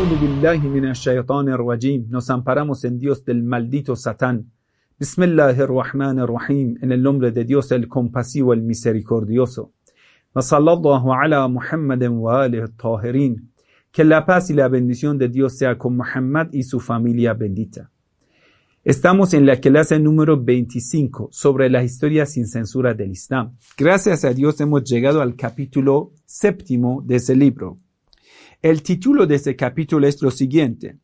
A'udhu 0.00 0.16
billahi 0.16 0.66
minash 0.66 1.02
shaitanir 1.04 1.58
rajim. 1.58 2.06
Nos 2.08 2.30
amparamos 2.30 2.84
en 2.84 2.98
Dios 2.98 3.22
del 3.22 3.42
maldito 3.42 3.94
Satán. 3.94 4.50
Bismillahirrahmanirrahim. 4.98 6.78
En 6.80 6.92
el 6.92 7.02
nombre 7.02 7.32
de 7.32 7.44
Dios 7.44 7.70
el 7.70 7.86
compasivo, 7.86 8.54
el 8.54 8.62
misericordioso. 8.62 9.74
Wa 10.34 10.40
sallallahu 10.40 11.12
ala 11.12 11.46
Muhammadin 11.48 12.12
wa 12.12 12.44
alihi. 12.44 13.36
Que 13.92 14.04
la 14.04 14.24
paz 14.24 14.48
y 14.48 14.54
la 14.54 14.68
bendición 14.68 15.18
de 15.18 15.28
Dios 15.28 15.58
sea 15.58 15.76
con 15.76 15.98
Muhammad 15.98 16.48
y 16.52 16.62
su 16.62 16.80
familia 16.80 17.34
bendita. 17.34 17.90
Estamos 18.82 19.34
en 19.34 19.44
la 19.44 19.56
clase 19.56 19.98
número 20.00 20.42
25 20.42 21.28
sobre 21.30 21.68
la 21.68 21.84
historia 21.84 22.24
sin 22.24 22.46
censura 22.46 22.94
del 22.94 23.10
Islam. 23.10 23.58
Gracias 23.76 24.24
a 24.24 24.32
Dios 24.32 24.62
hemos 24.62 24.82
llegado 24.82 25.20
al 25.20 25.36
capítulo 25.36 26.12
séptimo 26.24 27.02
de 27.04 27.16
ese 27.16 27.36
libro. 27.36 27.80
El 28.62 28.82
título 28.82 29.26
de 29.26 29.36
ese 29.36 29.56
capítulo 29.56 30.06
es 30.06 30.20
lo 30.20 30.30
siguiente. 30.30 30.98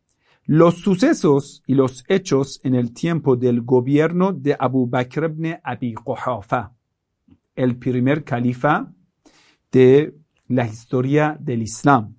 Los 0.44 0.74
sucesos 0.74 1.62
y 1.66 1.74
los 1.74 2.04
hechos 2.06 2.60
en 2.62 2.74
el 2.74 2.92
tiempo 2.92 3.34
del 3.34 3.62
gobierno 3.62 4.34
de 4.34 4.54
Abu 4.58 4.86
Bakr 4.86 5.24
ibn 5.24 5.58
Abi 5.64 5.94
Quhafa, 5.94 6.74
el 7.54 7.78
primer 7.78 8.24
califa 8.24 8.92
de 9.72 10.14
la 10.48 10.66
historia 10.66 11.38
del 11.40 11.62
Islam. 11.62 12.14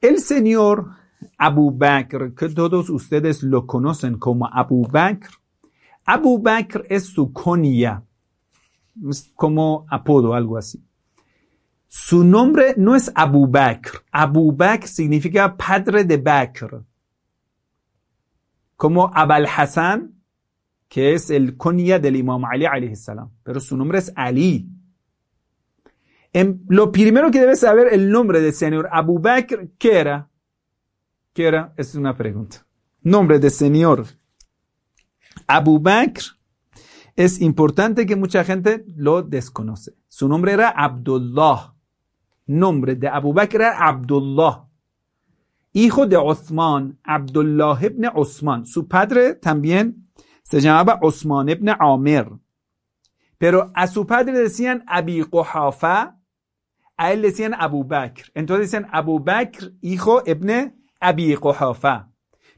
El 0.00 0.20
señor 0.20 0.90
Abu 1.36 1.72
Bakr, 1.76 2.32
que 2.32 2.48
todos 2.50 2.90
ustedes 2.90 3.42
lo 3.42 3.66
conocen 3.66 4.18
como 4.18 4.46
Abu 4.46 4.86
Bakr. 4.86 5.30
Abu 6.04 6.40
Bakr 6.40 6.86
es 6.88 7.06
su 7.06 7.32
conia, 7.32 8.04
como 9.34 9.84
apodo, 9.90 10.32
algo 10.32 10.56
así. 10.56 10.85
Su 11.98 12.22
nombre 12.24 12.74
no 12.76 12.94
es 12.94 13.10
Abu 13.14 13.48
Bakr. 13.48 14.04
Abu 14.12 14.52
Bakr 14.52 14.86
significa 14.86 15.56
padre 15.56 16.04
de 16.04 16.18
Bakr. 16.18 16.84
Como 18.76 19.10
Abal 19.14 19.46
Hassan, 19.46 20.14
que 20.88 21.14
es 21.14 21.30
el 21.30 21.56
conia 21.56 21.98
del 21.98 22.16
Imam 22.16 22.44
Ali 22.44 22.66
alayhi 22.66 22.94
salam. 22.96 23.30
Pero 23.42 23.60
su 23.60 23.78
nombre 23.78 23.98
es 23.98 24.12
Ali. 24.14 24.68
En, 26.34 26.62
lo 26.68 26.92
primero 26.92 27.30
que 27.30 27.40
debes 27.40 27.60
saber 27.60 27.92
el 27.92 28.10
nombre 28.10 28.40
del 28.40 28.52
señor 28.52 28.90
Abu 28.92 29.18
Bakr, 29.18 29.70
¿qué 29.78 29.98
era? 29.98 30.28
¿Qué 31.32 31.48
era? 31.48 31.72
Es 31.78 31.94
una 31.94 32.14
pregunta. 32.14 32.66
Nombre 33.00 33.38
de 33.38 33.48
señor 33.48 34.04
Abu 35.46 35.80
Bakr 35.80 36.22
es 37.16 37.40
importante 37.40 38.04
que 38.04 38.16
mucha 38.16 38.44
gente 38.44 38.84
lo 38.94 39.22
desconoce. 39.22 39.94
Su 40.08 40.28
nombre 40.28 40.52
era 40.52 40.68
Abdullah. 40.68 41.75
نمره 42.48 42.94
ده 42.94 43.16
ابو 43.16 43.32
بکر 43.32 43.62
عبدالله. 43.62 44.66
ایخو 45.72 46.04
ده 46.04 46.18
عثمان 46.18 46.96
عبدالله 47.04 47.84
ابن 47.84 48.04
عثمان. 48.04 48.64
سو 48.64 48.82
پدر 48.82 49.32
تنبین 49.32 49.94
سجنبه 50.44 50.92
عثمان 51.02 51.48
ابن 51.50 51.68
عامر. 51.68 52.26
پرو 53.40 53.70
اسو 53.76 54.04
پدر 54.04 54.44
دسیان 54.44 54.82
ابی 54.88 55.22
قحافه 55.22 56.12
ایل 56.98 57.22
دسیان 57.22 57.54
ابو 57.58 57.82
بکر 57.82 58.30
انتو 58.36 58.58
دسیان 58.58 58.86
ابو 58.92 59.18
بکر 59.18 59.70
ایخو 59.80 60.16
ابن 60.26 60.70
ابی 61.02 61.34
قحافه. 61.34 62.04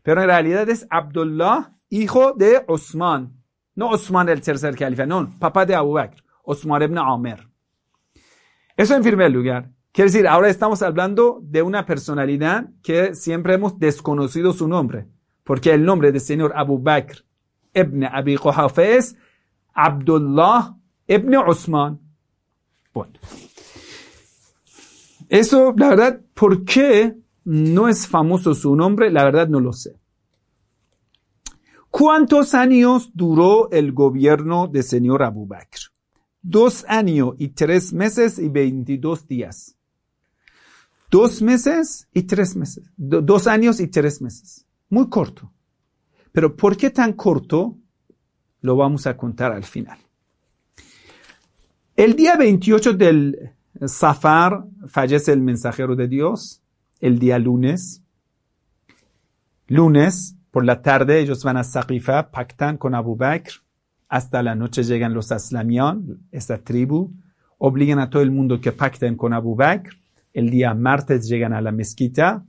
پرو 0.04 0.20
رالیده 0.20 0.64
دس 0.64 0.84
عبدالله 0.90 1.64
ایخو 1.88 2.30
ده 2.30 2.64
عثمان. 2.68 3.30
نو 3.76 3.86
عثمان 3.86 4.28
الترسر 4.28 4.72
کلیفه 4.72 5.04
نون 5.04 5.26
پاپا 5.40 5.64
ده 5.64 5.78
ابو 5.78 5.94
بکر 5.94 6.22
عثمان 6.48 6.82
ابن 6.82 6.98
عامر. 6.98 7.40
اسو 8.78 8.94
این 8.94 9.02
فیرمه 9.02 9.28
لوگر 9.28 9.64
Quiere 9.98 10.12
decir, 10.12 10.28
ahora 10.28 10.48
estamos 10.48 10.80
hablando 10.82 11.40
de 11.42 11.60
una 11.60 11.84
personalidad 11.84 12.70
que 12.84 13.16
siempre 13.16 13.54
hemos 13.54 13.80
desconocido 13.80 14.52
su 14.52 14.68
nombre, 14.68 15.08
porque 15.42 15.72
el 15.74 15.84
nombre 15.84 16.12
del 16.12 16.20
señor 16.20 16.52
Abu 16.54 16.78
Bakr 16.78 17.24
ibn 17.74 18.04
Abi 18.04 18.36
Quhafa 18.36 18.84
es 18.84 19.16
Abdullah 19.74 20.76
ibn 21.08 21.34
Osman. 21.34 21.98
Bueno. 22.94 23.14
Eso, 25.28 25.74
la 25.76 25.88
verdad, 25.88 26.20
¿por 26.32 26.64
qué 26.64 27.16
no 27.42 27.88
es 27.88 28.06
famoso 28.06 28.54
su 28.54 28.76
nombre, 28.76 29.10
la 29.10 29.24
verdad 29.24 29.48
no 29.48 29.58
lo 29.58 29.72
sé. 29.72 29.98
¿Cuántos 31.90 32.54
años 32.54 33.10
duró 33.14 33.68
el 33.72 33.92
gobierno 33.92 34.68
del 34.68 34.84
señor 34.84 35.24
Abu 35.24 35.48
Bakr? 35.48 35.90
Dos 36.40 36.84
años 36.86 37.34
y 37.36 37.48
tres 37.48 37.92
meses 37.92 38.38
y 38.38 38.48
veintidós 38.48 39.26
días. 39.26 39.74
Dos 41.10 41.40
meses 41.40 42.08
y 42.12 42.22
tres 42.24 42.54
meses. 42.56 42.90
dos 42.96 43.46
años 43.46 43.80
y 43.80 43.88
tres 43.88 44.20
meses. 44.20 44.66
Muy 44.90 45.08
corto. 45.08 45.52
Pero 46.32 46.54
¿por 46.54 46.76
qué 46.76 46.90
tan 46.90 47.14
corto? 47.14 47.76
Lo 48.60 48.76
vamos 48.76 49.06
a 49.06 49.16
contar 49.16 49.52
al 49.52 49.64
final. 49.64 49.98
El 51.96 52.14
día 52.14 52.36
28 52.36 52.92
del 52.92 53.52
Safar 53.86 54.64
fallece 54.86 55.32
el 55.32 55.40
mensajero 55.40 55.96
de 55.96 56.08
Dios 56.08 56.62
el 57.00 57.18
día 57.18 57.38
lunes. 57.38 58.02
Lunes, 59.66 60.36
por 60.50 60.64
la 60.64 60.82
tarde, 60.82 61.20
ellos 61.20 61.44
van 61.44 61.56
a 61.56 61.64
Saqifa, 61.64 62.30
pactan 62.30 62.76
con 62.76 62.94
Abu 62.94 63.16
Bakr. 63.16 63.62
Hasta 64.08 64.42
la 64.42 64.54
noche 64.54 64.82
llegan 64.82 65.12
los 65.12 65.30
Aslamián, 65.30 66.20
esta 66.32 66.58
tribu. 66.58 67.12
Obligan 67.58 67.98
a 67.98 68.08
todo 68.08 68.22
el 68.22 68.30
mundo 68.30 68.60
que 68.60 68.72
pacten 68.72 69.16
con 69.16 69.32
Abu 69.32 69.54
Bakr. 69.54 69.96
El 70.32 70.50
día 70.50 70.74
martes 70.74 71.28
llegan 71.28 71.52
a 71.52 71.60
la 71.60 71.72
mezquita 71.72 72.44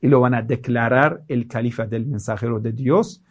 y 0.00 0.08
lo 0.08 0.20
van 0.20 0.34
a 0.34 0.42
declarar 0.42 1.22
el 1.28 1.48
califa 1.48 1.86
del 1.86 2.06
mensajero 2.06 2.60
de 2.60 2.72
Dios. 2.72 3.22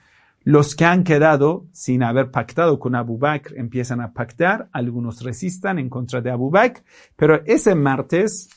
Los 0.44 0.75
que 0.75 0.85
han 0.85 1.03
quedado 1.03 1.66
sin 1.72 2.03
haber 2.03 2.29
pactado 2.29 2.78
con 2.79 2.95
Abu 2.95 3.17
Bakr 3.17 3.57
empiezan 3.57 4.01
a 4.01 4.13
pactar, 4.13 4.69
algunos 4.72 5.23
resistan 5.23 5.79
en 5.79 5.89
contra 5.89 6.22
de 6.22 6.29
Abu 6.29 6.51
Bakr, 6.51 6.83
pero 7.16 7.44
ese 7.45 7.73
martes 7.73 8.50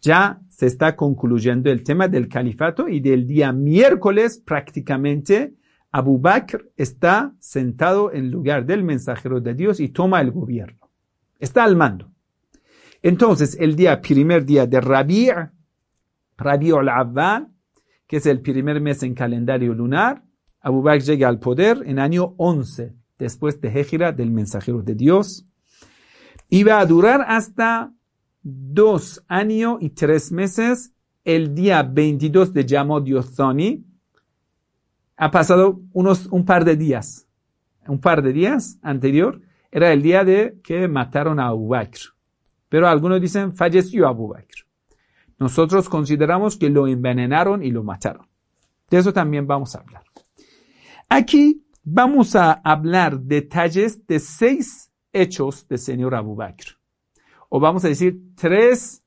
ya 0.00 0.40
se 0.48 0.66
está 0.66 0.94
concluyendo 0.94 1.70
el 1.70 1.82
tema 1.82 2.06
del 2.06 2.28
califato 2.28 2.88
y 2.88 3.00
del 3.00 3.26
día 3.26 3.52
miércoles 3.52 4.38
prácticamente 4.38 5.54
Abu 5.90 6.20
Bakr 6.20 6.70
está 6.76 7.34
sentado 7.40 8.12
en 8.12 8.30
lugar 8.30 8.66
del 8.66 8.84
mensajero 8.84 9.40
de 9.40 9.54
Dios 9.54 9.80
y 9.80 9.88
toma 9.88 10.20
el 10.20 10.30
gobierno. 10.30 10.90
Está 11.40 11.64
al 11.64 11.74
mando. 11.74 12.12
Entonces, 13.06 13.56
el 13.60 13.76
día, 13.76 14.00
primer 14.00 14.44
día 14.44 14.66
de 14.66 14.80
Rabi' 14.80 15.30
Rabi' 16.36 16.72
al 16.72 17.46
que 18.08 18.16
es 18.16 18.26
el 18.26 18.40
primer 18.40 18.80
mes 18.80 19.04
en 19.04 19.14
calendario 19.14 19.74
lunar, 19.74 20.24
Abu 20.60 20.82
Bakr 20.82 21.04
llega 21.04 21.28
al 21.28 21.38
poder 21.38 21.84
en 21.86 22.00
año 22.00 22.34
11 22.36 22.96
después 23.16 23.60
de 23.60 23.68
Hejira 23.68 24.10
del 24.10 24.32
mensajero 24.32 24.82
de 24.82 24.96
Dios. 24.96 25.46
Iba 26.48 26.80
a 26.80 26.86
durar 26.86 27.24
hasta 27.28 27.92
dos 28.42 29.24
años 29.28 29.76
y 29.82 29.90
tres 29.90 30.32
meses, 30.32 30.92
el 31.22 31.54
día 31.54 31.84
22 31.84 32.52
de 32.52 32.66
Yamod 32.66 33.04
Yothani, 33.04 33.84
ha 35.16 35.30
pasado 35.30 35.80
unos, 35.92 36.26
un 36.26 36.44
par 36.44 36.64
de 36.64 36.76
días. 36.76 37.28
Un 37.86 38.00
par 38.00 38.20
de 38.20 38.32
días 38.32 38.80
anterior 38.82 39.42
era 39.70 39.92
el 39.92 40.02
día 40.02 40.24
de 40.24 40.58
que 40.64 40.88
mataron 40.88 41.38
a 41.38 41.46
Abu 41.46 41.68
Bakr. 41.68 42.15
Pero 42.68 42.88
algunos 42.88 43.20
dicen 43.20 43.54
falleció 43.54 44.08
Abu 44.08 44.28
Bakr. 44.28 44.66
Nosotros 45.38 45.88
consideramos 45.88 46.56
que 46.56 46.70
lo 46.70 46.86
envenenaron 46.86 47.62
y 47.62 47.70
lo 47.70 47.82
mataron. 47.82 48.26
De 48.90 48.98
eso 48.98 49.12
también 49.12 49.46
vamos 49.46 49.74
a 49.74 49.80
hablar. 49.80 50.04
Aquí 51.08 51.64
vamos 51.84 52.34
a 52.34 52.52
hablar 52.52 53.20
detalles 53.20 54.06
de 54.06 54.18
seis 54.18 54.90
hechos 55.12 55.66
del 55.68 55.78
señor 55.78 56.14
Abu 56.14 56.34
Bakr 56.34 56.76
o 57.48 57.60
vamos 57.60 57.84
a 57.84 57.88
decir 57.88 58.34
tres 58.34 59.02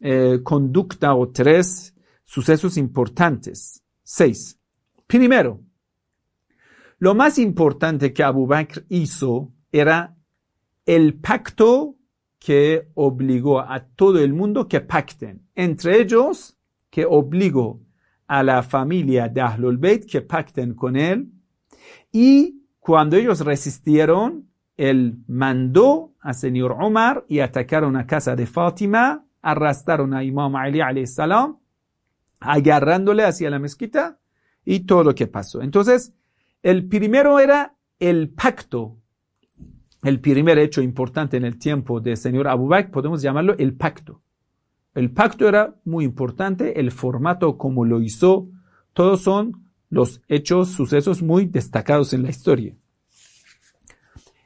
eh, 0.00 0.40
conductas 0.42 1.12
o 1.16 1.30
tres 1.30 1.94
sucesos 2.24 2.76
importantes. 2.76 3.82
Seis. 4.02 4.58
Primero, 5.06 5.60
lo 6.98 7.14
más 7.14 7.38
importante 7.38 8.12
que 8.12 8.22
Abu 8.22 8.46
Bakr 8.46 8.84
hizo 8.88 9.52
era 9.72 10.16
el 10.86 11.14
pacto 11.14 11.93
que 12.44 12.90
obligó 12.92 13.58
a 13.58 13.86
todo 13.96 14.18
el 14.18 14.34
mundo 14.34 14.68
que 14.68 14.82
pacten. 14.82 15.48
Entre 15.54 15.98
ellos, 15.98 16.58
que 16.90 17.06
obligó 17.06 17.80
a 18.26 18.42
la 18.42 18.62
familia 18.62 19.28
de 19.30 19.40
Ahlul 19.40 19.78
Bayt 19.78 20.04
que 20.04 20.20
pacten 20.20 20.74
con 20.74 20.94
él. 20.94 21.32
Y 22.12 22.66
cuando 22.80 23.16
ellos 23.16 23.40
resistieron, 23.40 24.50
él 24.76 25.20
mandó 25.26 26.12
a 26.20 26.34
señor 26.34 26.76
Omar 26.78 27.24
y 27.28 27.40
atacaron 27.40 27.96
a 27.96 28.06
casa 28.06 28.36
de 28.36 28.46
Fátima, 28.46 29.24
arrastraron 29.40 30.12
a 30.12 30.22
Imam 30.22 30.54
Ali 30.54 31.06
salam, 31.06 31.56
agarrándole 32.40 33.24
hacia 33.24 33.48
la 33.48 33.58
mezquita 33.58 34.18
y 34.66 34.80
todo 34.80 35.02
lo 35.02 35.14
que 35.14 35.28
pasó. 35.28 35.62
Entonces, 35.62 36.12
el 36.62 36.88
primero 36.88 37.40
era 37.40 37.74
el 37.98 38.28
pacto. 38.28 38.98
El 40.04 40.20
primer 40.20 40.58
hecho 40.58 40.82
importante 40.82 41.38
en 41.38 41.46
el 41.46 41.58
tiempo 41.58 41.98
del 41.98 42.18
señor 42.18 42.46
Abu 42.46 42.68
Bakr, 42.68 42.90
podemos 42.90 43.22
llamarlo 43.22 43.56
el 43.56 43.74
pacto. 43.74 44.20
El 44.94 45.10
pacto 45.10 45.48
era 45.48 45.74
muy 45.86 46.04
importante, 46.04 46.78
el 46.78 46.90
formato 46.90 47.56
como 47.56 47.86
lo 47.86 48.02
hizo, 48.02 48.48
todos 48.92 49.22
son 49.22 49.64
los 49.88 50.20
hechos, 50.28 50.68
sucesos 50.68 51.22
muy 51.22 51.46
destacados 51.46 52.12
en 52.12 52.22
la 52.22 52.28
historia. 52.28 52.76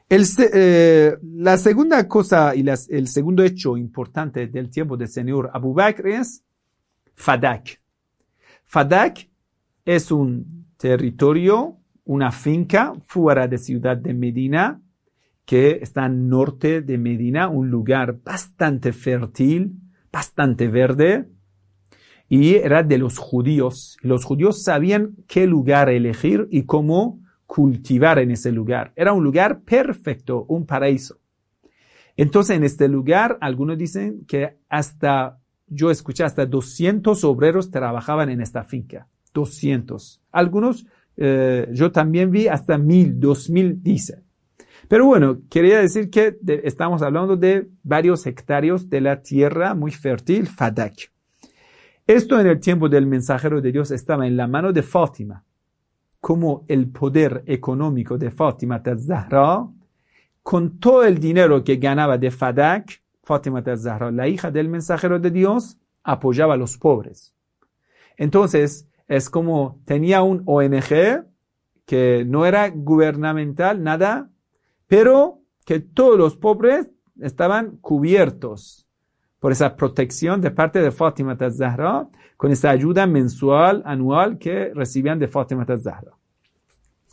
Eh, 0.09 1.17
la 1.21 1.57
segunda 1.57 2.07
cosa 2.07 2.55
y 2.55 2.65
el 2.67 3.07
segundo 3.09 3.43
hecho 3.43 3.75
importante 3.75 4.47
del 4.47 4.69
tiempo 4.69 4.95
del 4.95 5.09
señor 5.09 5.51
Abu 5.53 5.73
Bakr 5.73 6.07
es 6.07 6.41
Fadak. 7.15 7.81
Fadak 8.63 9.29
es 9.83 10.09
un 10.09 10.67
territorio, 10.77 11.77
una 12.05 12.31
finca 12.31 12.93
fuera 13.05 13.47
de 13.47 13.57
ciudad 13.57 13.97
de 13.97 14.13
Medina, 14.13 14.81
que 15.49 15.79
está 15.81 16.07
norte 16.09 16.83
de 16.83 16.99
Medina, 16.99 17.47
un 17.47 17.71
lugar 17.71 18.19
bastante 18.23 18.93
fértil, 18.93 19.79
bastante 20.11 20.67
verde, 20.67 21.27
y 22.27 22.53
era 22.53 22.83
de 22.83 22.99
los 22.99 23.17
judíos. 23.17 23.97
Los 24.03 24.25
judíos 24.25 24.61
sabían 24.61 25.15
qué 25.27 25.47
lugar 25.47 25.89
elegir 25.89 26.47
y 26.51 26.65
cómo 26.65 27.19
cultivar 27.47 28.19
en 28.19 28.29
ese 28.29 28.51
lugar. 28.51 28.93
Era 28.95 29.11
un 29.11 29.23
lugar 29.23 29.61
perfecto, 29.61 30.45
un 30.49 30.67
paraíso. 30.67 31.17
Entonces, 32.15 32.55
en 32.55 32.63
este 32.63 32.87
lugar, 32.87 33.39
algunos 33.41 33.75
dicen 33.75 34.25
que 34.27 34.59
hasta, 34.69 35.39
yo 35.65 35.89
escuché, 35.89 36.25
hasta 36.25 36.45
200 36.45 37.23
obreros 37.23 37.71
trabajaban 37.71 38.29
en 38.29 38.41
esta 38.41 38.63
finca. 38.63 39.07
200. 39.33 40.21
Algunos, 40.31 40.85
eh, 41.17 41.67
yo 41.73 41.91
también 41.91 42.29
vi 42.29 42.47
hasta 42.47 42.77
1000, 42.77 43.19
2000, 43.19 43.81
dicen. 43.81 44.28
Pero 44.89 45.05
bueno, 45.05 45.41
quería 45.51 45.79
decir 45.79 46.09
que 46.09 46.39
estamos 46.63 47.03
hablando 47.03 47.37
de 47.37 47.69
varios 47.83 48.25
hectáreos 48.25 48.89
de 48.89 49.01
la 49.01 49.21
tierra 49.21 49.75
muy 49.75 49.91
fértil, 49.91 50.47
Fadak. 50.47 51.11
Esto 52.07 52.39
en 52.39 52.47
el 52.47 52.59
tiempo 52.59 52.89
del 52.89 53.05
mensajero 53.05 53.61
de 53.61 53.71
Dios 53.71 53.91
estaba 53.91 54.25
en 54.25 54.35
la 54.35 54.47
mano 54.47 54.73
de 54.73 54.81
Fátima 54.81 55.45
como 56.19 56.65
el 56.67 56.89
poder 56.89 57.43
económico 57.45 58.17
de 58.17 58.31
Fátima 58.31 58.81
Zahra, 58.83 59.67
con 60.41 60.79
todo 60.79 61.03
el 61.03 61.19
dinero 61.19 61.63
que 61.63 61.75
ganaba 61.75 62.17
de 62.17 62.31
Fadak, 62.31 63.03
Fátima 63.21 63.63
Zahra, 63.77 64.09
la 64.11 64.27
hija 64.27 64.49
del 64.49 64.69
mensajero 64.69 65.19
de 65.19 65.29
Dios, 65.29 65.77
apoyaba 66.03 66.55
a 66.55 66.57
los 66.57 66.79
pobres. 66.79 67.35
Entonces, 68.17 68.89
es 69.07 69.29
como 69.29 69.79
tenía 69.85 70.23
un 70.23 70.41
ONG 70.47 71.25
que 71.85 72.25
no 72.27 72.47
era 72.47 72.69
gubernamental, 72.69 73.83
nada, 73.83 74.31
pero 74.89 75.43
que 75.65 75.79
todos 75.79 76.17
los 76.17 76.35
pobres 76.35 76.89
estaban 77.21 77.77
cubiertos 77.77 78.87
por 79.39 79.51
esa 79.51 79.75
protección 79.77 80.41
de 80.41 80.51
parte 80.51 80.81
de 80.81 80.91
Fátima 80.91 81.37
Zahra, 81.37 82.09
con 82.35 82.51
esa 82.51 82.71
ayuda 82.71 83.05
mensual, 83.05 83.83
anual 83.85 84.39
que 84.39 84.73
recibían 84.73 85.19
de 85.19 85.27
Fátima 85.27 85.65
Zahra. 85.65 86.11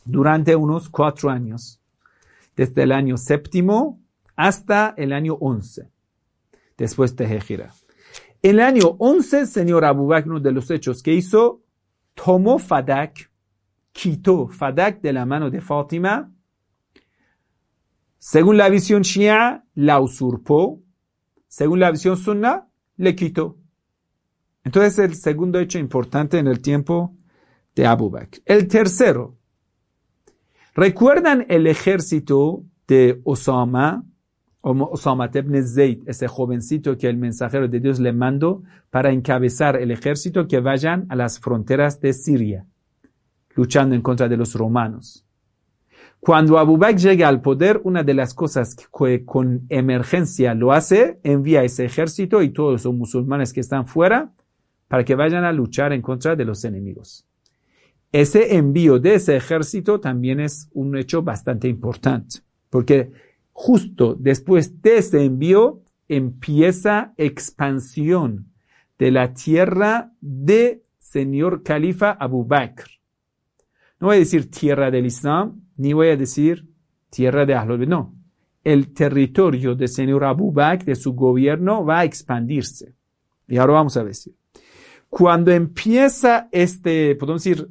Durante 0.05 0.57
unos 0.57 0.89
cuatro 0.89 1.29
años, 1.29 1.79
desde 2.57 2.83
el 2.83 2.93
año 2.93 3.19
séptimo 3.19 4.01
hasta 4.35 4.95
el 4.97 5.13
año 5.13 5.35
once, 5.35 5.91
después 6.79 7.15
de 7.15 7.25
Hejira. 7.37 7.75
En 8.43 8.53
el 8.53 8.61
año 8.61 8.97
once, 8.99 9.45
señor 9.47 9.85
Abu 9.85 10.07
Bakr, 10.07 10.31
uno 10.31 10.41
de 10.41 10.53
los 10.53 10.71
hechos 10.71 11.03
que 11.03 11.13
hizo, 11.13 11.61
tomó 12.15 12.59
Fadak, 12.59 13.31
quitó 13.93 14.49
Fadak 14.49 15.03
de 15.03 15.13
la 15.13 15.27
mano 15.27 15.51
de 15.51 15.61
Fátima, 15.61 16.33
según 18.29 18.57
la 18.57 18.69
visión 18.69 19.03
shia, 19.03 19.65
la 19.77 20.01
usurpó, 20.01 20.83
según 21.47 21.79
la 21.79 21.93
visión 21.93 22.17
sunna, 22.17 22.67
le 22.97 23.15
quitó. 23.15 23.57
Entonces, 24.65 24.99
el 24.99 25.15
segundo 25.15 25.61
hecho 25.61 25.79
importante 25.79 26.37
en 26.41 26.49
el 26.49 26.61
tiempo 26.61 27.15
de 27.77 27.87
Abu 27.87 28.11
Bakr. 28.11 28.41
El 28.45 28.67
tercero, 28.67 29.37
¿recuerdan 30.75 31.47
el 31.49 31.69
ejército 31.69 32.65
de 32.89 33.21
Osama? 33.23 34.05
Osama 34.61 35.31
ibn 35.33 35.65
Zayd, 35.65 36.03
ese 36.09 36.27
jovencito 36.27 36.99
que 36.99 37.09
el 37.09 37.19
mensajero 37.19 37.69
de 37.69 37.79
Dios 37.79 38.01
le 38.01 38.13
mandó 38.13 38.65
para 38.91 39.13
encabezar 39.13 39.77
el 39.77 39.93
ejército 39.93 40.49
que 40.49 40.59
vayan 40.59 41.07
a 41.11 41.15
las 41.15 41.39
fronteras 41.39 42.01
de 42.01 42.13
Siria, 42.13 42.67
luchando 43.55 43.95
en 43.95 44.03
contra 44.03 44.27
de 44.27 44.37
los 44.37 44.53
romanos. 44.55 45.26
Cuando 46.27 46.59
Abu 46.59 46.77
Bakr 46.77 46.99
llega 46.99 47.29
al 47.29 47.41
poder, 47.41 47.81
una 47.85 48.03
de 48.03 48.13
las 48.13 48.35
cosas 48.35 48.75
que 48.75 49.25
con 49.25 49.65
emergencia 49.69 50.55
lo 50.55 50.73
hace, 50.73 51.21
envía 51.23 51.63
ese 51.63 51.85
ejército 51.85 52.43
y 52.43 52.49
todos 52.49 52.85
los 52.85 52.93
musulmanes 52.93 53.53
que 53.53 53.61
están 53.61 53.87
fuera 53.87 54.33
para 54.89 55.05
que 55.05 55.15
vayan 55.15 55.45
a 55.45 55.53
luchar 55.53 55.93
en 55.93 56.03
contra 56.03 56.35
de 56.35 56.45
los 56.45 56.65
enemigos. 56.65 57.25
Ese 58.11 58.57
envío 58.57 58.99
de 58.99 59.15
ese 59.15 59.37
ejército 59.37 60.01
también 60.01 60.41
es 60.41 60.69
un 60.73 60.97
hecho 60.97 61.23
bastante 61.23 61.69
importante, 61.69 62.41
porque 62.71 63.13
justo 63.53 64.17
después 64.19 64.83
de 64.83 64.99
ese 64.99 65.25
envío 65.25 65.81
empieza 66.09 67.15
expansión 67.19 68.47
de 68.99 69.13
la 69.13 69.33
tierra 69.33 70.11
de 70.21 70.83
señor 70.99 71.63
califa 71.63 72.11
Abu 72.11 72.45
Bakr. 72.45 72.91
No 74.01 74.09
voy 74.09 74.17
a 74.17 74.19
decir 74.19 74.51
tierra 74.51 74.91
del 74.91 75.07
Islam, 75.07 75.66
ni 75.77 75.93
voy 75.93 76.09
a 76.09 76.17
decir 76.17 76.67
tierra 77.11 77.47
de 77.47 77.55
Ahlul 77.55 77.89
No. 77.89 78.15
El 78.65 78.93
territorio 78.93 79.75
del 79.75 79.89
señor 79.89 80.25
Abu 80.25 80.53
Bakr, 80.53 80.85
de 80.85 80.97
su 80.97 81.15
gobierno, 81.15 81.85
va 81.85 82.01
a 82.01 82.05
expandirse. 82.05 82.95
Y 83.47 83.59
ahora 83.59 83.75
vamos 83.75 83.97
a 83.97 84.05
decir. 84.05 84.35
Cuando 85.09 85.53
empieza 85.53 86.49
este, 86.51 87.15
podemos 87.15 87.45
decir, 87.45 87.69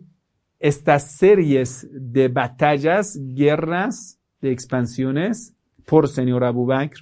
estas 0.60 1.12
series 1.12 1.88
de 1.92 2.30
batallas, 2.30 3.19
guerras, 3.22 4.19
de 4.42 4.52
expansiones 4.52 5.54
por 5.86 6.07
señor 6.07 6.44
Abu 6.44 6.66
Bakr, 6.66 7.02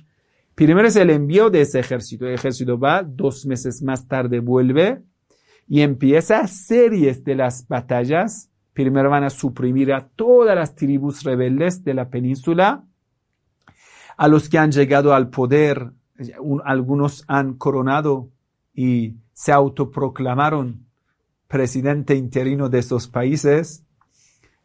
primero 0.56 0.88
es 0.88 0.96
el 0.96 1.10
envío 1.12 1.50
de 1.50 1.62
ese 1.62 1.80
ejército. 1.80 2.26
El 2.26 2.34
ejército 2.34 2.80
va, 2.80 3.04
dos 3.04 3.46
meses 3.46 3.82
más 3.84 4.08
tarde 4.08 4.40
vuelve 4.40 5.04
y 5.68 5.82
empieza 5.82 6.48
series 6.48 7.24
de 7.24 7.36
las 7.36 7.68
batallas 7.68 8.50
Primero 8.74 9.10
van 9.10 9.24
a 9.24 9.30
suprimir 9.30 9.94
a 9.94 10.08
todas 10.08 10.56
las 10.56 10.76
tribus 10.76 11.24
rebeldes 11.24 11.84
de 11.84 11.94
la 11.94 12.10
península, 12.10 12.84
a 14.18 14.28
los 14.28 14.50
que 14.50 14.58
han 14.58 14.72
llegado 14.72 15.14
al 15.14 15.30
poder, 15.30 15.92
algunos 16.66 17.24
han 17.28 17.56
coronado 17.56 18.30
y 18.74 19.16
se 19.34 19.52
autoproclamaron 19.52 20.86
presidente 21.48 22.16
interino 22.16 22.70
de 22.70 22.80
esos 22.80 23.08
países. 23.08 23.84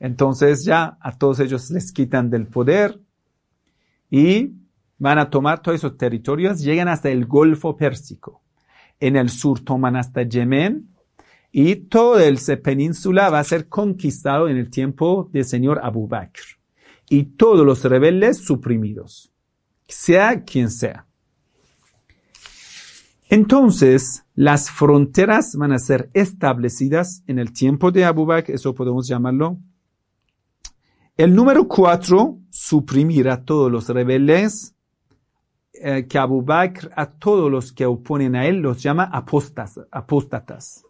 Entonces 0.01 0.65
ya 0.65 0.97
a 1.01 1.19
todos 1.19 1.41
ellos 1.41 1.71
les 1.71 1.93
quitan 1.93 2.31
del 2.31 2.47
poder 2.47 3.01
y 4.11 4.55
van 4.99 5.19
a 5.19 5.29
tomar 5.31 5.61
todos 5.61 5.77
esos 5.77 5.97
territorios, 5.97 6.61
llegan 6.61 6.89
hasta 6.89 7.11
el 7.11 7.27
Golfo 7.27 7.77
Pérsico. 7.77 8.43
En 9.01 9.17
el 9.17 9.29
sur 9.29 9.61
toman 9.61 9.97
hasta 9.97 10.23
Yemen 10.23 10.88
y 11.51 11.77
toda 11.77 12.25
esa 12.25 12.57
península 12.57 13.31
va 13.31 13.39
a 13.39 13.45
ser 13.45 13.69
conquistado 13.69 14.49
en 14.49 14.57
el 14.57 14.71
tiempo 14.71 15.29
del 15.33 15.45
señor 15.45 15.81
Abu 15.83 16.07
Bakr. 16.07 16.43
Y 17.09 17.25
todos 17.25 17.65
los 17.65 17.85
rebeldes 17.85 18.39
suprimidos, 18.39 19.33
sea 19.87 20.45
quien 20.45 20.71
sea. 20.71 21.07
Entonces, 23.31 24.25
las 24.35 24.71
fronteras 24.71 25.57
van 25.57 25.73
a 25.73 25.79
ser 25.79 26.11
establecidas 26.13 27.23
en 27.27 27.39
el 27.39 27.53
tiempo 27.53 27.91
de 27.91 28.05
Abu 28.05 28.27
Bakr, 28.27 28.53
eso 28.53 28.75
podemos 28.75 29.09
llamarlo. 29.09 29.59
El 31.17 31.35
número 31.35 31.67
cuatro, 31.67 32.39
suprimir 32.51 33.29
a 33.29 33.45
todos 33.45 33.73
los 33.73 33.89
rebeldes, 33.89 34.75
eh, 35.73 36.07
que 36.07 36.19
Abu 36.19 36.43
Bakr 36.43 36.91
a 36.95 37.11
todos 37.11 37.51
los 37.51 37.73
que 37.73 37.87
oponen 37.87 38.37
a 38.37 38.47
él 38.47 38.57
los 38.57 38.83
llama 38.83 39.05
apóstatas 39.13 40.85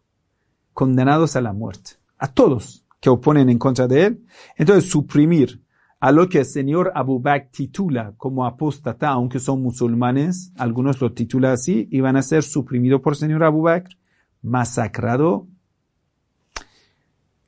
condenados 0.78 1.34
a 1.34 1.40
la 1.40 1.52
muerte, 1.52 1.94
a 2.18 2.28
todos 2.28 2.86
que 3.00 3.10
oponen 3.10 3.50
en 3.50 3.58
contra 3.58 3.88
de 3.88 4.04
él. 4.04 4.24
Entonces, 4.54 4.88
suprimir 4.88 5.60
a 5.98 6.12
lo 6.12 6.28
que 6.28 6.38
el 6.38 6.44
señor 6.44 6.92
Abu 6.94 7.18
Bakr 7.18 7.50
titula 7.50 8.14
como 8.16 8.46
apóstata, 8.46 9.08
aunque 9.08 9.40
son 9.40 9.60
musulmanes, 9.60 10.52
algunos 10.56 11.00
lo 11.00 11.12
titulan 11.14 11.54
así, 11.54 11.88
y 11.90 11.98
van 11.98 12.14
a 12.14 12.22
ser 12.22 12.44
suprimidos 12.44 13.00
por 13.00 13.14
el 13.14 13.18
señor 13.18 13.42
Abu 13.42 13.62
Bakr, 13.62 13.96
masacrado. 14.40 15.48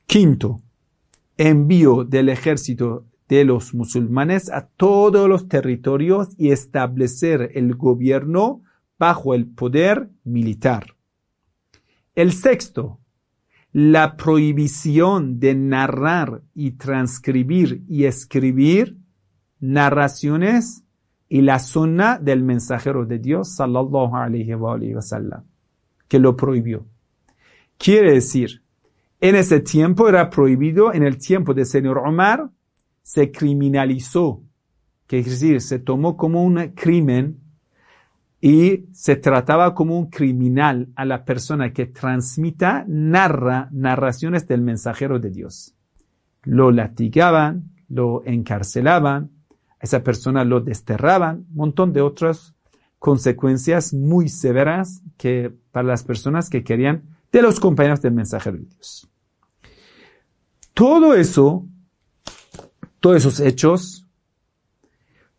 Quinto, 0.06 0.60
envío 1.36 2.02
del 2.02 2.30
ejército 2.30 3.06
de 3.28 3.44
los 3.44 3.74
musulmanes 3.74 4.50
a 4.50 4.66
todos 4.66 5.28
los 5.28 5.46
territorios 5.46 6.30
y 6.36 6.50
establecer 6.50 7.52
el 7.54 7.76
gobierno 7.76 8.64
bajo 8.98 9.34
el 9.34 9.46
poder 9.46 10.10
militar. 10.24 10.96
El 12.16 12.32
sexto, 12.32 12.99
la 13.72 14.16
prohibición 14.16 15.38
de 15.38 15.54
narrar 15.54 16.42
y 16.54 16.72
transcribir 16.72 17.82
y 17.88 18.04
escribir 18.04 18.96
narraciones 19.60 20.82
y 21.28 21.42
la 21.42 21.60
sunna 21.60 22.18
del 22.18 22.42
mensajero 22.42 23.06
de 23.06 23.18
Dios 23.18 23.54
sallallahu 23.54 24.16
alayhi 24.16 24.54
wa, 24.54 24.78
sallam. 25.00 25.44
que 26.08 26.18
lo 26.18 26.36
prohibió. 26.36 26.86
Quiere 27.78 28.14
decir, 28.14 28.62
en 29.20 29.36
ese 29.36 29.60
tiempo 29.60 30.08
era 30.08 30.28
prohibido, 30.28 30.92
en 30.92 31.04
el 31.04 31.18
tiempo 31.18 31.54
del 31.54 31.66
señor 31.66 31.98
Omar, 31.98 32.50
se 33.02 33.30
criminalizó, 33.30 34.42
que 35.06 35.20
es 35.20 35.26
decir, 35.26 35.60
se 35.60 35.78
tomó 35.78 36.16
como 36.16 36.42
un 36.42 36.72
crimen 36.74 37.39
y 38.40 38.86
se 38.92 39.16
trataba 39.16 39.74
como 39.74 39.98
un 39.98 40.06
criminal 40.06 40.88
a 40.96 41.04
la 41.04 41.24
persona 41.24 41.72
que 41.72 41.86
transmita, 41.86 42.84
narra 42.88 43.68
narraciones 43.70 44.48
del 44.48 44.62
mensajero 44.62 45.18
de 45.18 45.30
Dios. 45.30 45.74
Lo 46.42 46.70
latigaban, 46.70 47.74
lo 47.88 48.22
encarcelaban, 48.24 49.30
a 49.78 49.84
esa 49.84 50.02
persona 50.02 50.44
lo 50.44 50.60
desterraban, 50.60 51.46
un 51.50 51.54
montón 51.54 51.92
de 51.92 52.00
otras 52.00 52.54
consecuencias 52.98 53.92
muy 53.92 54.28
severas 54.28 55.02
que 55.18 55.52
para 55.70 55.88
las 55.88 56.02
personas 56.02 56.48
que 56.48 56.64
querían 56.64 57.02
de 57.32 57.42
los 57.42 57.60
compañeros 57.60 58.00
del 58.00 58.12
mensajero 58.12 58.56
de 58.56 58.64
Dios. 58.64 59.08
Todo 60.72 61.14
eso, 61.14 61.66
todos 63.00 63.16
esos 63.16 63.40
hechos, 63.40 64.06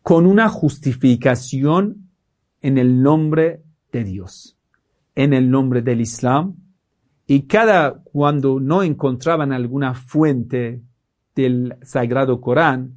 con 0.04 0.28
una 0.28 0.50
justificación 0.50 2.11
en 2.62 2.78
el 2.78 3.02
nombre 3.02 3.64
de 3.92 4.04
Dios, 4.04 4.58
en 5.16 5.34
el 5.34 5.50
nombre 5.50 5.82
del 5.82 6.02
Islam, 6.02 6.56
y 7.28 7.44
cada 7.44 8.02
cuando 8.04 8.60
no 8.60 8.84
encontraban 8.84 9.54
alguna 9.54 9.94
fuente 9.94 10.82
del 11.36 11.76
Sagrado 11.82 12.42
Corán 12.42 12.96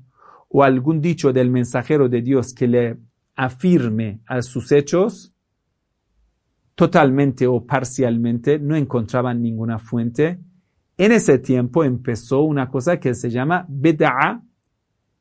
o 0.49 0.63
algún 0.63 1.01
dicho 1.01 1.33
del 1.33 1.51
mensajero 1.51 2.09
de 2.09 2.23
Dios 2.23 2.53
que 2.53 2.69
le 2.69 2.99
afirme 3.37 4.21
a 4.27 4.43
sus 4.43 4.73
hechos, 4.73 5.33
totalmente 6.75 7.47
o 7.47 7.65
parcialmente, 7.65 8.59
no 8.59 8.77
encontraban 8.77 9.41
ninguna 9.41 9.79
fuente. 9.79 10.41
En 10.97 11.13
ese 11.13 11.39
tiempo 11.39 11.85
empezó 11.85 12.43
una 12.43 12.69
cosa 12.71 12.99
que 12.99 13.15
se 13.15 13.31
llama 13.31 13.67
bid'a, 13.69 14.43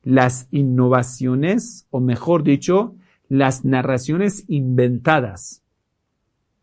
las 0.02 0.48
innovaciones, 0.50 1.86
o 1.90 2.00
mejor 2.00 2.42
dicho, 2.42 2.96
las 3.28 3.64
narraciones 3.64 4.44
inventadas. 4.48 5.62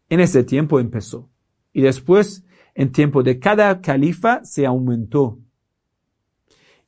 En 0.10 0.20
ese 0.20 0.44
tiempo 0.44 0.80
empezó. 0.80 1.30
Y 1.74 1.82
después, 1.82 2.46
en 2.76 2.92
tiempo 2.92 3.24
de 3.24 3.40
cada 3.40 3.82
califa, 3.82 4.44
se 4.44 4.66
aumentó. 4.66 5.40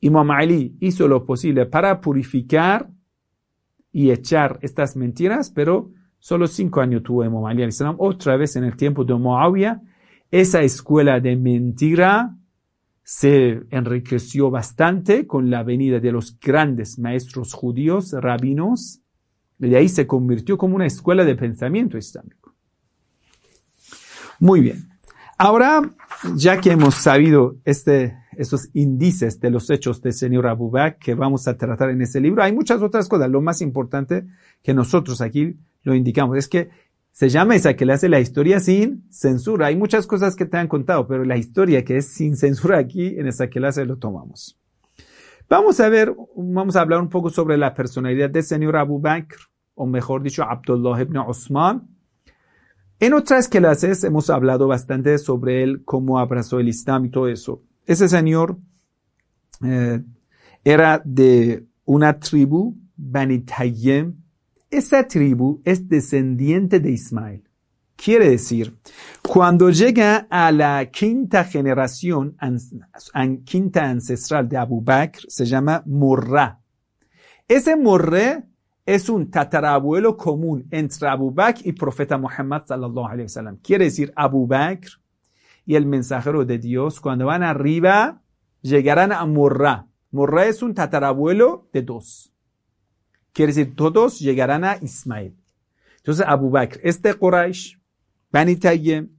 Imam 0.01 0.29
Ali 0.31 0.75
hizo 0.81 1.07
lo 1.07 1.25
posible 1.25 1.65
para 1.65 2.01
purificar 2.01 2.89
y 3.91 4.11
echar 4.11 4.59
estas 4.61 4.97
mentiras, 4.97 5.49
pero 5.51 5.91
solo 6.19 6.47
cinco 6.47 6.81
años 6.81 7.03
tuvo 7.03 7.23
Imam 7.23 7.45
Ali. 7.45 7.63
Otra 7.97 8.35
vez 8.35 8.55
en 8.57 8.65
el 8.65 8.75
tiempo 8.75 9.05
de 9.05 9.13
Muawiyah, 9.13 9.81
esa 10.29 10.61
escuela 10.61 11.19
de 11.19 11.35
mentira 11.35 12.35
se 13.03 13.61
enriqueció 13.69 14.49
bastante 14.49 15.27
con 15.27 15.49
la 15.49 15.63
venida 15.63 15.99
de 15.99 16.11
los 16.11 16.39
grandes 16.39 16.97
maestros 16.97 17.53
judíos, 17.53 18.13
rabinos, 18.13 19.02
de 19.69 19.77
ahí 19.77 19.89
se 19.89 20.07
convirtió 20.07 20.57
como 20.57 20.75
una 20.75 20.85
escuela 20.85 21.25
de 21.25 21.35
pensamiento 21.35 21.97
islámico. 21.97 22.53
Muy 24.39 24.61
bien. 24.61 24.89
Ahora, 25.37 25.81
ya 26.35 26.59
que 26.61 26.71
hemos 26.71 26.95
sabido 26.95 27.57
este, 27.65 28.17
esos 28.37 28.69
índices 28.73 29.39
de 29.39 29.49
los 29.49 29.69
hechos 29.69 30.01
del 30.01 30.13
señor 30.13 30.47
Abu 30.47 30.69
Bakr 30.69 30.97
que 30.97 31.15
vamos 31.15 31.47
a 31.47 31.57
tratar 31.57 31.89
en 31.89 32.01
ese 32.01 32.21
libro, 32.21 32.43
hay 32.43 32.53
muchas 32.53 32.81
otras 32.81 33.09
cosas. 33.09 33.29
Lo 33.29 33.41
más 33.41 33.61
importante 33.61 34.25
que 34.61 34.73
nosotros 34.73 35.21
aquí 35.21 35.57
lo 35.83 35.95
indicamos 35.95 36.37
es 36.37 36.47
que 36.47 36.69
se 37.11 37.29
llama 37.29 37.55
esa 37.55 37.75
que 37.75 37.85
le 37.85 37.93
hace 37.93 38.09
la 38.09 38.19
historia 38.19 38.59
sin 38.59 39.03
censura. 39.11 39.67
Hay 39.67 39.75
muchas 39.75 40.07
cosas 40.07 40.35
que 40.35 40.45
te 40.45 40.57
han 40.57 40.67
contado, 40.67 41.07
pero 41.07 41.23
la 41.23 41.37
historia 41.37 41.83
que 41.83 41.97
es 41.97 42.07
sin 42.07 42.35
censura 42.35 42.79
aquí, 42.79 43.19
en 43.19 43.27
esa 43.27 43.49
que 43.49 43.59
le 43.59 43.67
hace 43.67 43.85
lo 43.85 43.97
tomamos. 43.97 44.59
Vamos 45.49 45.79
a 45.79 45.89
ver, 45.89 46.15
vamos 46.35 46.75
a 46.75 46.81
hablar 46.81 46.99
un 46.99 47.09
poco 47.09 47.29
sobre 47.29 47.57
la 47.57 47.75
personalidad 47.75 48.29
del 48.29 48.43
señor 48.43 48.77
Abu 48.77 48.99
Bakr, 48.99 49.37
o 49.75 49.85
mejor 49.85 50.23
dicho, 50.23 50.43
Abdullah 50.43 51.01
ibn 51.01 51.17
Osman. 51.17 51.87
En 52.99 53.13
otras 53.13 53.47
clases 53.47 54.03
hemos 54.03 54.29
hablado 54.29 54.67
bastante 54.67 55.17
sobre 55.17 55.63
él, 55.63 55.83
cómo 55.83 56.19
abrazó 56.19 56.59
el 56.59 56.69
Islam 56.69 57.05
y 57.05 57.09
todo 57.09 57.27
eso. 57.27 57.61
Ese 57.85 58.07
señor 58.07 58.57
eh, 59.63 60.01
era 60.63 61.01
de 61.03 61.65
una 61.85 62.19
tribu, 62.19 62.77
Bani 62.95 63.39
Tayyem, 63.39 64.15
esa 64.69 65.07
tribu 65.07 65.61
es 65.65 65.87
descendiente 65.87 66.79
de 66.79 66.91
Ismael. 66.91 67.43
Quiere 67.95 68.29
decir, 68.29 68.75
cuando 69.21 69.69
llega 69.69 70.27
a 70.29 70.51
la 70.51 70.89
quinta 70.91 71.43
generación, 71.43 72.35
quinta 73.45 73.83
ancestral 73.83 74.49
de 74.49 74.57
Abu 74.57 74.81
Bakr, 74.81 75.25
se 75.27 75.45
llama 75.45 75.83
Murra. 75.85 76.59
Ese 77.47 77.75
Murra 77.75 78.43
es 78.85 79.09
un 79.09 79.31
tatarabuelo 79.31 80.17
común 80.17 80.67
entre 80.71 81.07
Abu 81.07 81.31
Bakr 81.31 81.61
y 81.65 81.71
profeta 81.71 82.17
Muhammad 82.17 82.63
sallallahu 82.65 83.05
alaihi 83.05 83.23
wasallam. 83.23 83.57
Quiere 83.57 83.85
decir, 83.85 84.11
Abu 84.15 84.45
Bakr 84.45 84.99
y 85.65 85.75
el 85.75 85.85
mensajero 85.85 86.43
de 86.43 86.57
Dios, 86.57 86.99
cuando 86.99 87.27
van 87.27 87.43
arriba, 87.43 88.21
llegarán 88.61 89.11
a 89.13 89.25
Murra. 89.25 89.87
Murra 90.11 90.45
es 90.45 90.61
un 90.61 90.73
tatarabuelo 90.73 91.69
de 91.71 91.81
dos. 91.81 92.33
Quiere 93.31 93.53
decir, 93.53 93.75
todos 93.75 94.19
llegarán 94.19 94.63
a 94.65 94.77
Ismael. 94.81 95.35
Entonces, 95.97 96.25
Abu 96.27 96.49
Bakr 96.49 96.79
es 96.83 97.01
de 97.01 97.13
Quraysh, 97.13 97.79
Bani 98.31 98.57
Tayyem, 98.57 99.09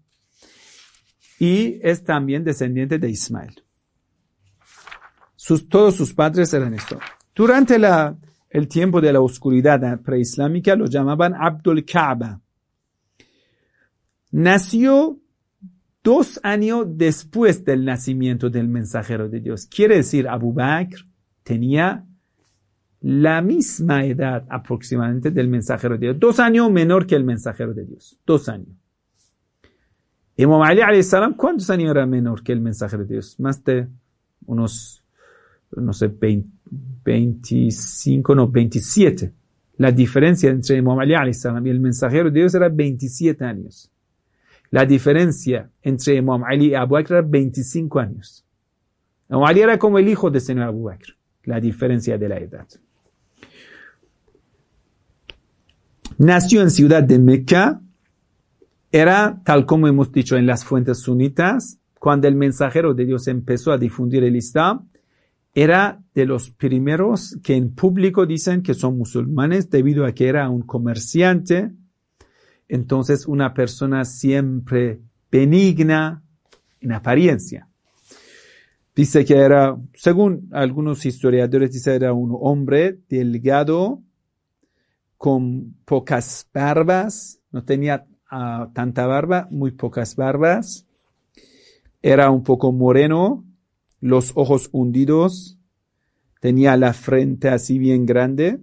y 1.39 1.81
es 1.83 2.05
también 2.05 2.45
descendiente 2.45 2.99
de 2.99 3.09
Ismael. 3.09 3.65
Sus, 5.35 5.69
todos 5.69 5.97
sus 5.97 6.15
padres 6.15 6.53
eran 6.53 6.75
esto. 6.75 6.99
Durante 7.35 7.79
la, 7.79 8.17
el 8.55 8.69
tiempo 8.69 9.01
de 9.01 9.13
la 9.13 9.21
oscuridad 9.21 10.01
preislámica 10.01 10.77
lo 10.77 10.87
llamaban 10.87 11.35
Abdul 11.35 11.85
Kaaba. 11.85 12.41
Nació 14.31 15.19
dos 16.05 16.39
años 16.45 16.87
después 16.91 17.65
del 17.65 17.85
nacimiento 17.85 18.49
del 18.49 18.69
mensajero 18.69 19.29
de 19.29 19.41
Dios. 19.41 19.67
Quiere 19.67 19.97
decir, 19.97 20.29
Abu 20.29 20.53
Bakr 20.53 21.05
tenía 21.43 22.07
la 23.01 23.43
misma 23.43 24.05
edad 24.05 24.47
aproximadamente 24.49 25.33
del 25.33 25.49
mensajero 25.49 25.95
de 25.95 26.07
Dios. 26.07 26.21
Dos 26.21 26.39
años 26.39 26.71
menor 26.71 27.09
que 27.09 27.17
el 27.17 27.25
mensajero 27.25 27.75
de 27.75 27.85
Dios. 27.85 28.21
Dos 28.25 28.49
años. 28.49 28.69
Imam 30.37 30.63
Ali 30.63 31.03
salam, 31.03 31.35
¿cuántos 31.35 31.71
años 31.71 31.91
era 31.91 32.07
menor 32.07 32.45
que 32.45 32.53
el 32.53 32.61
mensajero 32.61 33.03
de 33.03 33.15
Dios? 33.15 33.41
Más 33.41 33.65
de 33.65 33.89
unos, 34.47 35.03
no 35.73 35.93
sé, 35.93 36.09
25, 37.05 38.35
no, 38.35 38.49
27. 38.49 39.33
La 39.77 39.91
diferencia 39.91 40.51
entre 40.51 40.77
Imam 40.77 40.99
Ali 40.99 41.15
y 41.15 41.69
el 41.69 41.81
mensajero 41.81 42.31
de 42.31 42.41
Dios 42.41 42.55
era 42.55 42.69
27 42.69 43.45
años. 43.45 43.91
La 44.71 44.85
diferencia 44.85 45.71
entre 45.83 46.17
Imam 46.17 46.45
Ali 46.45 46.69
y 46.69 46.75
Abu 46.75 46.95
Bakr 46.95 47.15
era 47.15 47.23
25 47.23 47.99
años. 47.99 48.45
Imam 49.29 49.45
Ali 49.45 49.61
era 49.61 49.79
como 49.79 49.99
el 49.99 50.09
hijo 50.09 50.31
de 50.31 50.41
señor 50.41 50.65
Abu 50.65 50.85
Bakr. 50.85 51.17
La 51.45 51.61
diferencia 51.61 52.17
de 52.17 52.29
la 52.29 52.39
edad. 52.39 52.67
Nació 56.19 56.63
en 56.63 56.71
ciudad 56.71 57.03
de 57.03 57.19
Meca. 57.19 57.81
Era, 58.93 59.41
tal 59.45 59.67
como 59.67 59.89
hemos 59.89 60.13
dicho 60.13 60.37
en 60.37 60.47
las 60.47 60.65
fuentes 60.65 61.01
sunitas, 61.01 61.79
cuando 61.99 62.29
el 62.29 62.37
mensajero 62.37 62.95
de 62.95 63.07
Dios 63.07 63.27
empezó 63.27 63.73
a 63.73 63.79
difundir 63.79 64.23
el 64.23 64.37
Islam, 64.37 64.89
era 65.55 66.03
de 66.15 66.27
los 66.27 66.51
primeros 66.51 67.39
que 67.43 67.55
en 67.55 67.75
público 67.75 68.27
dicen 68.27 68.63
que 68.63 68.75
son 68.75 68.99
musulmanes 68.99 69.71
debido 69.71 70.05
a 70.05 70.13
que 70.13 70.27
era 70.27 70.49
un 70.51 70.63
comerciante, 70.63 71.71
entonces 72.69 73.27
una 73.27 73.55
persona 73.55 74.05
siempre 74.05 75.01
benigna 75.31 76.23
en 76.81 76.93
apariencia. 76.93 77.69
Dice 78.97 79.25
que 79.25 79.37
era, 79.37 79.77
según 79.95 80.49
algunos 80.53 81.05
historiadores, 81.07 81.73
dice 81.73 81.95
era 81.95 82.13
un 82.13 82.37
hombre 82.41 82.99
delgado, 83.09 84.01
con 85.25 85.77
pocas 85.85 86.47
barbas, 86.53 87.41
no 87.51 87.65
tenía 87.65 88.07
ah, 88.31 88.69
tanta 88.75 89.07
barba, 89.07 89.49
muy 89.51 89.71
pocas 89.71 90.17
barbas. 90.17 90.87
Era 92.03 92.31
un 92.31 92.43
poco 92.43 92.73
moreno, 92.73 93.43
los 94.05 94.33
ojos 94.35 94.69
hundidos, 94.71 95.59
tenía 96.39 96.77
la 96.77 96.93
frente 96.93 97.49
así 97.49 97.79
bien 97.79 98.05
grande. 98.05 98.61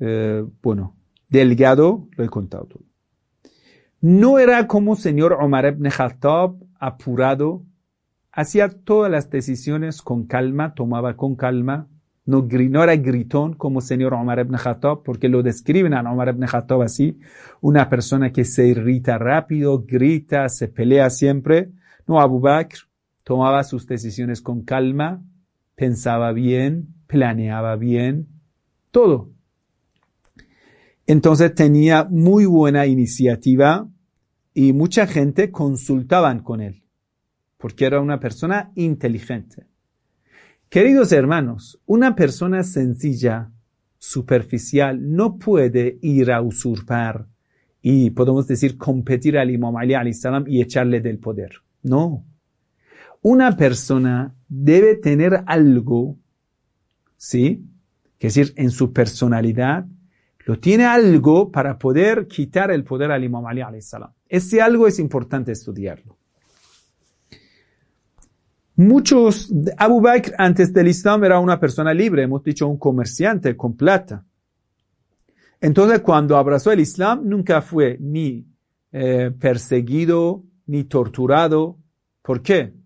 Eh, 0.00 0.42
bueno, 0.62 0.96
delgado, 1.28 2.08
lo 2.16 2.24
he 2.24 2.30
contado 2.30 2.64
todo. 2.64 2.82
No 4.00 4.38
era 4.38 4.66
como 4.66 4.96
señor 4.96 5.34
Omar 5.34 5.66
ibn 5.66 5.90
Khattab, 5.90 6.54
apurado, 6.80 7.62
hacía 8.32 8.70
todas 8.70 9.10
las 9.12 9.28
decisiones 9.28 10.00
con 10.00 10.24
calma, 10.24 10.72
tomaba 10.74 11.14
con 11.18 11.36
calma, 11.36 11.88
no, 12.24 12.48
era 12.50 12.96
gritón 12.96 13.52
como 13.52 13.82
señor 13.82 14.14
Omar 14.14 14.38
ibn 14.38 14.56
Khattab, 14.56 15.02
porque 15.02 15.28
lo 15.28 15.42
describen 15.42 15.92
a 15.92 16.10
Omar 16.10 16.30
ibn 16.30 16.46
Khattab 16.46 16.80
así, 16.80 17.18
una 17.60 17.90
persona 17.90 18.32
que 18.32 18.46
se 18.46 18.66
irrita 18.66 19.18
rápido, 19.18 19.84
grita, 19.86 20.48
se 20.48 20.68
pelea 20.68 21.10
siempre. 21.10 21.70
No, 22.06 22.18
Abu 22.18 22.40
Bakr 22.40 22.87
tomaba 23.28 23.62
sus 23.62 23.86
decisiones 23.86 24.40
con 24.40 24.62
calma, 24.62 25.22
pensaba 25.74 26.32
bien, 26.32 26.94
planeaba 27.06 27.76
bien, 27.76 28.26
todo. 28.90 29.34
Entonces 31.06 31.54
tenía 31.54 32.04
muy 32.04 32.46
buena 32.46 32.86
iniciativa 32.86 33.86
y 34.54 34.72
mucha 34.72 35.06
gente 35.06 35.50
consultaban 35.50 36.42
con 36.42 36.62
él, 36.62 36.82
porque 37.58 37.84
era 37.84 38.00
una 38.00 38.18
persona 38.18 38.72
inteligente. 38.76 39.66
Queridos 40.70 41.12
hermanos, 41.12 41.82
una 41.84 42.16
persona 42.16 42.62
sencilla, 42.62 43.52
superficial, 43.98 45.14
no 45.14 45.36
puede 45.36 45.98
ir 46.00 46.32
a 46.32 46.40
usurpar 46.40 47.26
y 47.82 48.08
podemos 48.08 48.46
decir 48.46 48.78
competir 48.78 49.36
al 49.36 49.50
Imam 49.50 49.76
Ali 49.76 50.14
salam 50.14 50.44
y 50.48 50.62
echarle 50.62 51.02
del 51.02 51.18
poder. 51.18 51.56
No. 51.82 52.24
Una 53.28 53.58
persona 53.58 54.34
debe 54.48 54.94
tener 54.94 55.44
algo, 55.44 56.16
¿sí? 57.18 57.62
Que 58.18 58.28
decir, 58.28 58.54
en 58.56 58.70
su 58.70 58.90
personalidad, 58.90 59.84
lo 60.46 60.58
tiene 60.58 60.86
algo 60.86 61.52
para 61.52 61.78
poder 61.78 62.26
quitar 62.26 62.70
el 62.70 62.84
poder 62.84 63.10
al 63.10 63.22
Imam 63.22 63.44
Ali 63.44 63.82
salam. 63.82 64.10
Ese 64.26 64.62
algo 64.62 64.86
es 64.86 64.98
importante 64.98 65.52
estudiarlo. 65.52 66.16
Muchos, 68.76 69.52
Abu 69.76 70.00
Bakr 70.00 70.32
antes 70.38 70.72
del 70.72 70.88
Islam 70.88 71.22
era 71.24 71.38
una 71.38 71.60
persona 71.60 71.92
libre, 71.92 72.22
hemos 72.22 72.42
dicho 72.42 72.66
un 72.66 72.78
comerciante 72.78 73.54
con 73.58 73.76
plata. 73.76 74.24
Entonces 75.60 76.00
cuando 76.00 76.38
abrazó 76.38 76.72
el 76.72 76.80
Islam 76.80 77.28
nunca 77.28 77.60
fue 77.60 77.98
ni 78.00 78.46
eh, 78.90 79.30
perseguido 79.38 80.44
ni 80.64 80.84
torturado. 80.84 81.76
¿Por 82.22 82.40
qué? 82.40 82.77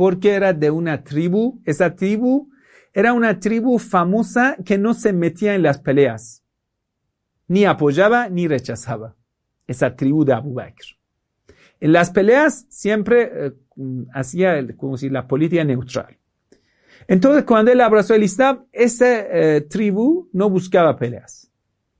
Porque 0.00 0.30
era 0.30 0.54
de 0.54 0.70
una 0.70 1.04
tribu, 1.04 1.60
esa 1.66 1.94
tribu 1.94 2.48
era 2.94 3.12
una 3.12 3.38
tribu 3.38 3.78
famosa 3.78 4.56
que 4.64 4.78
no 4.78 4.94
se 4.94 5.12
metía 5.12 5.54
en 5.54 5.62
las 5.62 5.78
peleas, 5.78 6.42
ni 7.48 7.66
apoyaba 7.66 8.30
ni 8.30 8.48
rechazaba. 8.48 9.14
Esa 9.66 9.94
tribu 9.94 10.24
de 10.24 10.32
Abu 10.32 10.54
Bakr. 10.54 10.96
En 11.80 11.92
las 11.92 12.10
peleas 12.12 12.64
siempre 12.70 13.30
eh, 13.30 13.52
hacía 14.14 14.66
como 14.74 14.96
si 14.96 15.10
la 15.10 15.28
política 15.28 15.64
neutral. 15.64 16.16
Entonces, 17.06 17.44
cuando 17.44 17.70
él 17.70 17.82
abrazó 17.82 18.14
el 18.14 18.22
Islam, 18.22 18.64
esa 18.72 19.06
eh, 19.06 19.60
tribu 19.68 20.30
no 20.32 20.48
buscaba 20.48 20.96
peleas. 20.96 21.52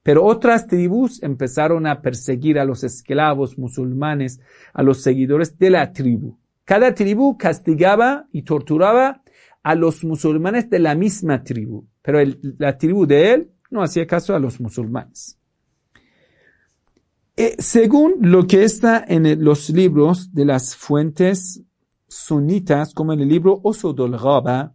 Pero 0.03 0.25
otras 0.25 0.67
tribus 0.67 1.23
empezaron 1.23 1.87
a 1.87 2.01
perseguir 2.01 2.59
a 2.59 2.65
los 2.65 2.83
esclavos 2.83 3.59
musulmanes, 3.59 4.41
a 4.73 4.83
los 4.83 5.03
seguidores 5.03 5.59
de 5.59 5.69
la 5.69 5.93
tribu. 5.93 6.40
Cada 6.71 6.95
tribu 6.95 7.37
castigaba 7.37 8.29
y 8.31 8.43
torturaba 8.43 9.25
a 9.65 9.75
los 9.75 10.05
musulmanes 10.05 10.71
de 10.71 10.79
la 10.79 10.95
misma 10.95 11.43
tribu. 11.43 11.89
Pero 12.01 12.21
la 12.59 12.79
tribu 12.79 13.07
de 13.07 13.33
él 13.33 13.51
no 13.73 13.83
hacía 13.83 14.07
caso 14.07 14.37
a 14.37 14.39
los 14.39 14.61
musulmanes. 14.61 15.37
Eh, 17.37 17.57
según 17.59 18.19
lo 18.21 18.47
que 18.47 18.63
está 18.63 19.05
en 19.09 19.45
los 19.45 19.69
libros 19.71 20.33
de 20.33 20.45
las 20.45 20.77
fuentes 20.77 21.61
sunitas, 22.07 22.95
como 22.95 23.15
en 23.15 23.23
el 23.23 23.29
libro 23.29 23.61
Osodol 23.65 24.17
Ghaba, 24.17 24.73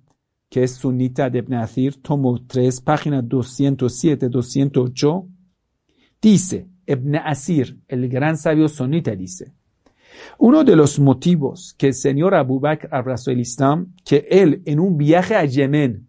que 0.49 0.63
es 0.63 0.73
sunita 0.73 1.29
de 1.29 1.39
Ibn 1.39 1.65
tomo 2.01 2.45
3, 2.45 2.81
página 2.81 3.23
207-208, 3.23 5.29
dice, 6.21 6.67
Ibn 6.87 7.15
Asir, 7.15 7.79
el 7.87 8.09
gran 8.09 8.37
sabio 8.37 8.67
sunita, 8.67 9.15
dice, 9.15 9.53
uno 10.37 10.63
de 10.63 10.75
los 10.75 10.99
motivos 10.99 11.75
que 11.77 11.87
el 11.87 11.93
señor 11.93 12.35
Abu 12.35 12.59
Bakr 12.59 12.87
abrazó 12.91 13.31
el 13.31 13.39
Islam, 13.39 13.93
que 14.03 14.27
él 14.29 14.61
en 14.65 14.79
un 14.79 14.97
viaje 14.97 15.35
a 15.35 15.45
Yemen, 15.45 16.07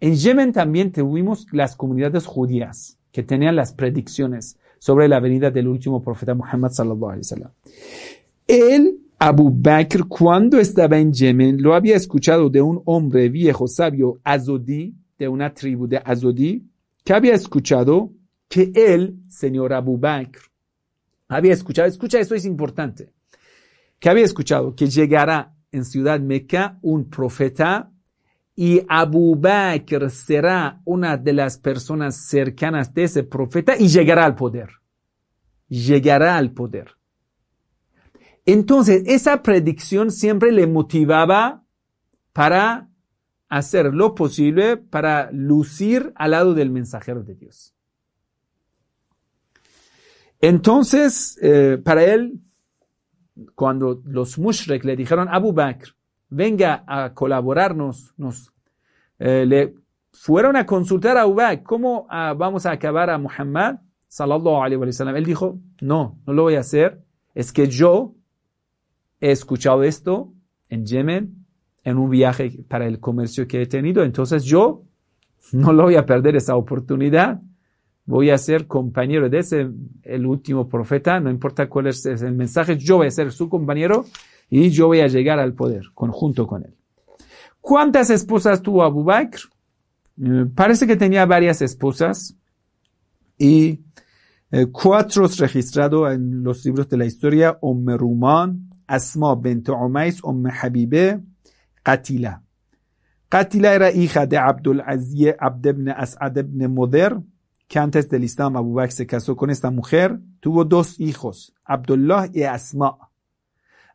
en 0.00 0.14
Yemen 0.14 0.52
también 0.52 0.92
tuvimos 0.92 1.46
las 1.50 1.74
comunidades 1.74 2.24
judías 2.24 2.98
que 3.10 3.24
tenían 3.24 3.56
las 3.56 3.72
predicciones 3.72 4.56
sobre 4.78 5.08
la 5.08 5.18
venida 5.18 5.50
del 5.50 5.66
último 5.66 6.02
profeta 6.02 6.34
Muhammad 6.34 6.70
sallallahu 6.70 7.10
alaihi 7.10 7.22
wasallam. 7.22 7.50
Él, 8.46 9.00
Abu 9.18 9.50
Bakr, 9.50 10.06
cuando 10.06 10.60
estaba 10.60 10.98
en 10.98 11.12
Yemen, 11.12 11.60
lo 11.60 11.74
había 11.74 11.96
escuchado 11.96 12.48
de 12.48 12.62
un 12.62 12.80
hombre 12.84 13.28
viejo 13.28 13.66
sabio 13.66 14.20
Azodi, 14.22 14.94
de 15.18 15.26
una 15.26 15.52
tribu 15.52 15.88
de 15.88 16.00
Azodi, 16.04 16.64
que 17.04 17.12
había 17.12 17.34
escuchado 17.34 18.12
que 18.48 18.70
él, 18.74 19.18
señor 19.28 19.72
Abu 19.72 19.98
Bakr, 19.98 20.42
había 21.26 21.52
escuchado, 21.52 21.88
escucha, 21.88 22.20
esto 22.20 22.36
es 22.36 22.44
importante, 22.44 23.12
que 23.98 24.08
había 24.08 24.24
escuchado 24.24 24.74
que 24.74 24.88
llegará 24.88 25.54
en 25.72 25.84
ciudad 25.84 26.20
Meca 26.20 26.78
un 26.82 27.08
profeta 27.08 27.90
y 28.54 28.82
Abu 28.88 29.36
Bakr 29.36 30.10
será 30.10 30.80
una 30.84 31.16
de 31.16 31.32
las 31.32 31.58
personas 31.58 32.28
cercanas 32.28 32.92
de 32.92 33.04
ese 33.04 33.22
profeta 33.22 33.76
y 33.76 33.88
llegará 33.88 34.24
al 34.24 34.34
poder. 34.34 34.70
Llegará 35.68 36.36
al 36.36 36.52
poder. 36.52 36.96
Entonces, 38.44 39.02
esa 39.06 39.42
predicción 39.42 40.10
siempre 40.10 40.50
le 40.50 40.66
motivaba 40.66 41.64
para 42.32 42.88
hacer 43.48 43.94
lo 43.94 44.14
posible 44.14 44.76
para 44.76 45.30
lucir 45.32 46.12
al 46.16 46.32
lado 46.32 46.54
del 46.54 46.70
mensajero 46.70 47.22
de 47.22 47.34
Dios. 47.34 47.74
Entonces, 50.40 51.38
eh, 51.42 51.80
para 51.82 52.04
él, 52.04 52.40
cuando 53.54 54.00
los 54.04 54.38
mushrek 54.38 54.84
le 54.84 54.96
dijeron, 54.96 55.28
Abu 55.30 55.52
Bakr, 55.52 55.94
venga 56.28 56.84
a 56.86 57.14
colaborarnos, 57.14 58.14
nos, 58.16 58.52
eh, 59.18 59.44
le 59.46 59.74
fueron 60.12 60.56
a 60.56 60.66
consultar 60.66 61.16
a 61.16 61.26
Ubay, 61.26 61.62
¿cómo 61.62 62.06
ah, 62.10 62.34
vamos 62.36 62.66
a 62.66 62.72
acabar 62.72 63.08
a 63.10 63.18
Muhammad? 63.18 63.76
Sallallahu 64.08 64.62
alaihi 64.62 64.76
wa 64.76 64.92
sallam. 64.92 65.16
Él 65.16 65.24
dijo, 65.24 65.58
no, 65.80 66.18
no 66.26 66.32
lo 66.32 66.42
voy 66.42 66.56
a 66.56 66.60
hacer. 66.60 67.02
Es 67.34 67.52
que 67.52 67.68
yo 67.68 68.14
he 69.20 69.30
escuchado 69.30 69.82
esto 69.84 70.32
en 70.68 70.86
Yemen, 70.86 71.46
en 71.84 71.98
un 71.98 72.10
viaje 72.10 72.64
para 72.68 72.86
el 72.86 72.98
comercio 72.98 73.46
que 73.46 73.62
he 73.62 73.66
tenido. 73.66 74.02
Entonces 74.02 74.44
yo 74.44 74.82
no 75.52 75.72
lo 75.72 75.84
voy 75.84 75.96
a 75.96 76.04
perder 76.04 76.36
esa 76.36 76.56
oportunidad. 76.56 77.40
Voy 78.08 78.30
a 78.30 78.38
ser 78.38 78.66
compañero 78.66 79.28
de 79.28 79.40
ese, 79.40 79.68
el 80.02 80.24
último 80.24 80.66
profeta, 80.66 81.20
no 81.20 81.28
importa 81.28 81.68
cuál 81.68 81.88
es 81.88 82.06
el 82.06 82.32
mensaje, 82.32 82.78
yo 82.78 82.96
voy 82.96 83.08
a 83.08 83.10
ser 83.10 83.30
su 83.32 83.50
compañero 83.50 84.06
y 84.48 84.70
yo 84.70 84.86
voy 84.86 85.00
a 85.00 85.08
llegar 85.08 85.38
al 85.38 85.52
poder 85.52 85.90
conjunto 85.92 86.46
con 86.46 86.64
él. 86.64 86.74
¿Cuántas 87.60 88.08
esposas 88.08 88.62
tuvo 88.62 88.82
Abu 88.82 89.04
Bakr? 89.04 89.40
Eh, 90.24 90.46
parece 90.54 90.86
que 90.86 90.96
tenía 90.96 91.26
varias 91.26 91.60
esposas 91.60 92.34
y 93.36 93.80
eh, 94.52 94.68
cuatro 94.72 95.26
registrados 95.26 96.10
en 96.10 96.42
los 96.42 96.64
libros 96.64 96.88
de 96.88 96.96
la 96.96 97.04
historia, 97.04 97.58
Umm 97.60 97.90
Ruman, 97.94 98.70
Asma 98.86 99.34
bint 99.36 99.68
Umais, 99.68 100.24
Umm 100.24 100.46
Habibe, 100.46 101.20
Qatila. 101.82 102.42
Qatila 103.28 103.74
era 103.74 103.92
hija 103.92 104.26
de 104.26 104.38
Abdul 104.38 104.80
Aziz 104.80 105.34
Abd 105.38 105.66
ibn 105.66 105.88
As'ad 105.90 106.38
ibn 106.38 106.74
que 107.68 107.78
antes 107.78 108.08
del 108.08 108.24
Islam 108.24 108.56
Abu 108.56 108.72
Bakr 108.72 108.92
se 108.92 109.06
casó 109.06 109.36
con 109.36 109.50
esta 109.50 109.70
mujer, 109.70 110.18
tuvo 110.40 110.64
dos 110.64 110.98
hijos, 110.98 111.54
Abdullah 111.64 112.28
y 112.32 112.42
Asma. 112.42 112.96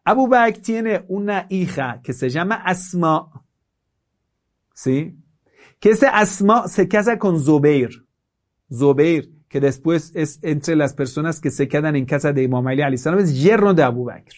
Abu 0.03 0.27
Bakr 0.27 0.59
tiene 0.59 1.05
una 1.07 1.47
hija 1.49 1.99
que 2.03 2.13
se 2.13 2.29
llama 2.29 2.55
Asma, 2.55 3.43
¿sí? 4.73 5.17
Que 5.79 5.89
ese 5.89 6.07
Asma 6.07 6.67
se 6.67 6.87
casa 6.87 7.17
con 7.17 7.39
Zubair. 7.39 8.05
Zubair, 8.71 9.31
que 9.49 9.59
después 9.59 10.11
es 10.13 10.39
entre 10.43 10.75
las 10.75 10.93
personas 10.93 11.39
que 11.39 11.49
se 11.49 11.67
quedan 11.67 11.95
en 11.95 12.05
casa 12.05 12.31
de 12.31 12.43
Imam 12.43 12.65
Ali 12.67 12.97
salam, 12.97 13.19
es 13.19 13.41
yerno 13.41 13.73
de 13.73 13.81
Abu 13.81 14.05
Bakr. 14.05 14.35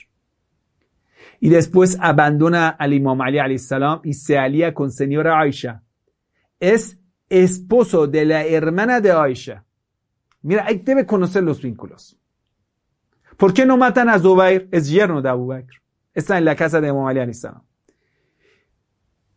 Y 1.41 1.49
después 1.49 1.97
abandona 1.99 2.69
al 2.69 2.93
Imam 2.93 3.19
Ali 3.19 3.59
salam 3.59 3.99
y 4.03 4.13
se 4.13 4.37
alía 4.37 4.73
con 4.73 4.91
señora 4.91 5.41
Aisha. 5.41 5.83
Es 6.59 6.99
esposo 7.29 8.07
de 8.07 8.25
la 8.25 8.45
hermana 8.45 9.01
de 9.01 9.11
Aisha. 9.11 9.63
Mira, 10.41 10.65
hay, 10.67 10.79
debe 10.79 11.05
conocer 11.05 11.43
los 11.43 11.61
vínculos. 11.61 12.17
¿Por 13.37 13.53
qué 13.53 13.65
no 13.65 13.77
matan 13.77 14.09
a 14.09 14.19
Zubair? 14.19 14.69
Es 14.71 14.89
yerno 14.89 15.21
de 15.21 15.29
Abu 15.29 15.47
Bakr. 15.47 15.81
Está 16.13 16.37
en 16.37 16.45
la 16.45 16.55
casa 16.55 16.79
de 16.79 16.87
Imam 16.87 17.05
Ali. 17.05 17.31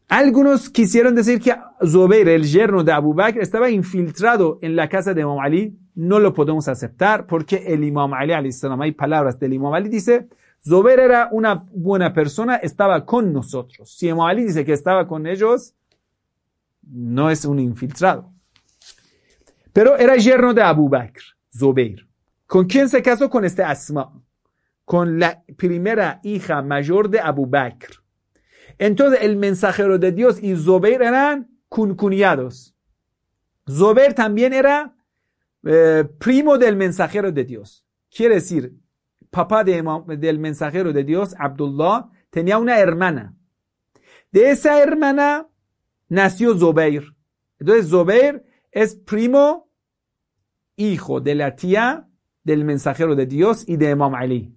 Algunos 0.09 0.71
quisieron 0.71 1.15
decir 1.15 1.41
que 1.41 1.55
Zubair, 1.85 2.29
el 2.29 2.45
yerno 2.45 2.85
de 2.85 2.93
Abu 2.93 3.15
Bakr, 3.15 3.41
estaba 3.41 3.69
infiltrado 3.69 4.59
en 4.63 4.77
la 4.77 4.89
casa 4.89 5.13
de 5.13 5.23
Imam 5.23 5.39
Ali. 5.41 5.77
No 5.95 6.21
lo 6.21 6.33
podemos 6.33 6.69
aceptar 6.69 7.27
porque 7.27 7.65
el 7.67 7.83
Imam 7.85 8.15
Ali, 8.15 8.33
hay 8.33 8.93
palabras 8.93 9.39
del 9.39 9.55
Imam 9.55 9.75
Ali, 9.75 9.89
dice, 9.89 10.29
Zubair 10.63 11.01
era 11.01 11.29
una 11.33 11.67
buena 11.73 12.13
persona, 12.13 12.57
estaba 12.57 13.05
con 13.05 13.33
nosotros. 13.33 13.91
Si 13.97 14.09
Imam 14.09 14.27
Ali 14.27 14.45
dice 14.45 14.65
que 14.65 14.73
estaba 14.73 15.09
con 15.09 15.27
ellos, 15.27 15.75
no 16.91 17.31
es 17.31 17.45
un 17.45 17.59
infiltrado. 17.59 18.33
Pero 19.73 19.97
era 19.97 20.17
yerno 20.17 20.55
de 20.55 20.63
Abu 20.63 20.89
Bakr, 20.89 21.23
Zubair. 21.57 22.09
¿Con 22.47 22.67
quién 22.67 22.89
se 22.89 23.03
casó? 23.03 23.29
Con 23.29 23.45
este 23.45 23.63
Asma. 23.63 24.13
Con 24.85 25.19
la 25.19 25.45
primera 25.57 26.21
hija 26.23 26.63
mayor 26.63 27.11
de 27.11 27.21
Abu 27.21 27.47
Bakr. 27.47 28.03
Entonces 28.79 29.21
el 29.23 29.37
mensajero 29.37 29.99
de 29.99 30.13
Dios 30.13 30.43
y 30.43 30.57
Zubair 30.57 31.03
eran 31.03 31.49
cuñados. 31.69 32.75
Zubair 33.69 34.15
también 34.15 34.53
era 34.53 34.95
eh, 35.65 36.05
primo 36.19 36.57
del 36.57 36.77
mensajero 36.77 37.31
de 37.31 37.45
Dios. 37.45 37.85
Quiere 38.11 38.37
decir, 38.37 38.75
papá 39.31 39.65
del 39.65 40.39
mensajero 40.39 40.93
de 40.93 41.05
Dios, 41.05 41.35
Abdullah, 41.39 42.09
tenía 42.31 42.59
una 42.59 42.79
hermana. 42.79 43.35
De 44.31 44.51
esa 44.51 44.81
hermana 44.83 45.49
nació 46.09 46.57
Zubair. 46.59 47.15
Entonces 47.59 47.89
Zubair 47.89 48.45
es 48.71 48.95
primo, 48.95 49.69
hijo 50.77 51.21
de 51.21 51.35
la 51.35 51.57
tía 51.57 52.09
del 52.45 52.65
mensajero 52.65 53.15
de 53.15 53.27
Dios 53.27 53.65
y 53.67 53.77
de 53.77 53.91
Imam 53.91 54.15
Ali. 54.15 54.55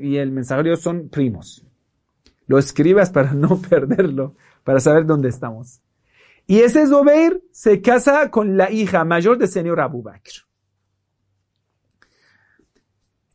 Y 0.00 0.16
el 0.16 0.30
mensajero 0.30 0.76
son 0.76 1.08
primos. 1.08 1.66
Lo 2.46 2.58
escribas 2.58 3.10
para 3.10 3.32
no 3.34 3.60
perderlo, 3.60 4.36
para 4.64 4.80
saber 4.80 5.06
dónde 5.06 5.28
estamos. 5.28 5.82
Y 6.46 6.60
ese 6.60 6.86
Zubair 6.86 7.42
se 7.52 7.80
casa 7.80 8.30
con 8.30 8.56
la 8.56 8.70
hija 8.70 9.04
mayor 9.04 9.38
del 9.38 9.48
señor 9.48 9.80
Abu 9.80 10.02
Bakr. 10.02 10.46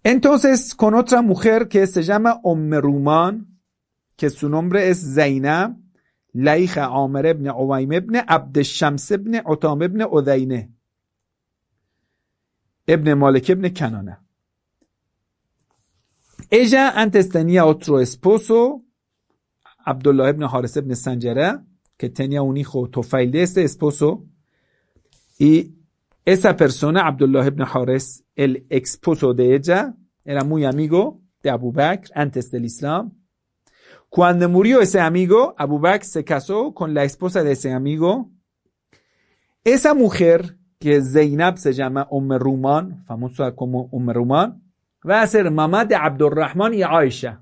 Entonces, 0.03 0.73
con 0.73 0.93
otra 0.95 1.21
mujer 1.21 1.67
que 1.67 1.85
se 1.85 2.01
llama 2.03 2.39
Ummeruman, 2.43 3.59
que 4.15 4.29
su 4.29 4.49
nombre 4.49 4.89
es 4.89 5.15
Zainab, 5.15 5.75
لیخ 6.45 6.77
عامر 6.77 7.25
ابن 7.25 7.47
عویم 7.47 7.91
ابن 7.91 8.15
عبد 8.15 8.57
الشمس 8.57 9.11
ابن 9.11 9.35
عطام 9.35 9.81
ابن 9.81 10.01
عذینه. 10.01 10.69
ابن 12.87 13.13
مالک 13.13 13.49
ابن 13.49 13.69
کنانه. 13.69 14.17
ایجا 16.51 16.91
انتستنی 16.95 17.59
اوترو 17.59 17.95
اسپوسو 17.95 18.81
عبدالله 19.85 20.29
ابن 20.29 20.43
حارس 20.43 20.77
ابن 20.77 20.93
سنجره 20.93 21.63
که 21.99 22.09
تنیا 22.09 22.41
اونی 22.41 22.63
خو 22.63 22.87
تو 22.87 23.01
فیل 23.01 23.31
دیسته 23.31 23.61
اسپوسو. 23.61 24.25
ای 25.37 25.73
ایسا 26.23 26.53
پرسونه 26.53 26.99
عبدالله 26.99 27.47
ابن 27.47 27.61
حارس 27.61 28.21
ال 28.37 28.57
اکسپوسو 28.71 29.33
دیجا 29.33 29.93
ایلا 30.25 30.43
مو 30.43 30.59
یمیگو 30.59 31.19
دی 31.43 31.49
ابو 31.49 31.71
بکر 31.71 32.11
انتست 32.15 32.53
الاسلام. 32.53 33.16
Cuando 34.09 34.47
murió 34.49 34.81
ese 34.81 34.99
amigo, 34.99 35.53
Abu 35.57 35.79
Bakr 35.79 36.05
se 36.05 36.23
casó 36.23 36.73
con 36.73 36.93
la 36.93 37.03
esposa 37.03 37.43
de 37.43 37.53
ese 37.53 37.73
amigo. 37.73 38.29
Esa 39.63 39.93
mujer, 39.93 40.57
que 40.79 41.01
Zainab 41.01 41.57
se 41.57 41.73
llama 41.73 42.07
Umm 42.09 43.03
famosa 43.05 43.53
como 43.55 43.89
Umm 43.91 44.09
va 45.07 45.21
a 45.21 45.27
ser 45.27 45.49
mamá 45.51 45.85
de 45.85 45.95
Abdurrahman 45.95 46.73
y 46.73 46.83
Aisha. 46.83 47.41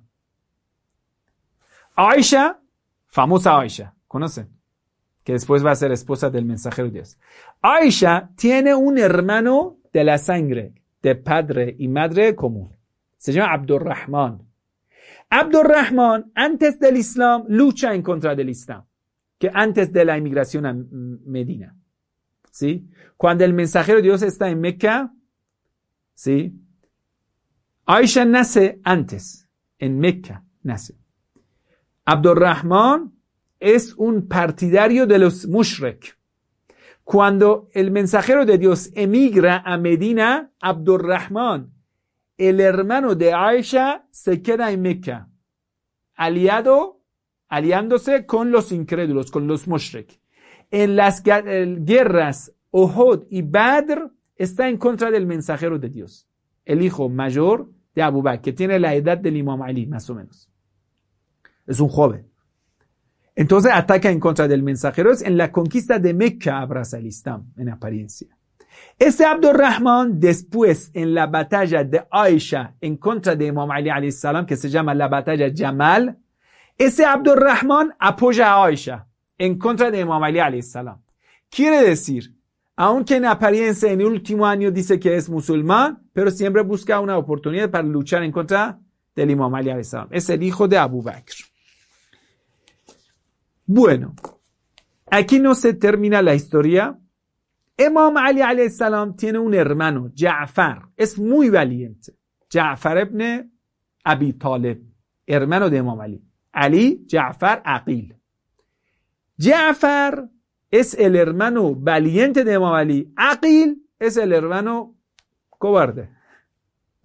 Aisha, 1.96 2.60
famosa 3.08 3.60
Aisha, 3.60 3.94
¿conocen? 4.08 4.50
Que 5.24 5.34
después 5.34 5.66
va 5.66 5.72
a 5.72 5.76
ser 5.76 5.92
esposa 5.92 6.30
del 6.30 6.46
mensajero 6.46 6.88
de 6.88 6.96
Dios. 6.96 7.18
Aisha 7.62 8.30
tiene 8.36 8.76
un 8.76 8.98
hermano 8.98 9.78
de 9.92 10.04
la 10.04 10.18
sangre, 10.18 10.74
de 11.02 11.16
padre 11.16 11.76
y 11.80 11.88
madre 11.88 12.36
común. 12.36 12.76
Se 13.18 13.32
llama 13.32 13.54
Abdurrahman. 13.54 14.45
Abdurrahman, 15.38 16.32
antes 16.34 16.80
del 16.80 16.96
Islam, 16.96 17.44
lucha 17.50 17.94
en 17.94 18.02
contra 18.02 18.36
del 18.36 18.50
Islam, 18.50 18.86
que 19.38 19.52
antes 19.54 19.92
de 19.92 20.06
la 20.06 20.18
inmigración 20.18 20.66
a 20.66 20.74
Medina. 20.74 21.76
¿Sí? 22.52 22.90
Cuando 23.18 23.44
el 23.44 23.54
mensajero 23.54 23.98
de 23.98 24.04
Dios 24.04 24.22
está 24.22 24.50
en 24.50 24.62
Meca, 24.62 25.14
¿sí? 26.14 26.58
Aisha 27.86 28.24
nace 28.24 28.80
antes, 28.86 29.50
en 29.78 30.00
Meca 30.00 30.46
nace. 30.64 30.98
Abdurrahman 32.06 33.12
es 33.60 33.94
un 33.96 34.30
partidario 34.30 35.06
de 35.06 35.20
los 35.20 35.48
mushrek. 35.48 36.18
Cuando 37.04 37.68
el 37.74 37.92
mensajero 37.92 38.46
de 38.46 38.58
Dios 38.58 38.90
emigra 38.94 39.58
a 39.66 39.78
Medina, 39.78 40.54
Abdurrahman 40.62 41.75
el 42.38 42.60
hermano 42.60 43.16
de 43.16 43.34
Aisha 43.34 44.08
se 44.12 44.42
queda 44.42 44.72
en 44.72 44.82
Meca, 44.82 45.30
aliado, 46.16 47.02
aliándose 47.48 48.26
con 48.26 48.52
los 48.52 48.72
incrédulos, 48.72 49.32
con 49.32 49.48
los 49.48 49.68
mushrik. 49.68 50.20
En 50.72 50.96
las 50.96 51.24
guerras 51.24 52.54
Ohod 52.72 53.26
y 53.30 53.42
Badr 53.42 54.12
está 54.36 54.68
en 54.68 54.78
contra 54.78 55.12
del 55.12 55.26
mensajero 55.26 55.80
de 55.80 55.90
Dios, 55.90 56.28
el 56.66 56.82
hijo 56.82 57.08
mayor 57.08 57.72
de 57.94 58.02
Abu 58.02 58.22
Bakr, 58.22 58.42
que 58.42 58.54
tiene 58.54 58.80
la 58.80 58.94
edad 58.94 59.18
del 59.18 59.38
Imam 59.38 59.62
Ali, 59.62 59.86
más 59.86 60.10
o 60.10 60.16
menos. 60.16 60.52
Es 61.66 61.80
un 61.80 61.88
joven. 61.88 62.30
Entonces 63.36 63.72
ataca 63.74 64.12
en 64.12 64.20
contra 64.20 64.48
del 64.48 64.64
mensajero. 64.64 65.12
En 65.22 65.38
la 65.38 65.52
conquista 65.52 66.00
de 66.00 66.14
Meca 66.14 66.60
abraza 66.60 66.98
el 66.98 67.08
Islam, 67.08 67.52
en 67.58 67.70
apariencia. 67.70 68.38
Ese 68.98 69.26
Abdurrahman 69.26 70.20
después 70.20 70.90
en 70.94 71.14
la 71.14 71.28
batalla 71.28 71.84
de 71.84 72.06
Aisha 72.10 72.76
en 72.80 72.96
contra 72.98 73.36
de 73.36 73.48
Imam 73.48 73.70
Ali 73.70 74.12
salam 74.12 74.46
que 74.46 74.56
se 74.56 74.70
llama 74.70 74.94
la 74.94 75.10
batalla 75.10 75.52
Jamal, 75.54 76.18
ese 76.78 77.06
Abdurrahman 77.06 77.94
apoya 78.00 78.54
a 78.54 78.66
Aisha 78.66 79.08
en 79.38 79.58
contra 79.58 79.92
de 79.92 80.00
Imam 80.00 80.24
Ali 80.24 80.62
salam. 80.62 81.02
Quiere 81.50 81.84
decir, 81.84 82.34
aunque 82.78 83.18
en 83.18 83.26
apariencia 83.26 83.92
en 83.92 84.00
el 84.00 84.08
último 84.08 84.46
año 84.46 84.72
dice 84.72 85.00
que 85.00 85.16
es 85.16 85.30
musulmán, 85.30 86.04
pero 86.14 86.32
siempre 86.32 86.62
busca 86.62 87.00
una 87.00 87.18
oportunidad 87.18 87.70
para 87.70 87.84
luchar 87.88 88.24
en 88.24 88.32
contra 88.32 88.80
del 89.14 89.32
Imam 89.32 89.54
Ali 89.54 89.84
salam. 89.84 90.08
Es 90.12 90.30
el 90.30 90.42
hijo 90.42 90.70
de 90.70 90.78
Abu 90.78 91.02
Bakr. 91.02 91.36
Bueno, 93.66 94.16
aquí 95.10 95.40
no 95.40 95.54
se 95.54 95.74
termina 95.74 96.22
la 96.22 96.34
historia 96.34 96.98
Imam 97.78 98.16
Ali 98.18 98.42
alayhi 98.42 98.70
salam 98.70 99.16
tiene 99.16 99.40
un 99.40 99.54
hermano, 99.54 100.10
Ja'far, 100.16 100.90
es 100.96 101.20
muy 101.20 101.50
valiente. 101.50 102.14
Ja'far 102.50 103.02
ibn 103.02 103.52
Abi 104.04 104.34
Talib, 104.34 104.82
hermano 105.26 105.70
de 105.70 105.78
Imam 105.78 106.00
Ali. 106.00 106.24
Ali, 106.54 107.06
Ja'far, 107.06 107.62
Aqil. 107.66 108.16
Ja'far 109.38 110.30
es 110.72 110.94
el 110.94 111.18
hermano 111.18 111.76
valiente 111.76 112.46
de 112.46 112.54
Imam 112.54 112.74
Ali. 112.74 113.12
Aqil 113.16 113.86
es 114.00 114.16
el 114.16 114.32
hermano 114.32 114.96
cobarde. 115.50 116.10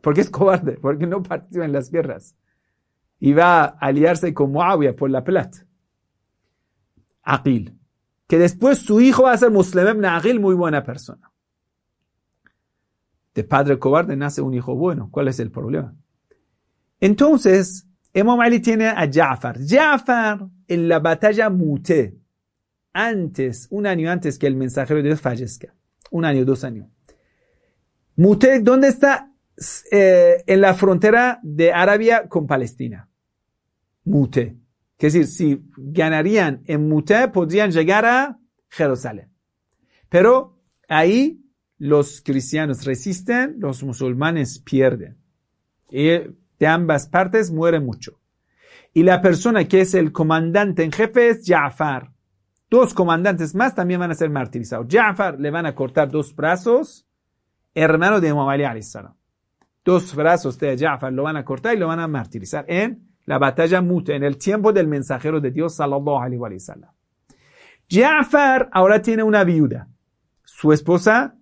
¿Por 0.00 0.14
qué 0.14 0.20
es 0.20 0.30
cobarde? 0.30 0.78
Porque 0.80 1.06
no 1.06 1.22
participa 1.22 1.64
en 1.64 1.72
las 1.72 1.90
guerras. 1.90 2.36
Y 3.18 3.32
va 3.32 3.64
a 3.64 3.66
aliarse 3.66 4.32
con 4.32 4.52
Muawiyah 4.52 4.94
por 4.94 5.10
la 5.10 5.24
plata. 5.24 5.66
Aqil 7.22 7.79
que 8.30 8.38
después 8.38 8.78
su 8.78 9.00
hijo 9.00 9.24
va 9.24 9.32
a 9.32 9.38
ser 9.38 9.50
Muslim 9.50 9.88
ibn 9.88 10.40
muy 10.40 10.54
buena 10.54 10.84
persona. 10.84 11.32
De 13.34 13.42
padre 13.42 13.76
cobarde 13.80 14.14
nace 14.14 14.40
un 14.40 14.54
hijo 14.54 14.76
bueno. 14.76 15.08
¿Cuál 15.10 15.26
es 15.26 15.40
el 15.40 15.50
problema? 15.50 15.96
Entonces, 17.00 17.88
Imam 18.14 18.38
Ali 18.38 18.60
tiene 18.60 18.86
a 18.86 19.10
Ja'far. 19.10 19.58
Ja'far 19.58 20.48
en 20.68 20.88
la 20.88 21.00
batalla 21.00 21.50
Mute, 21.50 22.20
antes, 22.92 23.66
un 23.72 23.88
año 23.88 24.08
antes 24.08 24.38
que 24.38 24.46
el 24.46 24.54
mensajero 24.54 24.98
de 24.98 25.08
Dios 25.08 25.20
fallezca. 25.20 25.74
Un 26.12 26.24
año, 26.24 26.44
dos 26.44 26.62
años. 26.62 26.86
Mute, 28.14 28.60
¿dónde 28.60 28.86
está? 28.86 29.32
Eh, 29.90 30.44
en 30.46 30.60
la 30.60 30.74
frontera 30.74 31.40
de 31.42 31.72
Arabia 31.72 32.28
con 32.28 32.46
Palestina. 32.46 33.08
Mute. 34.04 34.59
Es 35.00 35.14
decir, 35.14 35.26
si 35.26 35.64
ganarían 35.78 36.62
en 36.66 36.86
Mute, 36.86 37.28
podrían 37.28 37.70
llegar 37.70 38.04
a 38.04 38.38
Jerusalén. 38.68 39.32
Pero 40.10 40.60
ahí 40.88 41.42
los 41.78 42.20
cristianos 42.20 42.84
resisten, 42.84 43.56
los 43.58 43.82
musulmanes 43.82 44.58
pierden. 44.58 45.16
Y 45.90 46.08
de 46.58 46.66
ambas 46.66 47.08
partes 47.08 47.50
muere 47.50 47.80
mucho. 47.80 48.20
Y 48.92 49.02
la 49.02 49.22
persona 49.22 49.66
que 49.66 49.80
es 49.80 49.94
el 49.94 50.12
comandante 50.12 50.84
en 50.84 50.92
jefe 50.92 51.30
es 51.30 51.48
Ja'far. 51.48 52.12
Dos 52.68 52.92
comandantes 52.92 53.54
más 53.54 53.74
también 53.74 54.00
van 54.00 54.10
a 54.10 54.14
ser 54.14 54.28
martirizados. 54.28 54.86
Ja'far 54.86 55.40
le 55.40 55.50
van 55.50 55.64
a 55.64 55.74
cortar 55.74 56.10
dos 56.10 56.36
brazos, 56.36 57.08
hermano 57.74 58.20
de 58.20 58.28
Imam 58.28 58.48
Ali 58.48 58.64
Dos 59.82 60.14
brazos 60.14 60.58
de 60.58 60.76
Ja'far 60.76 61.10
lo 61.10 61.22
van 61.22 61.36
a 61.36 61.44
cortar 61.44 61.74
y 61.74 61.78
lo 61.78 61.86
van 61.86 62.00
a 62.00 62.06
martirizar 62.06 62.66
en 62.68 63.09
la 63.30 63.38
batalla 63.38 63.80
mutua 63.80 64.16
en 64.16 64.24
el 64.24 64.36
tiempo 64.36 64.72
del 64.72 64.88
mensajero 64.88 65.40
de 65.40 65.52
Dios 65.52 65.76
sallallahu 65.76 66.18
alaihi 66.18 66.36
wa 66.36 66.50
sallam. 66.58 66.90
Ja'far 67.88 68.68
ahora 68.72 69.00
tiene 69.00 69.22
una 69.22 69.44
viuda. 69.44 69.86
Su 70.44 70.72
esposa 70.72 71.36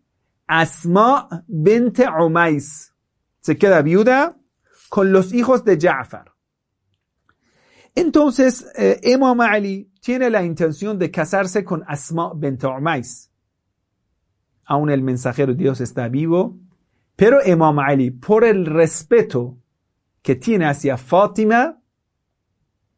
Asma 0.47 1.45
bint 1.47 2.01
Umais 2.21 2.95
se 3.41 3.57
queda 3.57 3.81
viuda 3.81 4.37
con 4.91 5.13
los 5.13 5.33
hijos 5.33 5.65
de 5.65 5.79
Ja'far. 5.79 6.35
Entonces, 7.95 8.67
eh, 8.77 9.01
Imam 9.05 9.41
Ali 9.41 9.91
tiene 10.03 10.29
la 10.29 10.45
intención 10.45 10.99
de 10.99 11.11
casarse 11.11 11.65
con 11.65 11.85
Asma 11.87 12.35
bint 12.35 12.65
Umais. 12.65 13.33
Aún 14.67 14.91
el 14.91 15.01
mensajero 15.01 15.55
de 15.55 15.63
Dios 15.63 15.81
está 15.81 16.09
vivo, 16.09 16.59
pero 17.17 17.39
Imam 17.47 17.79
Ali, 17.79 18.11
por 18.11 18.45
el 18.45 18.67
respeto 18.67 19.58
que 20.29 20.37
tiene 20.37 20.67
hacia 20.67 20.99
Fátima, 20.99 21.81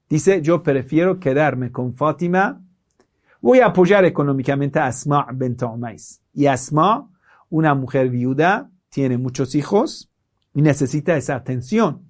dice, 0.09 0.43
yo 0.43 0.65
prefiero 0.65 1.21
quedarme 1.21 1.71
con 1.71 1.95
Fátima, 1.95 2.61
voy 3.41 3.61
a 3.61 3.67
apoyar 3.67 4.05
económicamente 4.05 4.81
a 4.81 4.87
Asma 4.87 5.29
bint 5.33 5.63
Umais. 5.63 6.21
Y 6.35 6.47
Asma, 6.47 7.09
una 7.49 7.77
mujer 7.77 8.11
viuda, 8.11 8.73
tiene 8.89 9.17
muchos 9.17 9.55
hijos 9.55 10.11
y 10.55 10.63
necesita 10.63 11.17
esa 11.17 11.37
atención. 11.37 12.03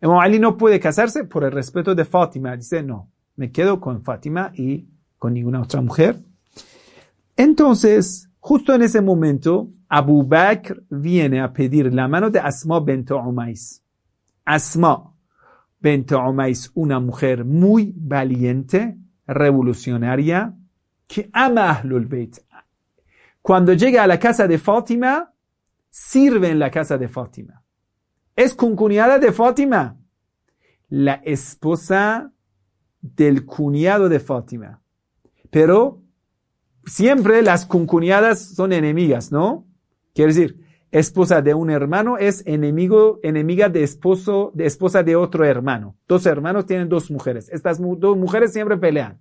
Imam 0.00 0.20
Ali 0.20 0.38
no 0.38 0.56
puede 0.56 0.80
casarse 0.80 1.24
por 1.24 1.44
el 1.44 1.52
respeto 1.52 1.94
de 1.94 2.06
Fátima. 2.06 2.56
Dice, 2.56 2.82
no, 2.82 3.10
me 3.36 3.52
quedo 3.52 3.78
con 3.78 4.02
Fátima 4.02 4.52
y 4.54 4.88
con 5.18 5.34
ninguna 5.34 5.60
otra 5.60 5.82
mujer. 5.82 6.18
Entonces, 7.36 8.30
justo 8.38 8.72
en 8.72 8.80
ese 8.80 9.02
momento, 9.02 9.68
Abu 9.86 10.22
Bakr 10.22 10.82
viene 10.88 11.42
a 11.42 11.52
pedir 11.52 11.92
la 11.92 12.08
mano 12.08 12.30
de 12.30 12.40
Asma 12.40 12.80
bint 12.80 13.10
Umais. 13.10 13.82
Asma 14.54 15.14
bint 15.80 16.12
Umais, 16.12 16.70
una 16.74 17.00
mujer 17.00 17.44
muy 17.44 17.92
valiente, 17.96 18.96
revolucionaria, 19.26 20.54
que 21.06 21.30
ama 21.32 21.70
Ahlul 21.70 22.06
Bayt. 22.06 22.38
Cuando 23.42 23.72
llega 23.72 24.02
a 24.02 24.06
la 24.06 24.18
casa 24.18 24.46
de 24.46 24.58
Fátima, 24.58 25.32
sirve 25.88 26.50
en 26.50 26.58
la 26.58 26.70
casa 26.70 26.98
de 26.98 27.08
Fátima 27.08 27.60
es 28.40 28.54
concuñada 28.54 29.18
de 29.18 29.32
Fátima, 29.32 29.98
la 30.88 31.14
esposa 31.24 32.32
del 33.02 33.44
cuñado 33.44 34.08
de 34.08 34.18
Fátima. 34.18 34.82
Pero 35.50 36.02
siempre 36.86 37.42
las 37.42 37.66
concuñadas 37.66 38.54
son 38.54 38.72
enemigas, 38.72 39.30
¿no? 39.30 39.66
Quiere 40.14 40.32
decir, 40.32 40.59
esposa 40.90 41.40
de 41.40 41.54
un 41.54 41.70
hermano 41.70 42.18
es 42.18 42.42
enemigo, 42.46 43.20
enemiga 43.22 43.68
de 43.68 43.82
esposo, 43.82 44.50
de 44.54 44.66
esposa 44.66 45.02
de 45.02 45.16
otro 45.16 45.44
hermano. 45.44 45.96
Dos 46.08 46.26
hermanos 46.26 46.66
tienen 46.66 46.88
dos 46.88 47.10
mujeres. 47.10 47.48
Estas 47.50 47.80
dos 47.80 48.16
mujeres 48.16 48.52
siempre 48.52 48.76
pelean. 48.76 49.20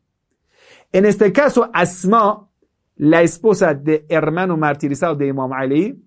En 0.91 1.05
este 1.05 1.31
caso, 1.31 1.69
Asma, 1.73 2.49
la 2.95 3.21
esposa 3.21 3.73
de 3.73 4.05
hermano 4.09 4.57
martirizado 4.57 5.15
de 5.15 5.27
Imam 5.27 5.53
Ali, 5.53 6.03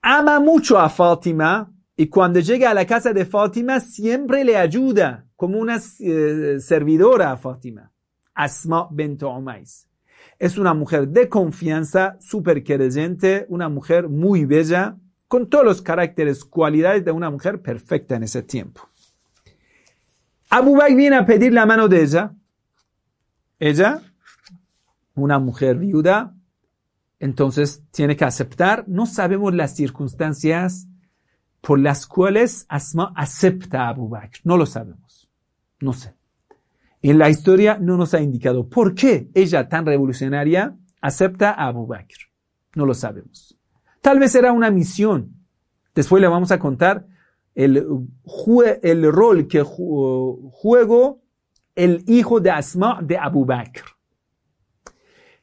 ama 0.00 0.40
mucho 0.40 0.78
a 0.78 0.88
Fátima 0.88 1.72
y 1.96 2.08
cuando 2.08 2.40
llega 2.40 2.70
a 2.70 2.74
la 2.74 2.86
casa 2.86 3.12
de 3.12 3.24
Fátima 3.24 3.80
siempre 3.80 4.44
le 4.44 4.56
ayuda 4.56 5.26
como 5.36 5.58
una 5.58 5.80
eh, 6.00 6.56
servidora 6.60 7.32
a 7.32 7.36
Fátima. 7.36 7.92
Asma 8.34 8.88
bint 8.90 9.22
Umais. 9.22 9.86
Es 10.38 10.58
una 10.58 10.74
mujer 10.74 11.08
de 11.08 11.28
confianza, 11.28 12.16
súper 12.20 12.62
creyente, 12.62 13.46
una 13.48 13.68
mujer 13.68 14.08
muy 14.08 14.44
bella, 14.44 14.96
con 15.28 15.48
todos 15.48 15.64
los 15.64 15.82
caracteres, 15.82 16.44
cualidades 16.44 17.04
de 17.04 17.10
una 17.10 17.30
mujer 17.30 17.60
perfecta 17.60 18.16
en 18.16 18.22
ese 18.22 18.42
tiempo. 18.42 18.88
Abu 20.50 20.76
Bakr 20.76 20.94
viene 20.94 21.16
a 21.16 21.26
pedir 21.26 21.52
la 21.52 21.66
mano 21.66 21.88
de 21.88 22.02
ella. 22.02 22.34
Ella, 23.58 24.02
una 25.14 25.38
mujer 25.38 25.76
viuda, 25.76 26.34
entonces 27.18 27.82
tiene 27.90 28.16
que 28.16 28.24
aceptar. 28.24 28.84
No 28.86 29.06
sabemos 29.06 29.54
las 29.54 29.74
circunstancias 29.74 30.86
por 31.60 31.80
las 31.80 32.06
cuales 32.06 32.66
Asma 32.68 33.12
acepta 33.16 33.84
a 33.84 33.88
Abu 33.88 34.08
Bakr. 34.08 34.40
No 34.44 34.56
lo 34.56 34.66
sabemos. 34.66 35.28
No 35.80 35.92
sé. 35.92 36.14
En 37.08 37.18
la 37.18 37.30
historia 37.30 37.78
no 37.80 37.96
nos 37.96 38.14
ha 38.14 38.20
indicado 38.20 38.68
por 38.68 38.92
qué 38.92 39.30
ella 39.32 39.68
tan 39.68 39.86
revolucionaria 39.86 40.76
acepta 41.00 41.52
a 41.52 41.68
Abu 41.68 41.86
Bakr. 41.86 42.16
No 42.74 42.84
lo 42.84 42.94
sabemos. 42.94 43.56
Tal 44.00 44.18
vez 44.18 44.34
era 44.34 44.50
una 44.50 44.72
misión. 44.72 45.30
Después 45.94 46.20
le 46.20 46.26
vamos 46.26 46.50
a 46.50 46.58
contar 46.58 47.06
el, 47.54 47.80
rol 49.12 49.46
que 49.46 49.62
juego 49.62 51.22
el 51.76 52.02
hijo 52.08 52.40
de 52.40 52.50
Asma 52.50 52.98
de 53.00 53.16
Abu 53.16 53.44
Bakr. 53.44 53.84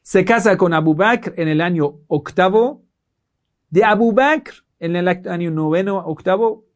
Se 0.02 0.22
casa 0.22 0.58
con 0.58 0.74
Abu 0.74 0.94
Bakr 0.94 1.32
en 1.38 1.48
el 1.48 1.62
año 1.62 2.00
octavo. 2.08 2.84
De 3.70 3.84
Abu 3.84 4.12
Bakr, 4.12 4.52
en 4.80 4.96
el 4.96 5.08
año 5.08 5.50
noveno, 5.50 5.96
octavo, 5.96 6.66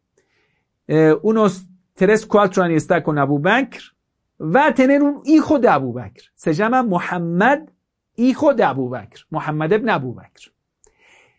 eh, 0.87 1.14
unos 1.20 1.66
tres, 1.92 2.24
cuatro 2.24 2.62
años 2.62 2.79
está 2.79 3.03
con 3.03 3.18
Abu 3.18 3.38
Bakr. 3.38 3.98
و 4.40 4.70
تنه 4.70 4.98
رو 4.98 5.22
ای 5.24 5.40
خود 5.40 5.66
ابو 5.66 5.92
بکر 5.92 6.31
سجم 6.35 6.87
محمد 6.87 7.72
ای 8.14 8.35
خود 8.35 8.61
ابو 8.61 8.88
بکر 8.88 9.24
محمد 9.31 9.72
ابن 9.72 9.88
ابو 9.88 10.14
بکر 10.14 10.51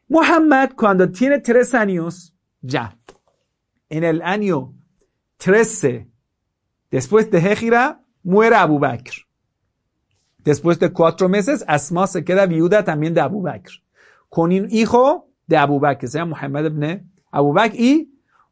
محمد 0.09 0.75
کاندا 0.75 1.05
تین 1.05 1.39
ترس 1.39 1.75
انیوس 1.75 2.31
جم 2.65 2.93
این 3.87 4.05
الانیو 4.05 4.67
ترس 5.39 5.85
دسپویس 6.91 7.25
ده 7.25 7.55
خیره 7.55 7.95
مویر 8.25 8.53
ابو 8.55 8.79
بکر 8.79 9.25
دسپویس 10.45 10.77
ده 10.79 10.89
4 10.89 11.29
میسیس 11.29 11.63
اسما 11.67 12.05
سکه 12.05 12.35
ده 12.35 12.45
ویوده 12.45 12.81
ده 12.81 13.23
ابو 13.23 13.41
بکر 13.41 13.79
کنین 14.29 14.65
ای 14.65 14.85
خو 14.85 15.05
ده 15.49 15.61
ابو 15.61 15.79
بکر 15.79 16.07
سجم 16.07 16.27
محمد 16.27 16.65
ابن 16.65 17.01
ابو 17.33 17.53
بکر 17.53 17.73
ای 17.73 18.07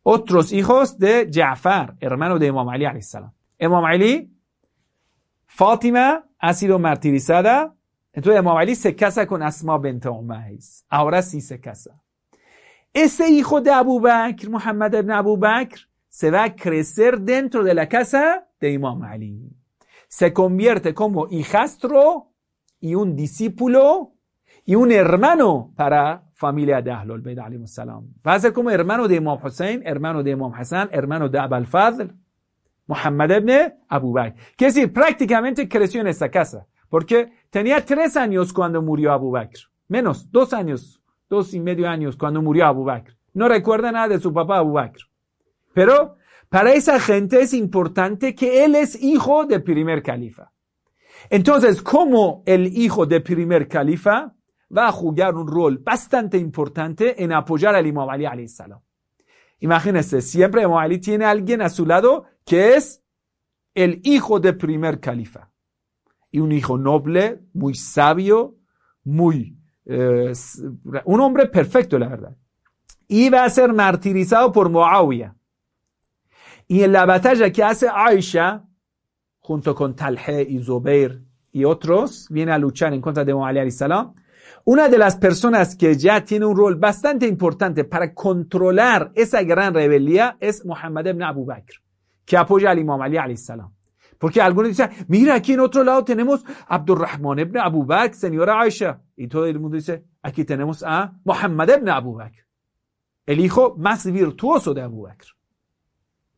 اتروس 0.05 0.53
ای 0.53 0.63
خوست 0.63 0.99
ده 0.99 1.25
جعفر 1.25 1.93
ارمانو 2.01 2.38
ده 2.38 2.47
امام 2.47 2.69
علی 2.69 2.86
علیه 2.86 2.95
السلام 2.95 3.33
امام 3.60 3.86
علی 3.86 4.37
فاطمه 5.47 6.19
اسیر 6.41 6.71
و 6.71 6.77
مرتیری 6.77 7.19
سده 7.19 7.69
تو 8.23 8.31
امام 8.31 8.57
علی 8.57 8.75
سکسه 8.75 9.25
کن 9.25 9.41
اسما 9.41 9.77
بنت 9.77 10.05
امیز 10.05 10.83
اورسی 10.91 11.41
سکسه. 11.41 11.91
اسه 12.95 13.23
ای 13.23 13.43
خود 13.43 13.67
ابو 13.67 13.99
بکر 13.99 14.49
محمد 14.49 14.95
ابن 14.95 15.12
ابو 15.12 15.38
بکر 15.38 15.88
سوا 16.10 16.47
کرسر 16.47 17.12
دنتر 17.12 17.62
دل 17.62 17.86
کسه 17.86 18.23
ده 18.60 18.73
امام 18.73 19.03
علی. 19.05 19.51
سکنبیرت 20.10 20.88
کمو 20.88 21.27
ای 21.29 21.43
خست 21.43 21.86
رو 21.86 22.25
ای 22.79 22.93
اون 22.93 23.15
دیسیپولو 23.15 24.07
ای 24.65 24.75
اون 24.75 24.91
ارمنو 24.91 25.69
پرا 25.77 26.19
فامیلی 26.33 26.81
دهل 26.81 27.12
البید 27.12 27.39
علیه 27.39 27.60
السلام. 27.60 28.07
و 28.25 28.29
از 28.29 28.45
کمو 28.45 28.69
ارمنو 28.69 29.07
ده 29.07 29.15
امام 29.17 29.39
حسین 29.43 29.83
ارمنو 29.86 30.21
ده 30.23 30.31
امام 30.31 30.51
حسن 30.51 30.88
ارمنو 30.91 31.27
ده 31.27 31.43
ابل 31.43 31.63
فضل 31.63 32.07
Muhammad 32.88 33.30
ibn 33.38 33.73
Abu 33.88 34.13
Bakr. 34.13 34.36
Quiere 34.56 34.73
decir, 34.73 34.93
prácticamente 34.93 35.67
creció 35.67 36.02
en 36.02 36.08
esa 36.08 36.30
casa, 36.30 36.67
porque 36.89 37.32
tenía 37.50 37.86
tres 37.86 38.17
años 38.17 38.54
cuando 38.54 38.82
murió 38.82 39.12
Abu 39.12 39.32
Bakr. 39.32 39.60
Menos, 39.88 40.32
dos 40.32 40.54
años, 40.54 41.02
dos 41.30 41.54
y 41.54 41.60
medio 41.60 41.88
años 41.88 42.17
cuando 42.17 42.41
murió 42.41 42.65
Abu 42.65 42.84
Bakr. 42.84 43.15
No 43.34 43.47
recuerda 43.47 43.91
nada 43.91 44.08
de 44.08 44.19
su 44.19 44.34
papá 44.34 44.58
Abu 44.58 44.73
Bakr. 44.73 45.02
Pero 45.73 46.15
para 46.50 46.73
esa 46.73 47.00
gente 47.00 47.41
es 47.41 47.54
importante 47.54 48.34
que 48.34 48.63
él 48.63 48.76
es 48.76 49.02
hijo 49.02 49.45
del 49.45 49.63
primer 49.63 50.02
califa. 50.02 50.52
Entonces, 51.30 51.82
como 51.82 52.43
el 52.45 52.67
hijo 52.78 53.06
del 53.06 53.21
primer 53.21 53.67
califa 53.67 54.34
va 54.76 54.88
a 54.88 54.91
jugar 54.91 55.36
un 55.36 55.47
rol 55.47 55.80
bastante 55.80 56.38
importante 56.38 57.21
en 57.21 57.34
apoyar 57.34 57.76
al 57.76 57.86
Imam 57.86 58.10
Ali 58.10 58.47
salam. 58.47 58.80
Imagínense, 59.60 60.22
siempre 60.22 60.63
Ali 60.65 61.00
tiene 61.00 61.26
a 61.26 61.32
alguien 61.32 61.62
a 61.62 61.70
su 61.70 61.86
lado 61.86 62.26
que 62.46 62.76
es 62.76 63.04
el 63.74 64.02
hijo 64.04 64.39
del 64.39 64.58
primer 64.58 65.00
califa. 65.00 65.52
Y 66.32 66.39
un 66.39 66.52
hijo 66.52 66.78
noble, 66.78 67.41
muy 67.54 67.74
sabio, 67.76 68.58
muy, 69.04 69.58
eh, 69.86 70.34
un 71.06 71.22
hombre 71.22 71.48
perfecto, 71.48 71.98
la 71.98 72.08
verdad. 72.08 72.38
Va 73.34 73.46
a 73.46 73.50
ser 73.50 73.74
martirizado 73.74 74.52
por 74.52 74.70
Muawiyah. 74.70 75.36
Y 76.67 76.84
en 76.84 76.91
la 76.91 77.06
batalla 77.06 77.52
que 77.52 77.63
hace 77.63 77.88
Aisha, 77.88 78.65
junto 79.39 79.74
con 79.74 79.96
Talhe 79.96 80.41
y 80.41 80.62
Zubair 80.62 81.24
y 81.52 81.63
otros, 81.63 82.28
viene 82.30 82.52
a 82.52 82.58
luchar 82.58 82.93
en 82.93 83.02
contra 83.02 83.24
de 83.24 83.72
salam. 83.72 84.13
Una 84.69 84.89
de 84.89 84.97
las 84.97 85.15
personas 85.15 85.77
que 85.77 85.95
ya 85.95 86.25
tiene 86.25 86.45
un 86.45 86.58
rol 86.58 86.75
bastante 86.75 87.25
importante 87.25 87.86
para 87.86 88.13
controlar 88.13 89.13
esa 89.15 89.41
gran 89.41 89.73
rebelión 89.73 90.36
es 90.41 90.65
Muhammad 90.65 91.06
ibn 91.06 91.23
Abu 91.23 91.45
Bakr, 91.45 91.75
que 92.25 92.36
apoya 92.36 92.71
al 92.71 92.80
Imam 92.80 93.01
Ali 93.01 93.38
salam. 93.38 93.71
Porque 94.17 94.41
algunos 94.41 94.71
dicen, 94.71 94.89
mira, 95.08 95.36
aquí 95.36 95.53
en 95.53 95.62
otro 95.62 95.86
lado 95.86 96.03
tenemos 96.03 96.43
Abdurrahman 96.67 97.39
ibn 97.39 97.58
Abu 97.60 97.86
Bakr, 97.86 98.13
señora 98.13 98.60
Aisha. 98.60 99.01
Y 99.15 99.30
todo 99.30 99.45
el 99.45 99.58
mundo 99.58 99.77
dice, 99.77 100.03
aquí 100.21 100.43
tenemos 100.43 100.84
a 100.86 101.13
Muhammad 101.23 101.69
ibn 101.77 101.88
Abu 101.88 102.15
Bakr, 102.15 102.45
el 103.25 103.39
hijo 103.39 103.73
más 103.77 104.06
virtuoso 104.12 104.73
de 104.73 104.82
Abu 104.82 105.03
Bakr. 105.03 105.27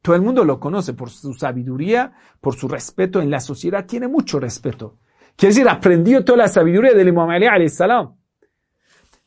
Todo 0.03 0.15
el 0.15 0.21
mundo 0.21 0.45
lo 0.45 0.59
conoce 0.59 0.93
por 0.93 1.09
su 1.09 1.33
sabiduría, 1.33 2.13
por 2.39 2.53
su 2.53 2.67
respeto 2.67 3.21
en 3.21 3.31
la 3.31 3.39
sociedad, 3.39 3.87
tiene 3.87 4.07
mucho 4.07 4.39
respeto. 4.39 4.99
Quiere 5.35 5.55
decir, 5.55 5.67
aprendió 5.67 6.23
toda 6.23 6.37
la 6.37 6.47
sabiduría 6.47 6.93
del 6.93 7.07
Imam 7.07 7.27
Ali 7.31 7.69
salam. 7.69 8.18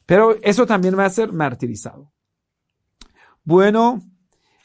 Pero 0.07 0.37
eso 0.43 0.67
también 0.67 0.99
va 0.99 1.05
a 1.05 1.11
ser 1.11 1.33
martirizado. 1.33 2.13
Bueno, 3.45 4.03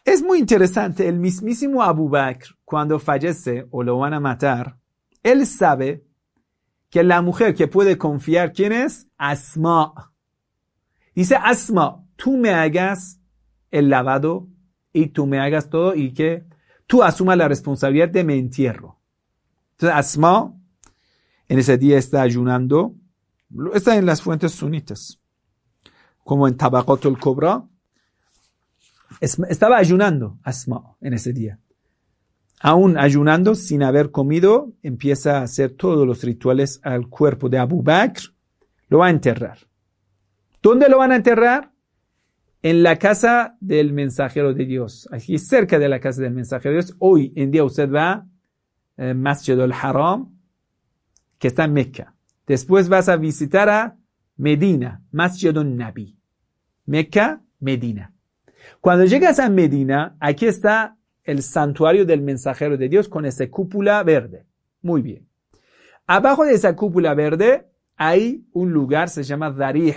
es 0.03 0.23
muy 0.23 0.39
interesante. 0.39 1.07
El 1.07 1.19
mismísimo 1.19 1.83
Abu 1.83 2.09
Bakr, 2.09 2.55
cuando 2.63 2.99
fallece 2.99 3.67
o 3.71 3.83
lo 3.83 3.97
van 3.97 4.13
a 4.13 4.19
matar, 4.19 4.77
él 5.23 5.45
sabe 5.45 6.05
que 6.89 7.03
la 7.03 7.21
mujer 7.21 7.55
que 7.55 7.67
puede 7.67 7.97
confiar, 7.97 8.53
¿quién 8.53 8.71
es? 8.71 9.07
Asma. 9.17 10.13
Dice 11.13 11.35
Asma, 11.35 12.05
tú 12.15 12.37
me 12.37 12.51
hagas 12.51 13.19
el 13.71 13.89
lavado 13.89 14.47
y 14.93 15.07
tú 15.07 15.27
me 15.27 15.39
hagas 15.39 15.69
todo 15.69 15.95
y 15.95 16.13
que 16.13 16.45
tú 16.85 17.03
asumas 17.03 17.37
la 17.37 17.47
responsabilidad 17.47 18.09
de 18.09 18.23
mi 18.23 18.35
entierro. 18.37 18.99
Entonces 19.71 19.97
Asma 19.97 20.53
en 21.47 21.59
ese 21.59 21.77
día 21.77 21.97
está 21.97 22.21
ayunando. 22.21 22.95
Está 23.73 23.95
en 23.95 24.05
las 24.05 24.21
fuentes 24.21 24.53
sunitas. 24.53 25.19
Como 26.27 26.45
en 26.45 26.57
el 26.59 27.17
Cobra. 27.19 27.63
Estaba 29.21 29.77
ayunando 29.77 30.37
Asma 30.43 30.97
en 30.99 31.13
ese 31.13 31.31
día. 31.31 31.57
Aún 32.59 32.97
ayunando, 32.97 33.55
sin 33.55 33.81
haber 33.81 34.11
comido, 34.11 34.73
empieza 34.83 35.37
a 35.37 35.43
hacer 35.43 35.71
todos 35.71 36.05
los 36.05 36.21
rituales 36.25 36.81
al 36.83 37.07
cuerpo 37.07 37.47
de 37.47 37.59
Abu 37.59 37.81
Bakr. 37.81 38.23
Lo 38.89 38.97
va 38.97 39.07
a 39.07 39.09
enterrar. 39.09 39.59
¿Dónde 40.61 40.89
lo 40.89 40.97
van 40.97 41.13
a 41.13 41.15
enterrar? 41.15 41.71
En 42.61 42.83
la 42.83 42.99
casa 42.99 43.55
del 43.61 43.93
mensajero 43.93 44.53
de 44.53 44.65
Dios. 44.65 45.07
Aquí 45.13 45.39
cerca 45.39 45.79
de 45.79 45.87
la 45.87 46.01
casa 46.01 46.21
del 46.23 46.33
mensajero 46.33 46.75
de 46.75 46.81
Dios. 46.81 46.95
Hoy 46.99 47.31
en 47.37 47.51
día 47.51 47.63
usted 47.63 47.89
va 47.89 48.11
a 48.11 48.27
eh, 48.97 49.13
Masjid 49.13 49.57
al-Haram, 49.57 50.37
que 51.39 51.47
está 51.47 51.63
en 51.63 51.71
Mecca. 51.71 52.15
Después 52.45 52.89
vas 52.89 53.07
a 53.07 53.15
visitar 53.15 53.69
a 53.69 53.97
Medina, 54.35 55.05
Masjid 55.11 55.55
al-Nabi. 55.55 56.16
Mecca, 56.87 57.43
Medina. 57.59 58.13
Cuando 58.81 59.05
llegas 59.05 59.39
a 59.39 59.49
Medina, 59.49 60.15
aquí 60.19 60.47
está 60.47 60.97
el 61.23 61.43
santuario 61.43 62.05
del 62.05 62.21
mensajero 62.21 62.77
de 62.77 62.89
Dios 62.89 63.09
con 63.09 63.25
esa 63.25 63.47
cúpula 63.49 64.01
verde. 64.03 64.45
Muy 64.81 65.01
bien. 65.01 65.27
Abajo 66.07 66.45
de 66.45 66.53
esa 66.53 66.75
cúpula 66.75 67.13
verde 67.13 67.69
hay 67.97 68.45
un 68.53 68.71
lugar, 68.71 69.09
se 69.09 69.23
llama 69.23 69.51
Darih, 69.51 69.95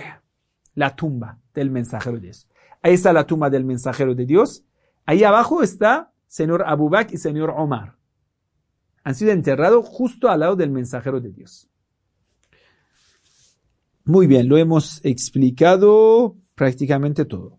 la 0.75 0.95
tumba 0.95 1.39
del 1.53 1.71
mensajero 1.71 2.17
de 2.17 2.23
Dios. 2.23 2.47
Ahí 2.81 2.93
está 2.93 3.13
la 3.13 3.25
tumba 3.25 3.49
del 3.49 3.63
mensajero 3.63 4.13
de 4.13 4.25
Dios. 4.25 4.65
Ahí 5.05 5.23
abajo 5.23 5.63
está 5.63 6.11
señor 6.27 6.63
Abu 6.65 6.89
Bakr 6.89 7.13
y 7.13 7.17
señor 7.17 7.53
Omar. 7.55 7.95
Han 9.03 9.15
sido 9.15 9.31
enterrados 9.31 9.87
justo 9.87 10.29
al 10.29 10.41
lado 10.41 10.55
del 10.57 10.71
mensajero 10.71 11.21
de 11.21 11.31
Dios. 11.31 11.69
Muy 14.03 14.27
bien, 14.27 14.49
lo 14.49 14.57
hemos 14.57 14.99
explicado 15.05 16.35
prácticamente 16.61 17.25
todo. 17.25 17.57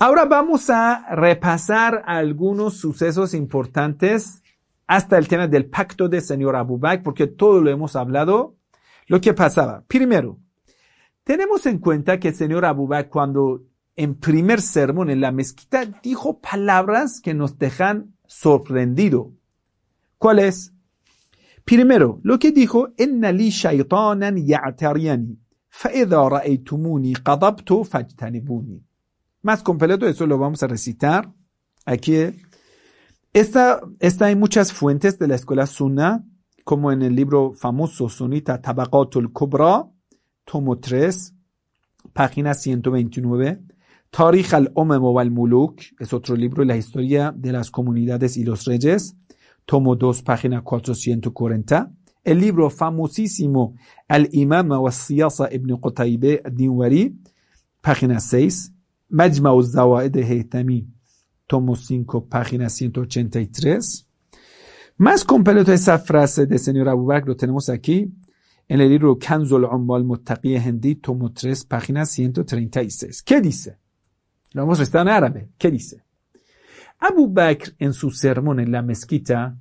Ahora 0.00 0.24
vamos 0.24 0.68
a 0.68 1.14
repasar 1.14 2.02
algunos 2.06 2.74
sucesos 2.74 3.34
importantes 3.34 4.42
hasta 4.88 5.16
el 5.16 5.28
tema 5.28 5.46
del 5.46 5.66
pacto 5.66 6.08
de 6.08 6.20
señor 6.20 6.56
Abu 6.56 6.76
Bakr, 6.76 7.04
porque 7.04 7.28
todo 7.28 7.60
lo 7.60 7.70
hemos 7.70 7.94
hablado. 7.94 8.56
Lo 9.06 9.20
que 9.20 9.32
pasaba. 9.32 9.84
Primero, 9.86 10.40
tenemos 11.22 11.66
en 11.66 11.78
cuenta 11.78 12.18
que 12.18 12.30
el 12.30 12.34
señor 12.34 12.64
Abu 12.64 12.88
Bakr 12.88 13.10
cuando 13.10 13.62
en 13.94 14.16
primer 14.16 14.60
sermón 14.60 15.08
en 15.08 15.20
la 15.20 15.30
mezquita 15.30 15.84
dijo 16.02 16.40
palabras 16.40 17.20
que 17.20 17.32
nos 17.32 17.58
dejan 17.60 18.16
sorprendido. 18.26 19.30
¿Cuál 20.18 20.40
es? 20.40 20.72
Primero, 21.64 22.18
lo 22.24 22.40
que 22.40 22.50
dijo, 22.50 22.88
en 22.96 23.20
li 23.20 23.50
shaytanan 23.50 24.36
ya'tariyani. 24.44 25.38
فإذا 25.69 26.17
رأيتموني 26.17 27.13
قضبت 27.13 27.73
فاجتنبوني 27.73 28.81
más 29.45 29.61
completo, 29.61 30.07
eso 30.07 30.25
lo 30.25 30.39
vamos 30.39 30.63
a 30.63 30.67
recitar. 30.67 31.31
Aquí 31.85 32.15
está, 33.31 33.79
está 33.99 34.31
en 34.31 34.39
muchas 34.39 34.73
fuentes 34.73 35.19
de 35.19 35.27
la 35.27 35.35
escuela 35.35 35.67
Sunna, 35.67 36.25
como 36.63 36.91
en 36.91 37.03
el 37.03 37.15
libro 37.15 37.53
famoso 37.53 38.09
Sunita 38.09 38.59
Tabaqatul 38.59 39.31
Kubra, 39.31 39.85
tomo 40.45 40.79
3, 40.79 41.35
página 42.11 42.55
129. 42.55 43.61
Tarikh 44.09 44.51
al-Umam 44.51 45.15
al 45.15 45.29
muluk 45.29 45.79
es 45.99 46.11
otro 46.11 46.35
libro, 46.35 46.63
la 46.63 46.75
historia 46.75 47.31
de 47.31 47.51
las 47.51 47.69
comunidades 47.69 48.37
y 48.37 48.43
los 48.43 48.65
reyes, 48.65 49.15
tomo 49.67 49.95
2, 49.95 50.23
página 50.23 50.63
440. 50.63 51.91
El 52.22 52.40
libro 52.40 52.70
famosísimo 52.70 53.74
Al-Imam 54.08 54.70
wa 54.70 54.92
Siyasa 54.92 55.48
ibn 55.52 55.76
Qutaybe 55.76 56.42
Dinwari, 56.50 57.16
página 57.80 58.20
6. 58.20 58.72
Majma 59.10 59.50
Zawaid 59.62 60.12
de 60.12 60.22
Heitami, 60.22 60.86
tomo 61.48 61.74
5, 61.74 62.26
página 62.26 62.68
183. 62.68 64.06
Más 64.98 65.24
completo 65.24 65.72
esa 65.72 65.98
frase 65.98 66.46
de 66.46 66.58
señor 66.58 66.88
Abu 66.88 67.06
Bakr 67.06 67.26
lo 67.26 67.36
tenemos 67.36 67.68
aquí 67.68 68.12
en 68.68 68.80
el 68.80 68.88
libro 68.88 69.18
Kanzul 69.18 69.64
Ummal 69.64 70.04
Muttaqi 70.04 70.56
Hindi, 70.56 70.94
tomo 70.94 71.32
3, 71.32 71.64
página 71.64 72.06
136. 72.06 73.24
¿Qué 73.24 73.40
dice? 73.40 73.78
Lo 74.52 74.62
vamos 74.62 74.78
a 74.78 74.84
estar 74.84 75.02
en 75.02 75.12
árabe. 75.12 75.48
¿Qué 75.58 75.72
dice? 75.72 76.04
Abu 77.00 77.26
Bakr 77.26 77.74
en 77.80 77.92
su 77.92 78.12
sermón 78.12 78.60
en 78.60 78.70
la 78.70 78.82
mezquita, 78.82 79.56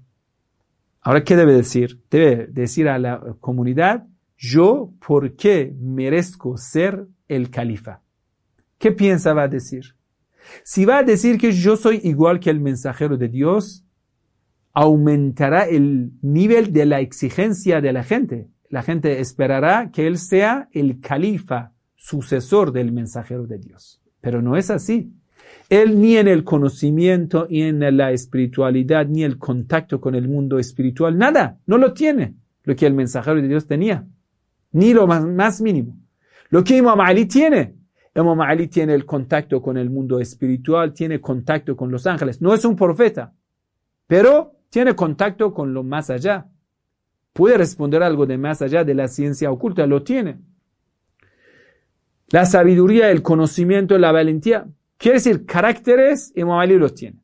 ahora 1.02 1.24
¿qué 1.24 1.36
debe 1.36 1.54
decir? 1.54 2.02
Debe 2.10 2.48
decir 2.48 2.88
a 2.90 3.00
la 3.00 3.36
comunidad, 3.40 4.08
yo, 4.38 4.94
¿por 5.06 5.36
qué 5.36 5.76
merezco 5.80 6.58
ser 6.58 7.08
el 7.28 7.50
califa? 7.50 8.02
¿Qué 8.78 8.92
piensa 8.92 9.34
va 9.34 9.44
a 9.44 9.48
decir? 9.48 9.96
Si 10.64 10.86
va 10.86 11.00
a 11.00 11.04
decir 11.04 11.38
que 11.38 11.52
yo 11.52 11.76
soy 11.76 12.00
igual 12.04 12.40
que 12.40 12.50
el 12.50 12.60
mensajero 12.60 13.18
de 13.18 13.28
Dios, 13.28 13.86
aumentará 14.74 15.64
el 15.64 16.12
nivel 16.22 16.72
de 16.72 16.86
la 16.86 17.02
exigencia 17.02 17.82
de 17.82 17.94
la 17.94 18.04
gente. 18.04 18.48
La 18.70 18.82
gente 18.82 19.20
esperará 19.20 19.92
que 19.92 20.08
él 20.08 20.18
sea 20.18 20.70
el 20.72 21.02
califa, 21.02 21.74
sucesor 21.96 22.72
del 22.72 22.92
mensajero 22.92 23.46
de 23.46 23.58
Dios. 23.58 24.02
Pero 24.22 24.42
no 24.42 24.56
es 24.56 24.70
así. 24.70 25.12
Él 25.70 26.02
ni 26.02 26.18
en 26.18 26.28
el 26.28 26.44
conocimiento, 26.44 27.48
ni 27.50 27.62
en 27.62 27.98
la 27.98 28.12
espiritualidad, 28.12 29.08
ni 29.08 29.24
el 29.24 29.38
contacto 29.38 30.02
con 30.02 30.16
el 30.16 30.28
mundo 30.28 30.58
espiritual, 30.58 31.18
nada, 31.18 31.60
no 31.68 31.78
lo 31.78 31.94
tiene 31.94 32.36
lo 32.64 32.76
que 32.76 32.86
el 32.86 32.94
mensajero 32.94 33.42
de 33.42 33.48
Dios 33.48 33.68
tenía. 33.68 34.06
Ni 34.72 34.94
lo 34.94 35.08
más, 35.08 35.26
más 35.26 35.62
mínimo. 35.62 35.96
Lo 36.50 36.64
que 36.64 36.78
Imam 36.78 37.00
Ali 37.00 37.26
tiene, 37.26 37.76
Imam 38.16 38.42
Ali 38.42 38.68
tiene 38.68 38.94
el 38.94 39.06
contacto 39.06 39.62
con 39.62 39.78
el 39.78 39.90
mundo 39.90 40.20
espiritual, 40.20 40.94
tiene 40.94 41.22
contacto 41.22 41.76
con 41.76 41.92
los 41.92 42.08
ángeles. 42.08 42.42
No 42.42 42.54
es 42.54 42.66
un 42.66 42.76
profeta, 42.76 43.34
pero 44.08 44.56
tiene 44.70 44.96
contacto 44.96 45.54
con 45.54 45.74
lo 45.74 45.84
más 45.84 46.10
allá. 46.10 46.48
Puede 47.34 47.58
responder 47.58 48.02
algo 48.04 48.26
de 48.26 48.38
más 48.38 48.62
allá 48.62 48.84
de 48.84 48.96
la 48.96 49.08
ciencia 49.08 49.52
oculta, 49.52 49.86
lo 49.86 50.04
tiene. 50.04 50.40
La 52.30 52.46
sabiduría, 52.46 53.10
el 53.10 53.22
conocimiento, 53.22 53.98
la 53.98 54.12
valentía, 54.12 54.68
quiere 55.00 55.18
decir 55.18 55.48
caracteres, 55.48 56.32
Imam 56.36 56.60
Ali 56.60 56.78
los 56.78 56.94
tiene. 56.94 57.24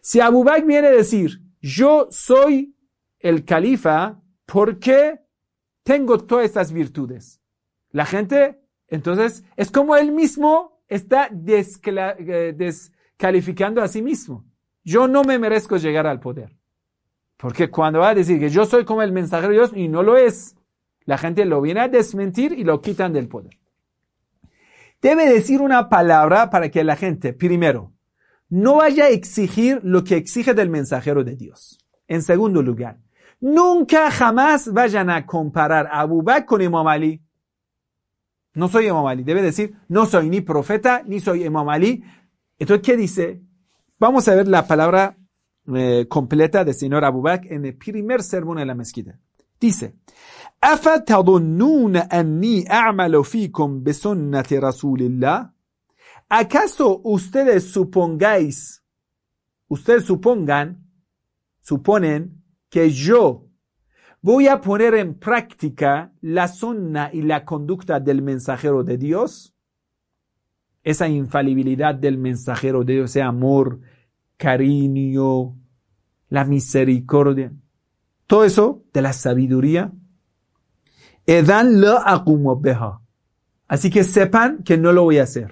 Si 0.00 0.20
Abu 0.20 0.42
Bakr 0.42 0.64
viene 0.64 0.88
a 0.88 0.92
decir, 0.92 1.42
yo 1.60 2.08
soy 2.10 2.74
el 3.18 3.44
califa 3.44 4.18
porque 4.46 5.20
tengo 5.82 6.16
todas 6.16 6.46
estas 6.46 6.72
virtudes, 6.72 7.42
la 7.90 8.06
gente 8.06 8.58
entonces, 8.88 9.44
es 9.56 9.70
como 9.70 9.96
él 9.96 10.12
mismo 10.12 10.80
está 10.88 11.28
eh, 11.30 12.54
descalificando 12.56 13.82
a 13.82 13.88
sí 13.88 14.02
mismo. 14.02 14.44
Yo 14.82 15.06
no 15.06 15.22
me 15.22 15.38
merezco 15.38 15.76
llegar 15.76 16.06
al 16.06 16.20
poder. 16.20 16.56
Porque 17.36 17.70
cuando 17.70 18.00
va 18.00 18.10
a 18.10 18.14
decir 18.14 18.40
que 18.40 18.48
yo 18.48 18.64
soy 18.64 18.84
como 18.84 19.02
el 19.02 19.12
mensajero 19.12 19.50
de 19.50 19.58
Dios 19.58 19.72
y 19.74 19.88
no 19.88 20.02
lo 20.02 20.16
es, 20.16 20.56
la 21.04 21.18
gente 21.18 21.44
lo 21.44 21.60
viene 21.60 21.80
a 21.80 21.88
desmentir 21.88 22.52
y 22.52 22.64
lo 22.64 22.80
quitan 22.80 23.12
del 23.12 23.28
poder. 23.28 23.58
Debe 25.00 25.28
decir 25.28 25.60
una 25.60 25.88
palabra 25.88 26.50
para 26.50 26.70
que 26.70 26.84
la 26.84 26.96
gente, 26.96 27.32
primero, 27.32 27.92
no 28.48 28.76
vaya 28.76 29.04
a 29.04 29.10
exigir 29.10 29.80
lo 29.82 30.04
que 30.04 30.16
exige 30.16 30.54
del 30.54 30.70
mensajero 30.70 31.24
de 31.24 31.36
Dios. 31.36 31.78
En 32.06 32.22
segundo 32.22 32.62
lugar, 32.62 32.98
nunca 33.40 34.10
jamás 34.10 34.72
vayan 34.72 35.10
a 35.10 35.26
comparar 35.26 35.86
a 35.86 36.00
Abu 36.00 36.22
Bakr 36.22 36.46
con 36.46 36.62
Imam 36.62 36.86
Ali 36.86 37.22
no 38.58 38.66
soy 38.68 38.88
Imam 38.88 39.06
Ali. 39.06 39.22
Debe 39.22 39.40
decir, 39.40 39.76
no 39.88 40.04
soy 40.04 40.28
ni 40.28 40.40
profeta, 40.40 41.02
ni 41.06 41.20
soy 41.20 41.44
Imam 41.44 41.68
Ali. 41.68 42.02
Entonces, 42.58 42.84
¿qué 42.84 42.96
dice? 42.96 43.40
Vamos 44.00 44.26
a 44.26 44.34
ver 44.34 44.48
la 44.48 44.66
palabra 44.66 45.16
eh, 45.74 46.06
completa 46.08 46.64
de 46.64 46.74
señor 46.74 47.04
Abu 47.04 47.22
Bakr 47.22 47.52
en 47.52 47.64
el 47.64 47.76
primer 47.76 48.22
sermón 48.22 48.58
de 48.58 48.66
la 48.66 48.74
mezquita. 48.74 49.16
Dice, 49.60 49.94
¿Acaso 56.28 57.00
ustedes 57.04 57.70
supongáis, 57.70 58.82
ustedes 59.68 60.04
supongan, 60.04 60.84
suponen 61.60 62.42
que 62.68 62.90
yo 62.90 63.46
voy 64.20 64.48
a 64.48 64.60
poner 64.60 64.94
en 64.94 65.14
práctica 65.14 66.12
la 66.20 66.48
sunna 66.48 67.10
y 67.12 67.22
la 67.22 67.44
conducta 67.44 68.00
del 68.00 68.20
mensajero 68.20 68.82
de 68.82 68.98
Dios, 68.98 69.54
esa 70.82 71.08
infalibilidad 71.08 71.94
del 71.94 72.18
mensajero 72.18 72.82
de 72.82 72.94
Dios, 72.94 73.10
ese 73.10 73.22
amor, 73.22 73.80
cariño, 74.36 75.56
la 76.28 76.44
misericordia. 76.44 77.52
todo 78.26 78.44
eso 78.44 78.84
de 78.92 79.02
la 79.02 79.12
sabiduría. 79.12 79.92
Edan 81.28 81.82
lo 81.82 81.98
akumo 81.98 82.58
beha. 82.58 83.02
Así 83.66 83.90
que 83.90 84.02
sepan 84.02 84.62
que 84.62 84.78
no 84.78 84.94
lo 84.94 85.02
voy 85.02 85.18
a 85.18 85.24
hacer. 85.24 85.50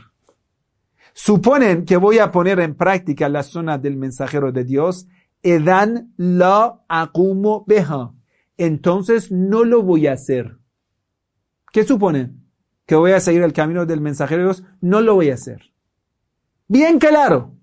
Suponen 1.12 1.84
que 1.84 1.98
voy 1.98 2.18
a 2.18 2.32
poner 2.32 2.60
en 2.60 2.74
práctica 2.74 3.28
la 3.28 3.42
zona 3.42 3.76
del 3.76 3.98
mensajero 3.98 4.52
de 4.52 4.64
Dios. 4.64 5.06
Edan 5.42 6.14
lo 6.16 6.86
akumo 6.88 7.62
beha. 7.66 8.14
Entonces 8.56 9.30
no 9.30 9.64
lo 9.64 9.82
voy 9.82 10.06
a 10.06 10.14
hacer. 10.14 10.56
¿Qué 11.70 11.84
suponen? 11.84 12.42
Que 12.86 12.94
voy 12.94 13.12
a 13.12 13.20
seguir 13.20 13.42
el 13.42 13.52
camino 13.52 13.84
del 13.84 14.00
mensajero 14.00 14.40
de 14.40 14.46
Dios. 14.46 14.64
No 14.80 15.02
lo 15.02 15.16
voy 15.16 15.28
a 15.28 15.34
hacer. 15.34 15.74
Bien 16.68 16.98
claro. 16.98 17.54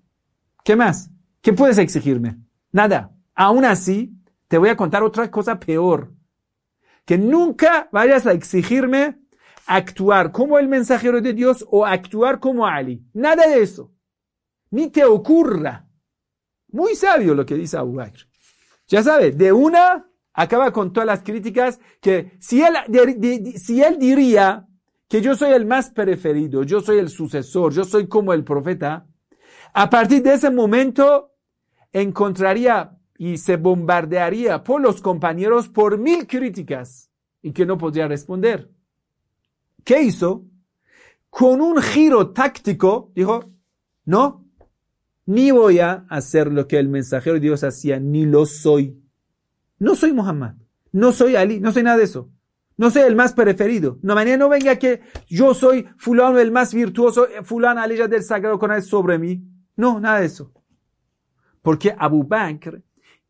¿Qué 0.62 0.76
más? 0.76 1.10
¿Qué 1.40 1.52
puedes 1.52 1.78
exigirme? 1.78 2.38
Nada. 2.70 3.10
Aún 3.34 3.64
así, 3.64 4.16
te 4.46 4.56
voy 4.56 4.68
a 4.68 4.76
contar 4.76 5.02
otra 5.02 5.28
cosa 5.32 5.58
peor. 5.58 6.14
Que 7.04 7.18
nunca 7.18 7.88
vayas 7.92 8.26
a 8.26 8.32
exigirme 8.32 9.18
actuar 9.66 10.32
como 10.32 10.58
el 10.58 10.68
mensajero 10.68 11.20
de 11.20 11.32
Dios 11.32 11.64
o 11.70 11.84
actuar 11.84 12.40
como 12.40 12.66
Ali. 12.66 13.04
Nada 13.12 13.46
de 13.46 13.62
eso. 13.62 13.92
Ni 14.70 14.90
te 14.90 15.04
ocurra. 15.04 15.88
Muy 16.68 16.94
sabio 16.94 17.34
lo 17.34 17.46
que 17.46 17.54
dice 17.54 17.76
Abu 17.76 17.94
Bakr. 17.94 18.26
Ya 18.88 19.02
sabes, 19.02 19.36
de 19.38 19.52
una 19.52 20.06
acaba 20.32 20.72
con 20.72 20.92
todas 20.92 21.06
las 21.06 21.22
críticas 21.22 21.80
que 22.00 22.36
si 22.40 22.62
él, 22.62 22.74
si 23.56 23.82
él 23.82 23.98
diría 23.98 24.66
que 25.08 25.20
yo 25.20 25.36
soy 25.36 25.52
el 25.52 25.64
más 25.64 25.90
preferido, 25.90 26.64
yo 26.64 26.80
soy 26.80 26.98
el 26.98 27.08
sucesor, 27.08 27.72
yo 27.72 27.84
soy 27.84 28.08
como 28.08 28.32
el 28.32 28.42
profeta, 28.42 29.06
a 29.72 29.88
partir 29.88 30.22
de 30.22 30.34
ese 30.34 30.50
momento 30.50 31.32
encontraría 31.92 32.93
y 33.16 33.38
se 33.38 33.56
bombardearía 33.56 34.64
por 34.64 34.80
los 34.80 35.00
compañeros 35.00 35.68
por 35.68 35.98
mil 35.98 36.26
críticas 36.26 37.10
y 37.42 37.52
que 37.52 37.66
no 37.66 37.78
podría 37.78 38.08
responder. 38.08 38.70
¿Qué 39.84 40.02
hizo? 40.02 40.44
Con 41.30 41.60
un 41.60 41.80
giro 41.82 42.30
táctico 42.30 43.12
dijo, 43.14 43.50
no, 44.04 44.44
ni 45.26 45.50
voy 45.50 45.80
a 45.80 46.06
hacer 46.08 46.52
lo 46.52 46.66
que 46.66 46.78
el 46.78 46.88
mensajero 46.88 47.34
de 47.34 47.40
Dios 47.40 47.64
hacía, 47.64 47.98
ni 47.98 48.26
lo 48.26 48.46
soy. 48.46 49.00
No 49.78 49.94
soy 49.94 50.12
Muhammad, 50.12 50.54
no 50.92 51.12
soy 51.12 51.36
Ali, 51.36 51.60
no 51.60 51.72
soy 51.72 51.82
nada 51.82 51.98
de 51.98 52.04
eso. 52.04 52.30
No 52.76 52.90
soy 52.90 53.02
el 53.02 53.14
más 53.14 53.32
preferido. 53.32 53.98
No, 54.02 54.14
mañana 54.14 54.38
no 54.38 54.48
venga 54.48 54.76
que 54.76 55.00
yo 55.28 55.54
soy 55.54 55.86
fulano 55.96 56.40
el 56.40 56.50
más 56.50 56.74
virtuoso, 56.74 57.28
fulano 57.44 57.80
aleja 57.80 58.08
del 58.08 58.24
sagrado 58.24 58.58
Corán 58.58 58.82
sobre 58.82 59.18
mí. 59.18 59.44
No, 59.76 60.00
nada 60.00 60.20
de 60.20 60.26
eso. 60.26 60.52
Porque 61.62 61.94
Abu 61.96 62.24
Bakr, 62.24 62.82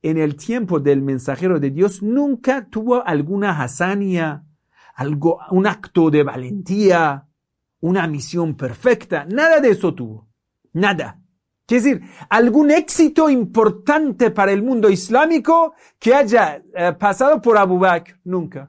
en 0.05 0.19
el 0.19 0.37
tiempo 0.37 0.81
del 0.81 1.01
mensajero 1.01 1.59
de 1.59 1.71
Dios, 1.71 2.03
nunca 2.03 2.69
tuvo 2.69 3.03
alguna 3.07 3.63
hazaña, 3.63 4.45
algo, 4.95 5.41
un 5.51 5.67
acto 5.67 6.11
de 6.11 6.23
valentía, 6.23 7.27
una 7.81 8.07
misión 8.07 8.55
perfecta. 8.55 9.25
Nada 9.25 9.61
de 9.61 9.71
eso 9.71 9.95
tuvo. 9.95 10.29
Nada. 10.75 11.23
Quiere 11.65 11.83
decir, 11.83 12.03
algún 12.29 12.71
éxito 12.71 13.31
importante 13.31 14.31
para 14.31 14.53
el 14.53 14.63
mundo 14.63 14.91
islámico 14.91 15.73
que 15.99 16.15
haya 16.15 16.63
eh, 16.75 16.93
pasado 16.99 17.41
por 17.41 17.57
Abu 17.57 17.79
Bakr. 17.79 18.21
Nunca. 18.25 18.69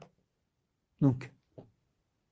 Nunca. 1.00 1.30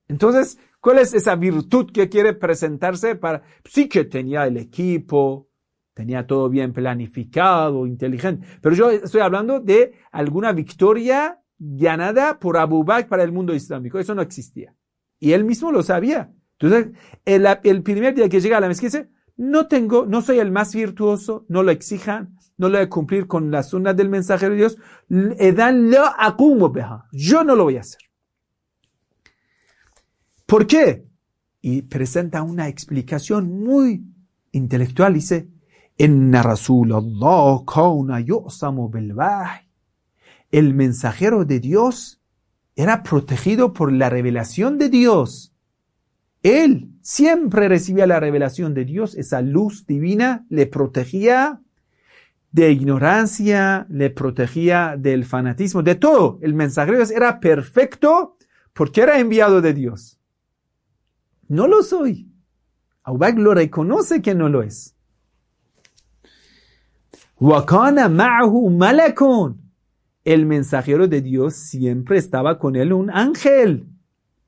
Entonces, 0.09 0.59
¿cuál 0.81 1.01
es 1.01 1.13
esa 1.13 1.37
virtud 1.37 1.93
que 1.93 2.09
quiere 2.09 2.33
presentarse 2.33 3.17
para... 3.17 3.43
Sí 3.67 3.87
que 3.87 4.05
tenía 4.05 4.47
el 4.47 4.57
equipo, 4.57 5.51
tenía 5.95 6.27
todo 6.27 6.49
bien 6.49 6.73
planificado, 6.73 7.87
inteligente, 7.87 8.47
pero 8.61 8.75
yo 8.75 8.91
estoy 8.91 9.21
hablando 9.21 9.61
de 9.61 9.95
alguna 10.13 10.53
victoria 10.53 11.41
ganada 11.59 12.39
por 12.39 12.57
Abu 12.59 12.85
Bakr 12.85 13.09
para 13.09 13.23
el 13.23 13.33
mundo 13.33 13.55
islámico. 13.55 13.99
Eso 13.99 14.15
no 14.15 14.23
existía. 14.23 14.75
Y 15.19 15.33
él 15.33 15.45
mismo 15.45 15.73
lo 15.73 15.83
sabía. 15.83 16.33
Entonces, 16.59 16.93
el, 17.25 17.47
el 17.63 17.83
primer 17.83 18.15
día 18.15 18.29
que 18.29 18.41
llega 18.41 18.59
a 18.59 18.61
la 18.61 18.69
mezquita, 18.69 19.07
no 19.37 19.67
tengo, 19.67 20.07
no 20.07 20.23
soy 20.23 20.39
el 20.39 20.51
más 20.51 20.75
virtuoso, 20.75 21.45
no 21.49 21.63
lo 21.63 21.71
exijan, 21.71 22.37
no 22.57 22.69
lo 22.69 22.79
voy 22.79 22.87
a 22.87 22.91
cumplir 22.91 23.27
con 23.27 23.51
la 23.51 23.63
sunna 23.63 23.95
del 23.95 24.09
mensajero 24.09 24.53
de 24.53 24.59
Dios, 24.59 24.79
yo 27.13 27.45
no 27.45 27.57
lo 27.57 27.65
voy 27.65 27.77
a 27.77 27.81
hacer. 27.81 28.01
¿Por 30.47 30.67
qué? 30.67 31.07
Y 31.61 31.83
presenta 31.83 32.43
una 32.43 32.69
explicación 32.69 33.51
muy 33.51 34.05
intelectual. 34.53 35.15
Dice, 35.15 35.49
en 35.97 36.33
el 40.51 40.75
mensajero 40.75 41.45
de 41.45 41.61
Dios 41.61 42.21
era 42.77 43.03
protegido 43.03 43.73
por 43.73 43.93
la 43.93 44.11
revelación 44.11 44.79
de 44.79 44.89
Dios. 44.89 45.53
Él 46.43 46.91
siempre 47.01 47.69
recibía 47.69 48.07
la 48.07 48.21
revelación 48.21 48.75
de 48.75 48.85
Dios, 48.85 49.15
esa 49.15 49.41
luz 49.41 49.87
divina 49.87 50.45
le 50.49 50.67
protegía 50.67 51.61
de 52.53 52.71
ignorancia, 52.71 53.87
le 53.89 54.11
protegía 54.11 54.97
del 54.97 55.25
fanatismo, 55.25 55.83
de 55.83 55.97
todo. 55.97 56.39
El 56.43 56.55
mensajero 56.55 57.03
era 57.03 57.41
perfecto 57.41 58.37
porque 58.73 59.01
era 59.01 59.19
enviado 59.19 59.61
de 59.61 59.75
Dios. 59.75 60.21
No 61.49 61.67
lo 61.67 61.83
soy. 61.83 62.31
Aubak 63.03 63.39
lo 63.39 63.55
reconoce 63.55 64.23
que 64.23 64.35
no 64.35 64.49
lo 64.49 64.63
es. 64.63 64.94
Wakana 67.41 68.09
ma'ahu 68.09 68.71
malakun. 68.71 69.61
El 70.25 70.47
mensajero 70.47 71.07
de 71.07 71.21
Dios 71.21 71.55
siempre 71.55 72.19
estaba 72.19 72.59
con 72.59 72.77
él 72.77 72.93
un 72.93 73.11
ángel 73.11 73.87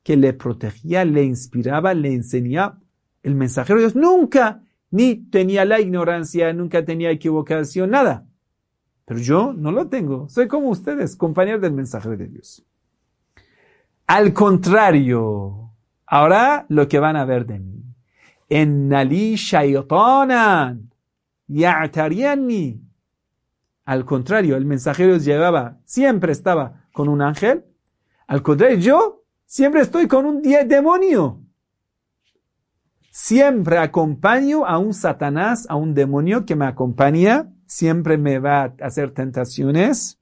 que 0.02 0.16
le 0.16 0.32
protegía, 0.32 1.04
le 1.04 1.24
inspiraba, 1.24 1.92
le 1.94 2.14
enseñaba. 2.14 2.80
El 3.22 3.34
mensajero 3.34 3.78
de 3.78 3.86
Dios 3.86 3.96
nunca 3.96 4.62
ni 4.90 5.16
tenía 5.16 5.64
la 5.64 5.80
ignorancia, 5.80 6.52
nunca 6.52 6.84
tenía 6.84 7.10
equivocación, 7.10 7.90
nada. 7.90 8.26
Pero 9.04 9.20
yo 9.20 9.52
no 9.52 9.72
lo 9.72 9.88
tengo. 9.88 10.28
Soy 10.28 10.48
como 10.48 10.70
ustedes, 10.70 11.16
compañeros 11.16 11.60
del 11.60 11.72
mensajero 11.72 12.16
de 12.16 12.28
Dios. 12.28 12.64
Al 14.06 14.32
contrario, 14.32 15.66
Ahora 16.06 16.66
lo 16.68 16.86
que 16.86 17.00
van 17.00 17.16
a 17.16 17.24
ver 17.24 17.46
de 17.46 17.58
mí. 17.58 17.82
En 18.48 18.88
Nali 18.88 19.34
shaytanan 19.34 20.92
ya'tariani. 21.48 22.82
Al 23.84 24.04
contrario, 24.04 24.56
el 24.56 24.64
mensajero 24.64 25.16
llevaba, 25.16 25.80
siempre 25.84 26.32
estaba 26.32 26.88
con 26.92 27.08
un 27.08 27.22
ángel. 27.22 27.64
Al 28.26 28.42
contrario, 28.42 28.78
yo 28.78 29.24
siempre 29.44 29.82
estoy 29.82 30.08
con 30.08 30.26
un 30.26 30.42
demonio. 30.42 31.42
Siempre 33.10 33.78
acompaño 33.78 34.66
a 34.66 34.78
un 34.78 34.92
Satanás, 34.92 35.66
a 35.68 35.76
un 35.76 35.94
demonio 35.94 36.44
que 36.44 36.56
me 36.56 36.66
acompaña, 36.66 37.50
siempre 37.66 38.18
me 38.18 38.38
va 38.38 38.64
a 38.64 38.74
hacer 38.82 39.12
tentaciones. 39.12 40.20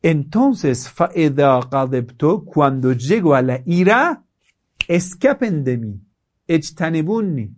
Entonces, 0.00 0.92
cuando 2.46 2.92
llego 2.92 3.34
a 3.34 3.42
la 3.42 3.60
ira, 3.64 4.24
escapen 4.86 5.64
de 5.64 5.78
mí, 5.78 6.00
echtanebunni, 6.46 7.54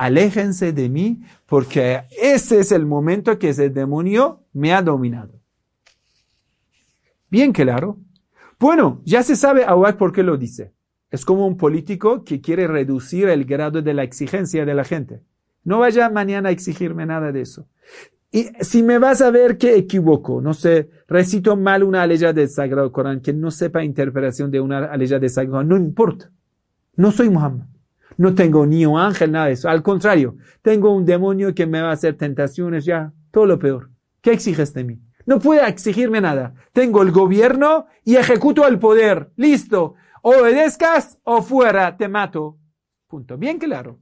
aléjense 0.00 0.72
de 0.72 0.88
mí, 0.88 1.20
porque 1.44 2.04
ese 2.22 2.60
es 2.60 2.72
el 2.72 2.86
momento 2.86 3.38
que 3.38 3.50
ese 3.50 3.68
demonio 3.68 4.40
me 4.54 4.72
ha 4.72 4.80
dominado. 4.80 5.38
Bien 7.28 7.52
claro. 7.52 7.98
Bueno, 8.58 9.02
ya 9.04 9.22
se 9.22 9.36
sabe 9.36 9.62
ahora 9.62 9.98
por 9.98 10.10
qué 10.12 10.22
lo 10.22 10.38
dice. 10.38 10.72
Es 11.10 11.26
como 11.26 11.46
un 11.46 11.58
político 11.58 12.24
que 12.24 12.40
quiere 12.40 12.66
reducir 12.66 13.28
el 13.28 13.44
grado 13.44 13.82
de 13.82 13.92
la 13.92 14.02
exigencia 14.02 14.64
de 14.64 14.72
la 14.72 14.84
gente. 14.84 15.20
No 15.64 15.80
vaya 15.80 16.08
mañana 16.08 16.48
a 16.48 16.52
exigirme 16.52 17.04
nada 17.04 17.30
de 17.30 17.42
eso. 17.42 17.68
Y 18.32 18.46
si 18.60 18.82
me 18.82 18.98
vas 18.98 19.20
a 19.20 19.30
ver 19.30 19.58
que 19.58 19.76
equivoco, 19.76 20.40
no 20.40 20.54
sé, 20.54 20.88
recito 21.08 21.58
mal 21.58 21.82
una 21.82 22.00
aleya 22.02 22.32
del 22.32 22.48
Sagrado 22.48 22.90
Corán, 22.90 23.20
que 23.20 23.34
no 23.34 23.50
sepa 23.50 23.84
interpretación 23.84 24.50
de 24.50 24.60
una 24.60 24.78
aleya 24.86 25.18
del 25.18 25.28
Sagrado 25.28 25.56
Corán, 25.56 25.68
no 25.68 25.76
importa. 25.76 26.30
No 26.96 27.12
soy 27.12 27.28
Muhammad. 27.28 27.66
No 28.20 28.34
tengo 28.34 28.66
ni 28.66 28.84
un 28.84 28.98
ángel, 29.00 29.32
nada 29.32 29.46
de 29.46 29.52
eso. 29.52 29.70
Al 29.70 29.82
contrario, 29.82 30.36
tengo 30.60 30.94
un 30.94 31.06
demonio 31.06 31.54
que 31.54 31.66
me 31.66 31.80
va 31.80 31.88
a 31.88 31.92
hacer 31.92 32.18
tentaciones 32.18 32.84
ya, 32.84 33.14
todo 33.30 33.46
lo 33.46 33.58
peor. 33.58 33.92
¿Qué 34.20 34.32
exiges 34.32 34.74
de 34.74 34.84
mí? 34.84 35.00
No 35.24 35.38
puede 35.38 35.66
exigirme 35.66 36.20
nada. 36.20 36.52
Tengo 36.74 37.00
el 37.00 37.12
gobierno 37.12 37.86
y 38.04 38.16
ejecuto 38.16 38.68
el 38.68 38.78
poder. 38.78 39.30
Listo. 39.36 39.94
Obedezcas 40.20 41.18
o 41.24 41.40
fuera, 41.40 41.96
te 41.96 42.08
mato. 42.08 42.58
Punto. 43.06 43.38
Bien 43.38 43.58
claro. 43.58 43.98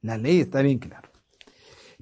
La 0.00 0.18
ley 0.18 0.40
está 0.40 0.60
bien 0.60 0.80
clara. 0.80 1.12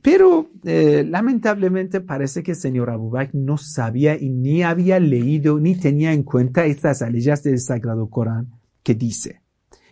Pero 0.01 0.53
eh, 0.65 1.05
lamentablemente 1.07 2.01
parece 2.01 2.43
que 2.43 2.53
el 2.53 2.57
señor 2.57 2.89
Abu 2.89 3.13
no 3.35 3.59
sabía 3.59 4.19
y 4.19 4.31
ni 4.31 4.63
había 4.63 4.99
leído 4.99 5.61
ni 5.61 5.75
tenía 5.75 6.15
en 6.15 6.23
cuenta 6.23 6.65
estas 6.65 7.03
leyes 7.03 7.43
del 7.43 7.61
Sagrado 7.61 8.09
Corán 8.09 8.53
que 8.83 8.95
dice. 8.95 9.42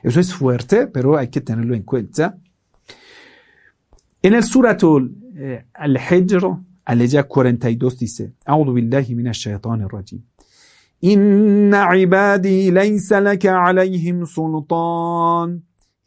Eso 0.03 0.20
es 0.20 0.34
fuerte, 0.34 0.88
pero 0.88 1.18
hay 1.18 1.30
que 1.30 1.41
tenerlo 1.41 1.76
en 1.76 1.84
cuenta. 1.84 2.38
En 4.22 4.34
el 4.34 4.43
Suratul 4.43 5.16
eh, 5.36 5.66
Al-Hijr 5.74 6.57
Aleya 6.86 7.24
42 7.24 7.97
dice, 7.97 8.34
أعوذ 8.47 8.74
بالله 8.74 9.05
من 9.09 9.28
الشيطان 9.28 9.82
الرجيم 9.82 10.24
إن 11.03 11.74
عبادي 11.74 12.72
ليس 12.72 13.13
لك 13.13 13.45
عليهم 13.45 14.26
سلطان 14.26 15.59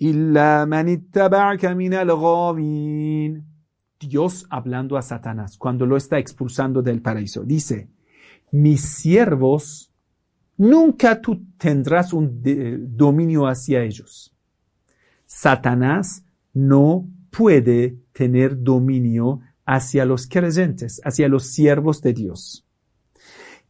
إلا 0.02 0.64
من 0.64 0.88
اتبعك 0.88 1.64
من 1.64 1.94
الغاوين 1.94 3.44
Dios 4.00 4.46
hablando 4.50 4.96
a 4.96 5.02
Satanás 5.02 5.58
cuando 5.58 5.84
lo 5.84 5.96
está 5.96 6.18
expulsando 6.18 6.82
del 6.82 7.02
paraíso. 7.02 7.42
Dice, 7.42 7.88
mis 8.52 8.80
siervos, 8.80 9.90
nunca 10.57 11.21
tú 11.21 11.45
tendrás 11.57 12.13
un 12.13 12.41
dominio 12.95 13.47
hacia 13.47 13.83
ellos. 13.83 14.33
Satanás 15.25 16.23
no 16.53 17.07
puede 17.31 17.97
tener 18.11 18.61
dominio 18.61 19.41
hacia 19.65 20.05
los 20.05 20.27
creyentes, 20.27 21.01
hacia 21.03 21.27
los 21.27 21.47
siervos 21.47 22.01
de 22.01 22.13
Dios. 22.13 22.65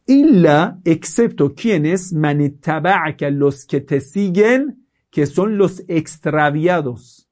Illa, 0.06 0.78
excepto 0.84 1.54
quienes 1.54 2.12
manitaba'aka, 2.12 3.30
los 3.30 3.64
que 3.64 3.80
te 3.80 4.00
siguen, 4.00 4.86
que 5.10 5.26
son 5.26 5.56
los 5.56 5.82
extraviados. 5.88 7.28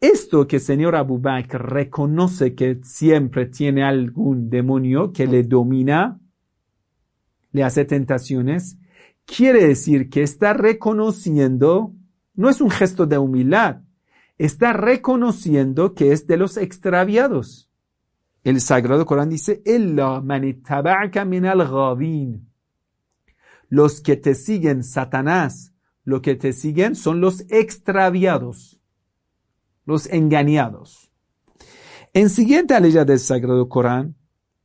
Esto 0.00 0.46
que 0.46 0.58
señor 0.58 0.96
Abu 0.96 1.18
Bakr 1.18 1.72
reconoce 1.72 2.54
que 2.54 2.80
siempre 2.82 3.46
tiene 3.46 3.84
algún 3.84 4.50
demonio 4.50 5.12
que 5.12 5.26
le 5.26 5.42
domina, 5.44 6.18
le 7.56 7.64
hace 7.64 7.84
tentaciones, 7.84 8.78
quiere 9.24 9.66
decir 9.66 10.10
que 10.10 10.22
está 10.22 10.52
reconociendo, 10.52 11.94
no 12.34 12.48
es 12.48 12.60
un 12.60 12.70
gesto 12.70 13.06
de 13.06 13.18
humildad, 13.18 13.80
está 14.38 14.74
reconociendo 14.74 15.94
que 15.94 16.12
es 16.12 16.26
de 16.26 16.36
los 16.36 16.58
extraviados. 16.58 17.70
El 18.44 18.60
Sagrado 18.60 19.06
Corán 19.06 19.30
dice, 19.30 19.62
Los 23.68 24.00
que 24.02 24.16
te 24.16 24.34
siguen, 24.34 24.84
Satanás, 24.84 25.72
los 26.04 26.20
que 26.20 26.36
te 26.36 26.52
siguen 26.52 26.94
son 26.94 27.20
los 27.20 27.40
extraviados, 27.48 28.80
los 29.86 30.06
engañados. 30.08 31.10
En 32.12 32.28
siguiente 32.28 32.74
aleya 32.74 33.04
del 33.06 33.18
Sagrado 33.18 33.68
Corán, 33.68 34.14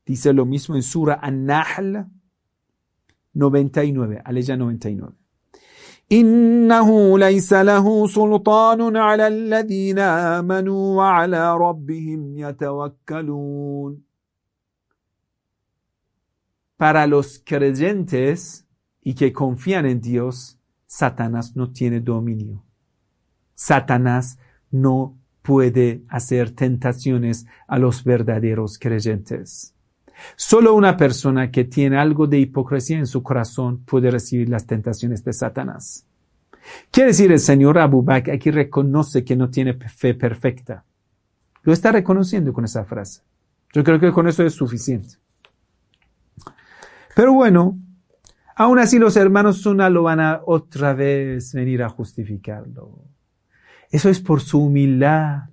dice 0.06 0.34
lo 0.34 0.46
mismo 0.46 0.76
en 0.76 0.84
Sura 0.84 1.20
An-Nahl 1.22 2.12
99, 3.35 4.23
aleya 4.25 4.57
99. 4.57 5.27
إنه 6.12 7.19
ليس 7.19 7.53
له 7.53 8.07
سلطان 8.07 8.97
على 8.97 9.27
الذين 9.29 9.99
آمنوا 9.99 10.97
وعلى 10.97 11.57
ربهم 11.57 12.39
يتوكلون 12.39 14.07
Para 16.77 17.07
los 17.07 17.39
creyentes 17.39 18.67
y 19.03 19.14
que 19.14 19.33
confían 19.33 19.87
en 19.87 20.01
Dios, 20.03 20.59
Satanás 20.87 21.57
no 21.57 21.73
tiene 21.73 22.01
dominio. 22.01 22.64
Satanás 23.55 24.39
no 24.71 25.19
puede 25.41 26.03
hacer 26.09 26.51
tentaciones 26.51 27.47
a 27.67 27.79
los 27.79 28.05
verdaderos 28.05 28.79
creyentes. 28.79 29.75
Solo 30.36 30.74
una 30.74 30.98
persona 30.98 31.52
que 31.52 31.66
tiene 31.66 31.98
algo 31.98 32.28
de 32.28 32.40
hipocresía 32.40 32.98
en 32.98 33.08
su 33.08 33.24
corazón 33.24 33.84
puede 33.84 34.12
recibir 34.12 34.50
las 34.50 34.66
tentaciones 34.66 35.24
de 35.24 35.34
Satanás. 35.34 36.06
Quiere 36.92 37.10
decir 37.10 37.32
el 37.32 37.40
señor 37.40 37.78
Abu 37.78 38.04
Bakr 38.04 38.32
aquí 38.32 38.52
reconoce 38.52 39.24
que 39.24 39.36
no 39.36 39.50
tiene 39.50 39.74
fe 39.74 40.14
perfecta. 40.14 40.84
Lo 41.64 41.74
está 41.74 41.92
reconociendo 41.92 42.54
con 42.54 42.66
esa 42.66 42.86
frase. 42.86 43.22
Yo 43.74 43.84
creo 43.84 44.00
que 44.00 44.12
con 44.12 44.28
eso 44.28 44.44
es 44.44 44.54
suficiente. 44.54 45.16
Pero 47.16 47.34
bueno, 47.34 47.78
aún 48.56 48.80
así 48.80 49.00
los 49.00 49.16
hermanos 49.16 49.62
Sunna 49.62 49.90
lo 49.90 50.04
van 50.04 50.20
a 50.20 50.42
otra 50.46 50.94
vez 50.94 51.54
venir 51.54 51.84
a 51.84 51.90
justificarlo. 51.90 53.06
Eso 53.90 54.10
es 54.10 54.20
por 54.20 54.42
su 54.42 54.60
humildad. 54.60 55.51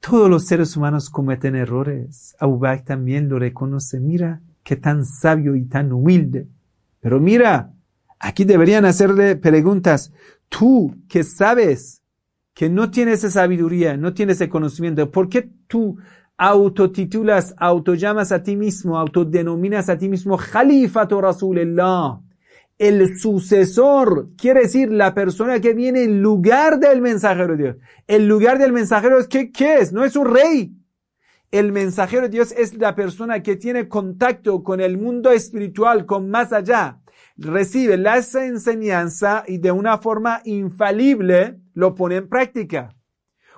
Todos 0.00 0.30
los 0.30 0.46
seres 0.46 0.76
humanos 0.76 1.10
cometen 1.10 1.54
errores. 1.54 2.34
Abu 2.40 2.58
Bakr 2.58 2.84
también 2.84 3.28
lo 3.28 3.38
reconoce. 3.38 4.00
Mira 4.00 4.40
qué 4.62 4.76
tan 4.76 5.04
sabio 5.04 5.56
y 5.56 5.66
tan 5.66 5.92
humilde. 5.92 6.48
Pero 7.00 7.20
mira, 7.20 7.72
aquí 8.18 8.44
deberían 8.44 8.84
hacerle 8.84 9.36
preguntas. 9.36 10.12
Tú 10.48 10.96
que 11.08 11.22
sabes 11.22 12.02
que 12.54 12.68
no 12.68 12.90
tienes 12.90 13.24
esa 13.24 13.42
sabiduría, 13.42 13.96
no 13.96 14.12
tienes 14.12 14.36
ese 14.36 14.48
conocimiento, 14.48 15.10
¿por 15.10 15.28
qué 15.28 15.50
tú 15.66 15.98
autotitulas, 16.36 17.54
autollamas 17.58 18.32
a 18.32 18.42
ti 18.42 18.56
mismo, 18.56 18.98
autodenominas 18.98 19.88
a 19.88 19.98
ti 19.98 20.08
mismo 20.08 20.36
Rasul 20.36 21.22
Rasulullah? 21.22 22.20
El 22.80 23.18
sucesor, 23.18 24.30
quiere 24.38 24.62
decir 24.62 24.90
la 24.90 25.12
persona 25.12 25.60
que 25.60 25.74
viene 25.74 26.02
en 26.02 26.22
lugar 26.22 26.80
del 26.80 27.02
mensajero 27.02 27.54
de 27.54 27.62
Dios. 27.62 27.76
El 28.06 28.26
lugar 28.26 28.58
del 28.58 28.72
mensajero 28.72 29.20
es 29.20 29.28
que, 29.28 29.52
¿qué 29.52 29.80
es? 29.80 29.92
No 29.92 30.02
es 30.02 30.16
un 30.16 30.34
rey. 30.34 30.74
El 31.50 31.72
mensajero 31.72 32.22
de 32.22 32.30
Dios 32.30 32.52
es 32.56 32.72
la 32.72 32.94
persona 32.94 33.42
que 33.42 33.56
tiene 33.56 33.86
contacto 33.86 34.62
con 34.62 34.80
el 34.80 34.96
mundo 34.96 35.30
espiritual, 35.30 36.06
con 36.06 36.30
más 36.30 36.54
allá. 36.54 37.02
Recibe 37.36 37.98
la 37.98 38.16
enseñanza 38.16 39.44
y 39.46 39.58
de 39.58 39.72
una 39.72 39.98
forma 39.98 40.40
infalible 40.46 41.60
lo 41.74 41.94
pone 41.94 42.16
en 42.16 42.30
práctica. 42.30 42.96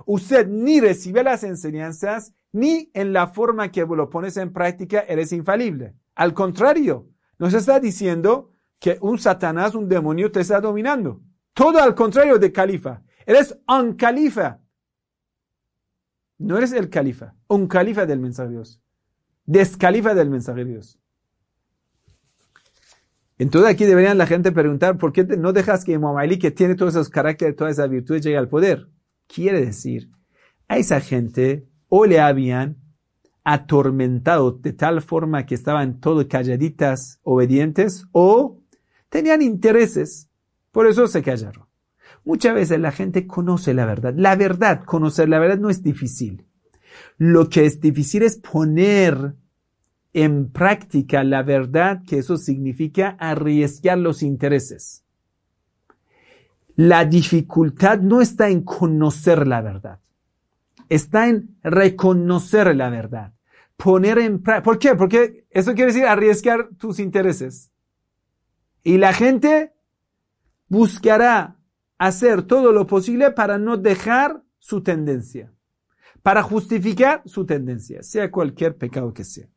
Usted 0.04 0.48
ni 0.48 0.80
recibe 0.80 1.22
las 1.22 1.44
enseñanzas, 1.44 2.34
ni 2.50 2.90
en 2.92 3.12
la 3.12 3.28
forma 3.28 3.70
que 3.70 3.86
lo 3.86 4.10
pones 4.10 4.36
en 4.36 4.52
práctica 4.52 5.04
eres 5.06 5.32
infalible. 5.32 5.94
Al 6.16 6.34
contrario, 6.34 7.08
nos 7.38 7.54
está 7.54 7.78
diciendo 7.78 8.51
que 8.82 8.98
un 9.00 9.16
Satanás, 9.16 9.76
un 9.76 9.88
demonio 9.88 10.32
te 10.32 10.40
está 10.40 10.60
dominando. 10.60 11.22
Todo 11.54 11.80
al 11.80 11.94
contrario 11.94 12.36
de 12.36 12.50
califa. 12.50 13.00
Eres 13.24 13.56
un 13.68 13.94
califa. 13.94 14.58
No 16.38 16.58
eres 16.58 16.72
el 16.72 16.90
califa, 16.90 17.36
un 17.46 17.68
califa 17.68 18.06
del 18.06 18.18
mensaje 18.18 18.48
de 18.48 18.54
Dios. 18.56 18.82
Descalifa 19.44 20.14
del 20.14 20.30
mensaje 20.30 20.64
de 20.64 20.70
Dios. 20.72 20.98
Entonces 23.38 23.70
aquí 23.70 23.84
deberían 23.84 24.18
la 24.18 24.26
gente 24.26 24.50
preguntar, 24.50 24.98
¿por 24.98 25.12
qué 25.12 25.22
no 25.22 25.52
dejas 25.52 25.84
que 25.84 25.92
Imam 25.92 26.16
que 26.40 26.50
tiene 26.50 26.74
todos 26.74 26.96
esos 26.96 27.08
caracteres, 27.08 27.54
todas 27.54 27.74
esas 27.74 27.88
virtudes, 27.88 28.24
llegue 28.24 28.36
al 28.36 28.48
poder? 28.48 28.88
Quiere 29.28 29.64
decir, 29.64 30.10
a 30.66 30.78
esa 30.78 31.00
gente 31.00 31.68
o 31.86 32.04
le 32.04 32.18
habían 32.18 32.78
atormentado 33.44 34.50
de 34.50 34.72
tal 34.72 35.02
forma 35.02 35.46
que 35.46 35.54
estaban 35.54 36.00
todos 36.00 36.26
calladitas, 36.26 37.20
obedientes, 37.22 38.06
o 38.10 38.61
Tenían 39.12 39.42
intereses, 39.42 40.30
por 40.70 40.86
eso 40.86 41.06
se 41.06 41.22
callaron. 41.22 41.66
Muchas 42.24 42.54
veces 42.54 42.80
la 42.80 42.92
gente 42.92 43.26
conoce 43.26 43.74
la 43.74 43.84
verdad. 43.84 44.14
La 44.16 44.36
verdad, 44.36 44.84
conocer 44.84 45.28
la 45.28 45.38
verdad 45.38 45.58
no 45.58 45.68
es 45.68 45.82
difícil. 45.82 46.46
Lo 47.18 47.50
que 47.50 47.66
es 47.66 47.78
difícil 47.78 48.22
es 48.22 48.38
poner 48.38 49.34
en 50.14 50.50
práctica 50.50 51.24
la 51.24 51.42
verdad, 51.42 52.04
que 52.06 52.20
eso 52.20 52.38
significa 52.38 53.10
arriesgar 53.20 53.98
los 53.98 54.22
intereses. 54.22 55.04
La 56.74 57.04
dificultad 57.04 58.00
no 58.00 58.22
está 58.22 58.48
en 58.48 58.62
conocer 58.62 59.46
la 59.46 59.60
verdad, 59.60 60.00
está 60.88 61.28
en 61.28 61.58
reconocer 61.62 62.74
la 62.74 62.88
verdad. 62.88 63.34
Poner 63.76 64.16
en 64.20 64.42
práctica. 64.42 64.64
¿Por 64.64 64.78
qué? 64.78 64.94
Porque 64.94 65.44
eso 65.50 65.74
quiere 65.74 65.92
decir 65.92 66.06
arriesgar 66.06 66.70
tus 66.78 66.98
intereses. 66.98 67.71
Y 68.82 68.98
la 68.98 69.12
gente 69.12 69.72
buscará 70.68 71.58
hacer 71.98 72.42
todo 72.42 72.72
lo 72.72 72.86
posible 72.86 73.30
para 73.30 73.58
no 73.58 73.76
dejar 73.76 74.42
su 74.58 74.82
tendencia, 74.82 75.52
para 76.22 76.42
justificar 76.42 77.22
su 77.26 77.46
tendencia, 77.46 78.02
sea 78.02 78.30
cualquier 78.30 78.76
pecado 78.76 79.12
que 79.12 79.24
sea. 79.24 79.48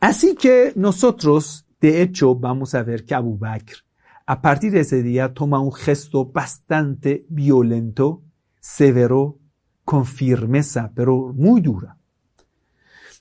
Así 0.00 0.34
que 0.34 0.72
nosotros, 0.76 1.66
de 1.80 2.02
hecho, 2.02 2.34
vamos 2.34 2.74
a 2.74 2.82
ver 2.82 3.04
que 3.04 3.14
Abu 3.14 3.38
Bakr, 3.38 3.84
a 4.26 4.40
partir 4.42 4.72
de 4.72 4.80
ese 4.80 5.02
día, 5.02 5.32
toma 5.32 5.60
un 5.60 5.72
gesto 5.72 6.26
bastante 6.26 7.26
violento, 7.28 8.22
severo, 8.60 9.38
con 9.84 10.04
firmeza, 10.04 10.90
pero 10.94 11.32
muy 11.32 11.60
dura. 11.60 11.96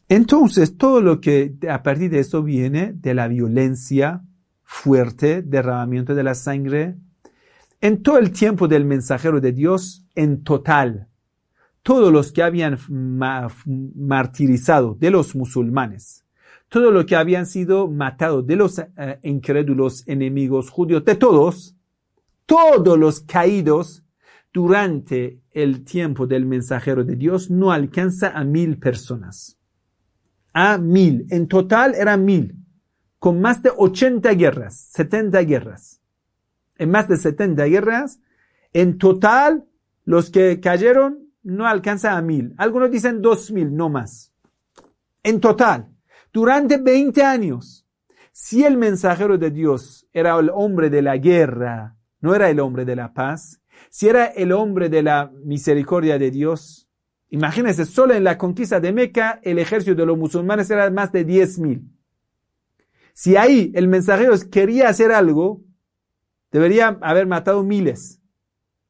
Entonces, 0.08 0.78
todo 0.78 1.02
lo 1.02 1.20
que 1.20 1.56
a 1.70 1.82
partir 1.82 2.12
de 2.12 2.20
eso 2.20 2.44
viene 2.44 2.94
de 2.94 3.14
la 3.14 3.28
violencia 3.28 4.24
fuerte, 4.64 5.42
derramamiento 5.42 6.14
de 6.14 6.24
la 6.24 6.36
sangre, 6.36 6.96
en 7.82 8.04
todo 8.04 8.18
el 8.18 8.32
tiempo 8.32 8.68
del 8.68 8.86
mensajero 8.86 9.42
de 9.42 9.52
Dios, 9.52 10.06
en 10.16 10.44
total, 10.44 11.08
todos 11.82 12.12
los 12.12 12.32
que 12.32 12.44
habían 12.44 12.80
martirizado 13.96 14.96
de 14.96 15.12
los 15.12 15.36
musulmanes, 15.36 16.26
todo 16.70 16.92
lo 16.92 17.06
que 17.06 17.16
habían 17.16 17.46
sido 17.46 17.88
matados 17.88 18.46
de 18.48 18.56
los 18.56 18.80
eh, 18.80 19.20
incrédulos 19.24 20.08
enemigos 20.08 20.70
judíos, 20.70 21.06
de 21.06 21.16
todos, 21.16 21.76
todos 22.46 22.98
los 22.98 23.20
caídos, 23.22 24.04
durante 24.56 25.42
el 25.52 25.84
tiempo 25.84 26.28
del 26.28 26.46
mensajero 26.46 27.04
de 27.04 27.18
Dios 27.18 27.52
no 27.52 27.74
alcanza 27.74 28.30
a 28.30 28.46
mil 28.46 28.80
personas. 28.80 29.55
A 30.58 30.78
mil. 30.78 31.28
En 31.32 31.50
total 31.50 31.96
era 31.96 32.16
mil. 32.16 32.56
Con 33.20 33.42
más 33.42 33.62
de 33.62 33.72
80 33.76 34.32
guerras, 34.36 34.88
70 34.94 35.42
guerras. 35.42 36.02
En 36.78 36.92
más 36.92 37.10
de 37.10 37.18
70 37.18 37.66
guerras, 37.66 38.22
en 38.72 38.98
total, 38.98 39.66
los 40.06 40.30
que 40.30 40.62
cayeron 40.62 41.30
no 41.44 41.68
alcanza 41.68 42.16
a 42.16 42.22
mil. 42.22 42.54
Algunos 42.58 42.90
dicen 42.90 43.22
dos 43.22 43.52
mil, 43.52 43.76
no 43.76 43.90
más. 43.90 44.32
En 45.24 45.42
total, 45.42 45.90
durante 46.32 46.78
20 46.78 47.22
años, 47.22 47.86
si 48.32 48.64
el 48.64 48.78
mensajero 48.78 49.38
de 49.38 49.52
Dios 49.52 50.08
era 50.14 50.40
el 50.40 50.50
hombre 50.54 50.90
de 50.90 51.02
la 51.02 51.18
guerra, 51.18 51.98
no 52.22 52.34
era 52.34 52.50
el 52.50 52.62
hombre 52.62 52.86
de 52.86 52.96
la 52.96 53.14
paz, 53.14 53.62
si 53.90 54.08
era 54.08 54.28
el 54.28 54.54
hombre 54.54 54.88
de 54.88 55.04
la 55.04 55.34
misericordia 55.44 56.18
de 56.18 56.32
Dios, 56.32 56.85
imagínense, 57.36 57.86
solo 57.86 58.14
en 58.14 58.24
la 58.24 58.38
conquista 58.38 58.80
de 58.80 58.92
Meca, 58.92 59.40
el 59.44 59.60
ejército 59.60 59.96
de 59.96 60.06
los 60.06 60.18
musulmanes 60.18 60.70
era 60.72 60.90
más 60.90 61.12
de 61.12 61.24
diez 61.24 61.60
mil. 61.60 61.84
Si 63.14 63.36
ahí 63.36 63.72
el 63.76 63.88
mensajero 63.88 64.34
quería 64.50 64.90
hacer 64.90 65.12
algo, 65.12 65.62
debería 66.52 66.98
haber 67.02 67.28
matado 67.28 67.64
miles. 67.64 68.22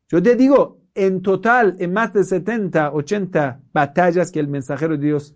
Yo 0.08 0.22
te 0.22 0.36
digo, 0.36 0.82
en 0.94 1.22
total, 1.22 1.76
en 1.80 1.92
más 1.92 2.14
de 2.14 2.24
70, 2.24 2.94
80 2.94 3.62
batallas 3.74 4.32
que 4.32 4.40
el 4.40 4.48
mensajero 4.48 4.98
de 4.98 5.06
Dios 5.06 5.36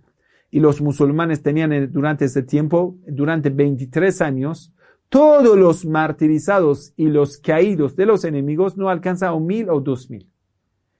y 0.52 0.60
los 0.60 0.82
musulmanes 0.82 1.42
tenían 1.42 1.92
durante 1.92 2.26
ese 2.26 2.44
tiempo, 2.44 2.98
durante 3.08 3.50
23 3.50 4.22
años, 4.22 4.74
todos 5.10 5.58
los 5.58 5.86
martirizados 5.86 6.94
y 6.96 7.08
los 7.08 7.40
caídos 7.40 7.96
de 7.96 8.06
los 8.06 8.24
enemigos 8.24 8.78
no 8.78 8.90
alcanzan 8.90 9.34
a 9.34 9.40
mil 9.40 9.70
o 9.70 9.82
dos 9.82 10.10
mil. 10.10 10.29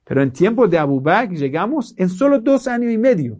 Pero 0.10 0.24
en 0.24 0.32
tiempo 0.32 0.68
de 0.68 0.80
Abu 0.80 1.00
Bakr 1.00 1.36
llegamos 1.36 1.94
en 1.96 2.10
solo 2.10 2.40
dos 2.40 2.68
años 2.68 2.92
y 2.92 2.98
medio. 2.98 3.40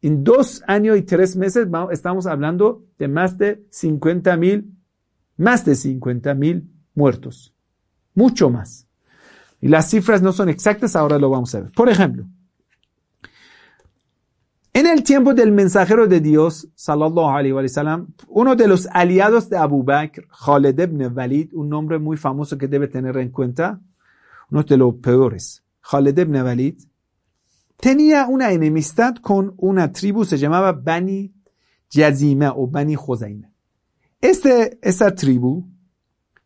En 0.00 0.22
dos 0.22 0.62
años 0.68 0.96
y 0.96 1.02
tres 1.02 1.34
meses 1.34 1.66
estamos 1.90 2.26
hablando 2.26 2.84
de 3.00 3.08
más 3.08 3.36
de 3.36 3.66
50 3.70 4.36
mil, 4.36 4.72
más 5.36 5.64
de 5.64 5.74
50 5.74 6.34
mil 6.34 6.70
muertos. 6.94 7.52
Mucho 8.14 8.48
más. 8.48 8.86
Y 9.60 9.66
las 9.66 9.90
cifras 9.90 10.22
no 10.22 10.32
son 10.32 10.48
exactas, 10.50 10.94
ahora 10.94 11.18
lo 11.18 11.30
vamos 11.30 11.52
a 11.56 11.62
ver. 11.62 11.72
Por 11.72 11.88
ejemplo, 11.88 12.26
en 14.72 14.86
el 14.86 15.02
tiempo 15.02 15.34
del 15.34 15.50
mensajero 15.50 16.06
de 16.06 16.20
Dios, 16.20 16.68
sallallahu 16.76 17.28
alaihi 17.28 17.52
wa 17.54 17.66
sallam, 17.66 18.06
uno 18.28 18.54
de 18.54 18.68
los 18.68 18.86
aliados 18.92 19.50
de 19.50 19.56
Abu 19.56 19.82
Bakr, 19.82 20.28
Khaled 20.28 20.78
ibn 20.78 21.12
Walid, 21.12 21.48
un 21.54 21.68
nombre 21.68 21.98
muy 21.98 22.16
famoso 22.16 22.56
que 22.56 22.68
debe 22.68 22.86
tener 22.86 23.16
en 23.16 23.30
cuenta, 23.30 23.80
uno 24.50 24.62
de 24.62 24.76
los 24.76 24.94
peores, 24.96 25.64
Khaled 25.80 26.18
ibn 26.18 26.76
tenía 27.76 28.26
una 28.26 28.52
enemistad 28.52 29.16
con 29.16 29.54
una 29.56 29.90
tribu, 29.90 30.24
se 30.24 30.36
llamaba 30.38 30.72
Bani 30.72 31.32
Yazima 31.90 32.52
o 32.54 32.66
Bani 32.66 32.94
Jozaima. 32.94 33.50
Este, 34.20 34.78
esta 34.82 35.14
tribu, 35.14 35.66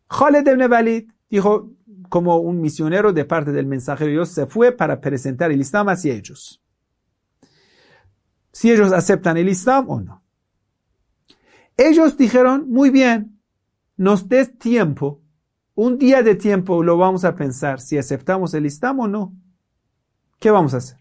Khaled 0.07 1.05
dijo, 1.29 1.71
como 2.09 2.37
un 2.37 2.61
misionero 2.61 3.11
de 3.11 3.25
parte 3.25 3.51
del 3.51 3.65
mensajero 3.65 4.11
Dios, 4.11 4.29
se 4.29 4.45
fue 4.45 4.71
para 4.71 5.01
presentar 5.01 5.51
el 5.51 5.59
Islam 5.59 5.89
hacia 5.89 6.13
ellos 6.13 6.61
si 8.55 8.71
ellos 8.71 8.93
aceptan 8.93 9.35
el 9.35 9.49
Islam 9.49 9.89
o 9.89 9.99
no. 9.99 10.23
Ellos 11.75 12.15
dijeron, 12.15 12.69
muy 12.69 12.89
bien, 12.89 13.41
nos 13.97 14.29
des 14.29 14.57
tiempo, 14.57 15.21
un 15.75 15.97
día 15.97 16.23
de 16.23 16.35
tiempo 16.35 16.81
lo 16.81 16.97
vamos 16.97 17.25
a 17.25 17.35
pensar 17.35 17.79
si 17.81 17.97
aceptamos 17.97 18.53
el 18.53 18.65
Islam 18.65 19.01
o 19.01 19.07
no. 19.07 19.33
¿Qué 20.39 20.49
vamos 20.49 20.73
a 20.73 20.77
hacer? 20.77 20.97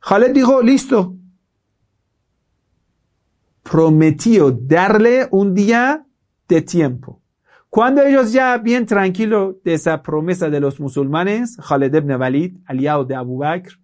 Khaled 0.00 0.32
dijo, 0.32 0.60
listo. 0.60 1.16
Prometió 3.62 4.50
darle 4.50 5.28
un 5.30 5.54
día 5.54 6.04
de 6.48 6.60
tiempo. 6.60 7.22
Cuando 7.70 8.02
ellos 8.02 8.32
ya 8.32 8.58
bien 8.58 8.84
tranquilos 8.84 9.56
de 9.64 9.74
esa 9.74 10.02
promesa 10.02 10.50
de 10.50 10.60
los 10.60 10.78
musulmanes, 10.78 11.56
Khaled 11.56 11.94
ibn 11.94 12.12
Walid, 12.12 12.56
aliado 12.66 13.04
de 13.04 13.14
Abu 13.14 13.38
Bakr, 13.38 13.80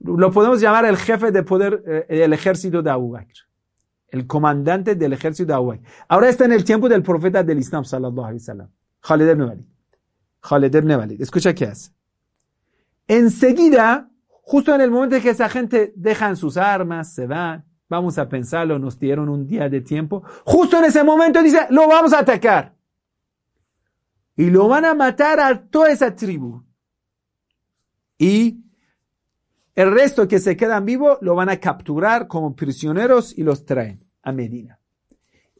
lo 0.00 0.30
podemos 0.30 0.60
llamar 0.60 0.86
el 0.86 0.96
jefe 0.96 1.30
de 1.30 1.42
poder 1.42 1.82
eh, 1.86 2.16
del 2.16 2.32
ejército 2.32 2.82
de 2.82 2.90
Abu 2.90 3.12
Bakr. 3.12 3.49
El 4.10 4.26
comandante 4.26 4.94
del 4.94 5.12
ejército 5.12 5.52
de 5.52 5.58
Bakr. 5.58 5.82
Ahora 6.08 6.28
está 6.28 6.44
en 6.44 6.52
el 6.52 6.64
tiempo 6.64 6.88
del 6.88 7.02
profeta 7.02 7.42
del 7.42 7.58
Islam, 7.58 7.84
sallallahu 7.84 8.26
alaihi 8.26 8.40
wasallam. 8.40 8.68
Khalid 9.00 9.28
ibn 9.30 9.42
Walid. 9.42 9.64
Khalid 10.40 10.74
ibn 10.74 10.90
Walid. 10.90 11.20
Escucha 11.22 11.54
qué 11.54 11.66
hace. 11.66 11.92
Enseguida, 13.06 14.10
justo 14.42 14.74
en 14.74 14.80
el 14.80 14.90
momento 14.90 15.16
en 15.16 15.22
que 15.22 15.30
esa 15.30 15.48
gente 15.48 15.92
dejan 15.96 16.36
sus 16.36 16.56
armas, 16.56 17.12
se 17.12 17.26
van, 17.26 17.64
vamos 17.88 18.18
a 18.18 18.28
pensarlo, 18.28 18.78
nos 18.78 18.98
dieron 18.98 19.28
un 19.28 19.46
día 19.46 19.68
de 19.68 19.80
tiempo. 19.80 20.22
Justo 20.44 20.78
en 20.78 20.84
ese 20.84 21.02
momento 21.02 21.42
dice, 21.42 21.66
lo 21.70 21.88
vamos 21.88 22.12
a 22.12 22.20
atacar. 22.20 22.74
Y 24.36 24.48
lo 24.48 24.68
van 24.68 24.84
a 24.84 24.94
matar 24.94 25.40
a 25.40 25.68
toda 25.68 25.90
esa 25.90 26.14
tribu. 26.14 26.62
Y 28.16 28.64
el 29.80 29.92
resto 29.92 30.28
que 30.28 30.40
se 30.40 30.58
quedan 30.58 30.84
vivos 30.84 31.16
lo 31.22 31.34
van 31.34 31.48
a 31.48 31.58
capturar 31.58 32.28
como 32.28 32.54
prisioneros 32.54 33.36
y 33.38 33.42
los 33.42 33.64
traen 33.64 34.04
a 34.22 34.30
Medina. 34.30 34.78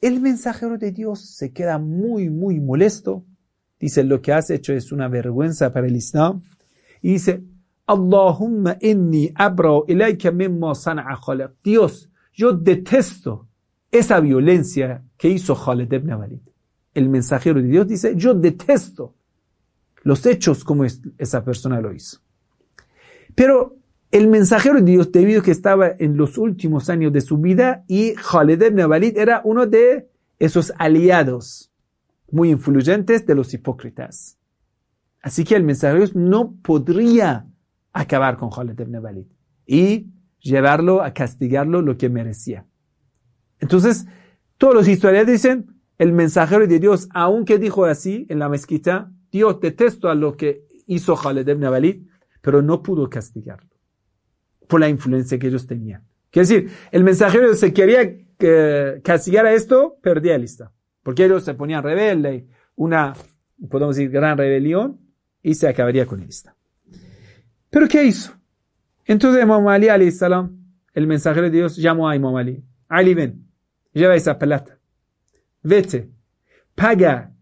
El 0.02 0.20
mensajero 0.20 0.76
de 0.76 0.92
Dios 0.92 1.20
se 1.20 1.54
queda 1.54 1.78
muy, 1.78 2.28
muy 2.28 2.60
molesto. 2.60 3.24
Dice, 3.78 4.04
lo 4.04 4.20
que 4.20 4.34
has 4.34 4.50
hecho 4.50 4.74
es 4.74 4.92
una 4.92 5.08
vergüenza 5.08 5.72
para 5.72 5.86
el 5.86 5.96
Islam. 5.96 6.42
Y 7.00 7.12
dice, 7.12 7.42
Allahumma 7.86 8.76
inni 8.82 9.32
abra 9.34 9.70
ilayka 9.88 10.30
mimma 10.30 10.74
Khalid. 10.74 11.46
Dios, 11.64 12.10
yo 12.34 12.52
detesto 12.52 13.48
esa 13.90 14.20
violencia 14.20 15.02
que 15.16 15.30
hizo 15.30 15.54
Khalid 15.54 15.90
ibn 15.94 16.12
Walid. 16.12 16.40
El 16.92 17.08
mensajero 17.08 17.62
de 17.62 17.68
Dios 17.68 17.88
dice, 17.88 18.14
yo 18.16 18.34
detesto 18.34 19.14
los 20.02 20.26
hechos 20.26 20.62
como 20.62 20.84
esa 20.84 21.42
persona 21.42 21.80
lo 21.80 21.94
hizo. 21.94 22.18
Pero 23.34 23.80
el 24.11 24.26
mensajero 24.26 24.76
de 24.76 24.90
Dios, 24.92 25.12
debido 25.12 25.40
a 25.40 25.44
que 25.44 25.52
estaba 25.52 25.92
en 25.98 26.16
los 26.16 26.36
últimos 26.36 26.90
años 26.90 27.12
de 27.12 27.20
su 27.20 27.38
vida, 27.38 27.84
y 27.86 28.14
Khalid 28.14 28.62
ibn 28.62 28.80
era 29.16 29.40
uno 29.44 29.66
de 29.66 30.08
esos 30.38 30.72
aliados 30.78 31.72
muy 32.30 32.50
influyentes 32.50 33.26
de 33.26 33.34
los 33.34 33.54
hipócritas. 33.54 34.38
Así 35.22 35.44
que 35.44 35.54
el 35.54 35.64
mensajero 35.64 36.04
no 36.14 36.54
podría 36.62 37.46
acabar 37.92 38.36
con 38.36 38.50
Khalid 38.50 38.80
ibn 38.80 39.28
y 39.66 40.08
llevarlo 40.40 41.02
a 41.02 41.12
castigarlo 41.12 41.82
lo 41.82 41.96
que 41.96 42.08
merecía. 42.08 42.66
Entonces, 43.61 44.06
todos 44.58 44.74
los 44.74 44.88
historiadores 44.88 45.42
dicen, 45.42 45.76
el 45.98 46.12
mensajero 46.12 46.66
de 46.66 46.78
Dios, 46.80 47.08
aunque 47.12 47.58
dijo 47.58 47.84
así 47.84 48.26
en 48.28 48.38
la 48.38 48.48
mezquita, 48.48 49.12
Dios 49.30 49.61
detesto 49.61 50.08
a 50.08 50.14
lo 50.14 50.36
que 50.36 50.66
hizo 50.86 51.14
Khalid 51.14 51.46
ibn 51.46 52.08
pero 52.40 52.62
no 52.62 52.82
pudo 52.82 53.08
castigarlo 53.11 53.69
por 54.70 54.80
la 54.80 54.88
influencia 54.88 55.38
que 55.38 55.48
ellos 55.48 55.66
tenían. 55.66 56.06
Quiere 56.30 56.48
decir, 56.48 56.70
el 56.92 57.04
mensajero 57.04 57.52
se 57.54 57.74
quería 57.74 58.16
eh, 58.38 59.00
castigar 59.02 59.44
a 59.44 59.52
esto, 59.52 59.98
perdía 60.00 60.36
el 60.36 60.44
Islam. 60.44 60.70
Porque 61.02 61.24
ellos 61.24 61.44
se 61.44 61.54
ponían 61.54 61.82
rebelde, 61.82 62.46
una, 62.76 63.14
podemos 63.68 63.96
decir, 63.96 64.10
gran 64.10 64.38
rebelión, 64.38 65.00
y 65.42 65.54
se 65.54 65.68
acabaría 65.68 66.06
con 66.06 66.22
el 66.22 66.28
Islam. 66.28 66.54
Pero 67.68 67.88
¿qué 67.88 68.04
hizo? 68.04 68.32
Entonces 69.04 69.42
Imam 69.42 69.66
Ali, 69.66 70.10
salam, 70.12 70.56
el 70.94 71.06
mensajero 71.06 71.50
de 71.50 71.50
Dios, 71.50 71.76
llamó 71.76 72.08
a 72.08 72.14
Imam 72.14 72.36
Ali. 72.36 72.62
Ali, 72.88 73.14
ven, 73.14 73.46
lleva 73.92 74.14
esa 74.14 74.38
plata. 74.38 74.78
Vete, 75.62 76.10
paga 76.76 77.34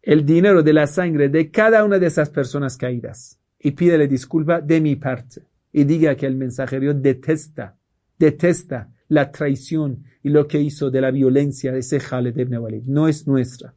el 0.00 0.24
dinero 0.24 0.62
de 0.62 0.72
la 0.72 0.86
sangre 0.86 1.28
de 1.28 1.50
cada 1.50 1.84
una 1.84 1.98
de 1.98 2.06
esas 2.06 2.30
personas 2.30 2.78
caídas 2.78 3.38
y 3.58 3.72
pídele 3.72 4.08
disculpa 4.08 4.60
de 4.62 4.80
mi 4.80 4.96
parte 4.96 5.47
y 5.78 5.84
diga 5.84 6.16
que 6.16 6.26
el 6.26 6.34
mensajero 6.34 6.92
detesta, 6.92 7.76
detesta 8.18 8.90
la 9.06 9.30
traición 9.30 10.02
y 10.24 10.28
lo 10.28 10.48
que 10.48 10.60
hizo 10.60 10.90
de 10.90 11.00
la 11.00 11.12
violencia 11.12 11.70
de 11.70 11.78
ese 11.78 11.98
Khaled 11.98 12.36
ibn. 12.36 12.82
No 12.86 13.06
es 13.06 13.28
nuestra, 13.28 13.76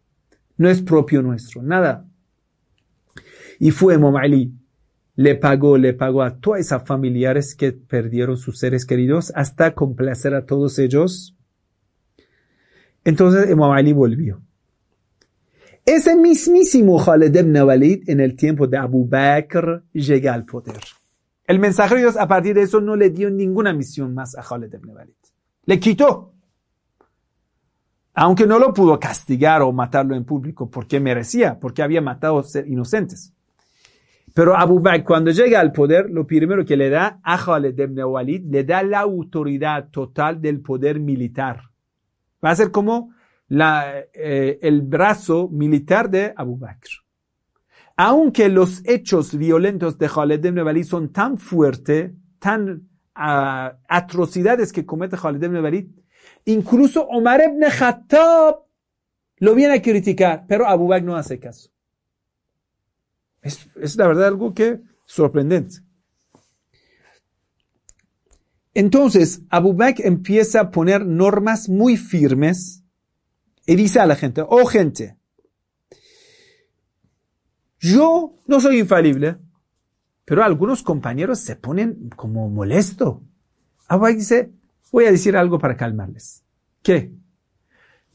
no 0.57 0.67
es 0.67 0.81
propio 0.81 1.21
nuestro, 1.21 1.61
nada. 1.61 2.07
Y 3.59 3.69
fue 3.69 3.93
Imam 3.93 4.15
le 5.15 5.35
pagó, 5.35 5.77
le 5.77 5.93
pagó 5.93 6.23
a 6.23 6.39
todas 6.39 6.61
esas 6.61 6.87
familiares 6.87 7.53
que 7.53 7.71
perdieron 7.71 8.35
sus 8.35 8.57
seres 8.57 8.87
queridos 8.87 9.31
hasta 9.35 9.75
complacer 9.75 10.33
a 10.33 10.47
todos 10.47 10.79
ellos. 10.79 11.37
Entonces 13.03 13.47
Imam 13.51 13.73
Ali 13.73 13.93
volvió. 13.93 14.41
Ese 15.85 16.15
mismísimo 16.15 16.97
Khaled 16.97 17.35
ibn 17.35 17.61
Walid 17.61 18.09
en 18.09 18.21
el 18.21 18.35
tiempo 18.35 18.65
de 18.65 18.77
Abu 18.77 19.07
Bakr 19.07 19.83
llega 19.93 20.33
al 20.33 20.45
poder. 20.45 20.79
El 21.51 21.59
mensajero 21.59 21.97
de 21.97 22.03
Dios 22.03 22.15
a 22.15 22.29
partir 22.29 22.55
de 22.55 22.61
eso 22.61 22.79
no 22.79 22.95
le 22.95 23.09
dio 23.09 23.29
ninguna 23.29 23.73
misión 23.73 24.13
más 24.13 24.37
a 24.37 24.41
Khaled 24.41 24.73
ibn 24.73 24.91
Walid. 24.91 25.11
Le 25.65 25.81
quitó. 25.81 26.31
Aunque 28.13 28.47
no 28.47 28.57
lo 28.57 28.73
pudo 28.73 28.97
castigar 28.97 29.61
o 29.61 29.73
matarlo 29.73 30.15
en 30.15 30.23
público 30.23 30.71
porque 30.71 31.01
merecía, 31.01 31.59
porque 31.59 31.83
había 31.83 31.99
matado 31.99 32.41
ser 32.43 32.69
inocentes. 32.69 33.33
Pero 34.33 34.55
Abu 34.55 34.79
Bakr, 34.79 35.03
cuando 35.03 35.31
llega 35.31 35.59
al 35.59 35.73
poder, 35.73 36.09
lo 36.09 36.25
primero 36.25 36.63
que 36.63 36.77
le 36.77 36.89
da 36.89 37.19
a 37.21 37.37
Khaled 37.37 37.77
ibn 37.77 38.01
Walid, 38.01 38.45
le 38.49 38.63
da 38.63 38.81
la 38.81 39.01
autoridad 39.01 39.89
total 39.89 40.39
del 40.39 40.61
poder 40.61 41.01
militar. 41.01 41.63
Va 42.41 42.51
a 42.51 42.55
ser 42.55 42.71
como 42.71 43.13
eh, 43.49 44.57
el 44.61 44.83
brazo 44.83 45.49
militar 45.49 46.09
de 46.09 46.33
Abu 46.33 46.55
Bakr. 46.55 46.91
Aunque 48.03 48.49
los 48.49 48.81
hechos 48.85 49.37
violentos 49.37 49.99
de 49.99 50.07
Khaled 50.07 50.43
ibn 50.43 50.57
Walid 50.61 50.85
son 50.85 51.11
tan 51.11 51.37
fuertes, 51.37 52.11
tan 52.39 52.89
uh, 53.15 53.77
atrocidades 53.87 54.73
que 54.73 54.87
comete 54.87 55.15
Khaled 55.15 55.43
ibn 55.43 55.93
incluso 56.45 57.03
Omar 57.03 57.41
ibn 57.41 57.61
Khattab 57.69 58.55
lo 59.37 59.53
viene 59.53 59.75
a 59.75 59.81
criticar, 59.83 60.45
pero 60.47 60.67
Abu 60.67 60.87
Bakr 60.87 61.05
no 61.05 61.15
hace 61.15 61.37
caso. 61.37 61.69
Es, 63.39 63.69
es 63.75 63.95
la 63.97 64.07
verdad 64.07 64.29
algo 64.29 64.55
que 64.55 64.81
sorprendente. 65.05 65.81
Entonces, 68.73 69.43
Abu 69.51 69.73
Bakr 69.75 70.07
empieza 70.07 70.59
a 70.59 70.71
poner 70.71 71.05
normas 71.05 71.69
muy 71.69 71.97
firmes 71.97 72.83
y 73.67 73.75
dice 73.75 73.99
a 73.99 74.07
la 74.07 74.15
gente, 74.15 74.41
oh 74.41 74.65
gente, 74.65 75.20
yo 77.81 78.35
no 78.47 78.61
soy 78.61 78.79
infalible, 78.79 79.37
pero 80.23 80.43
algunos 80.43 80.83
compañeros 80.83 81.39
se 81.39 81.57
ponen 81.57 82.09
como 82.15 82.49
molesto. 82.49 83.21
Abu 83.89 84.03
Bakr 84.03 84.17
dice, 84.17 84.51
voy 84.91 85.05
a 85.05 85.11
decir 85.11 85.35
algo 85.35 85.59
para 85.59 85.75
calmarles. 85.75 86.45
¿Qué? 86.81 87.11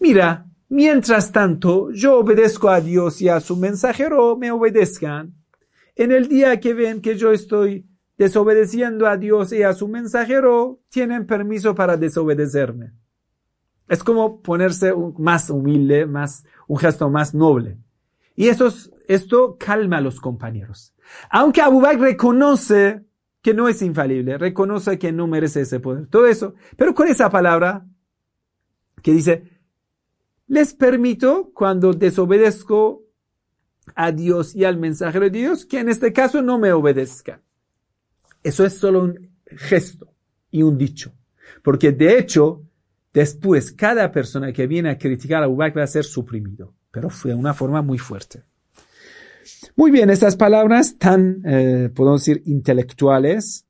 Mira, 0.01 0.47
Mientras 0.69 1.31
tanto, 1.31 1.93
yo 1.93 2.19
obedezco 2.19 2.69
a 2.69 2.81
Dios 2.81 3.23
y 3.23 3.29
a 3.29 3.39
su 3.41 3.57
mensajero 3.57 4.37
me 4.37 4.51
obedezcan. 4.51 5.35
En 5.95 6.11
el 6.11 6.29
día 6.29 6.59
que 6.59 6.75
ven 6.75 7.01
que 7.01 7.17
yo 7.17 7.31
estoy 7.31 7.87
desobedeciendo 8.19 9.07
a 9.07 9.17
Dios 9.17 9.53
y 9.53 9.62
a 9.62 9.73
su 9.75 9.87
mensajero, 9.87 10.81
tienen 10.89 11.27
permiso 11.27 11.75
para 11.75 11.97
desobedecerme. 11.97 12.93
Es 13.89 14.03
como 14.03 14.43
ponerse 14.43 14.93
más 15.19 15.51
humilde, 15.51 16.07
más, 16.07 16.45
un 16.67 16.79
gesto 16.79 17.09
más 17.11 17.33
noble. 17.33 17.79
Y 18.37 18.49
esto, 18.49 18.72
esto 19.09 19.57
calma 19.59 19.99
a 19.99 20.03
los 20.03 20.20
compañeros. 20.20 20.95
Aunque 21.30 21.62
Abu 21.62 21.80
Bakr 21.80 22.01
reconoce 22.01 23.03
que 23.43 23.55
no 23.55 23.68
es 23.68 23.80
infalible, 23.82 24.39
reconoce 24.39 24.99
que 24.99 25.12
no 25.12 25.26
merece 25.26 25.62
ese 25.62 25.80
poder, 25.80 26.07
todo 26.09 26.26
eso, 26.26 26.55
pero 26.76 26.95
con 26.95 27.09
esa 27.09 27.30
palabra 27.30 27.87
que 29.03 29.12
dice, 29.12 29.45
les 30.49 30.74
permito, 30.74 31.51
cuando 31.55 31.93
desobedezco 31.93 33.05
a 33.95 34.12
Dios 34.12 34.55
y 34.55 34.64
al 34.64 34.78
mensajero 34.78 35.24
de 35.24 35.30
Dios, 35.30 35.64
que 35.64 35.80
en 35.80 35.89
este 35.89 36.12
caso 36.12 36.43
no 36.43 36.59
me 36.59 36.72
obedezcan. 36.72 37.41
Eso 38.43 38.64
es 38.64 38.74
solo 38.74 39.03
un 39.03 39.30
gesto 39.47 40.12
y 40.51 40.62
un 40.62 40.78
dicho. 40.78 41.12
Porque 41.62 41.93
de 41.93 42.18
hecho, 42.18 42.62
después 43.12 43.72
cada 43.72 44.11
persona 44.12 44.53
que 44.53 44.66
viene 44.66 44.91
a 44.91 44.99
criticar 44.99 45.43
a 45.43 45.47
Abu 45.47 45.57
va 45.57 45.66
a 45.66 45.87
ser 45.87 46.05
suprimido. 46.05 46.74
Pero 46.97 47.11
fue 47.11 47.34
una 47.34 47.53
forma 47.53 47.82
muy 47.82 47.99
fuerte. 47.99 48.42
Muy 49.76 49.90
bien, 49.90 50.09
estas 50.09 50.34
palabras 50.34 50.97
tan, 50.97 51.42
eh, 51.44 51.90
podemos 51.94 52.24
decir, 52.24 52.42
intelectuales, 52.47 53.66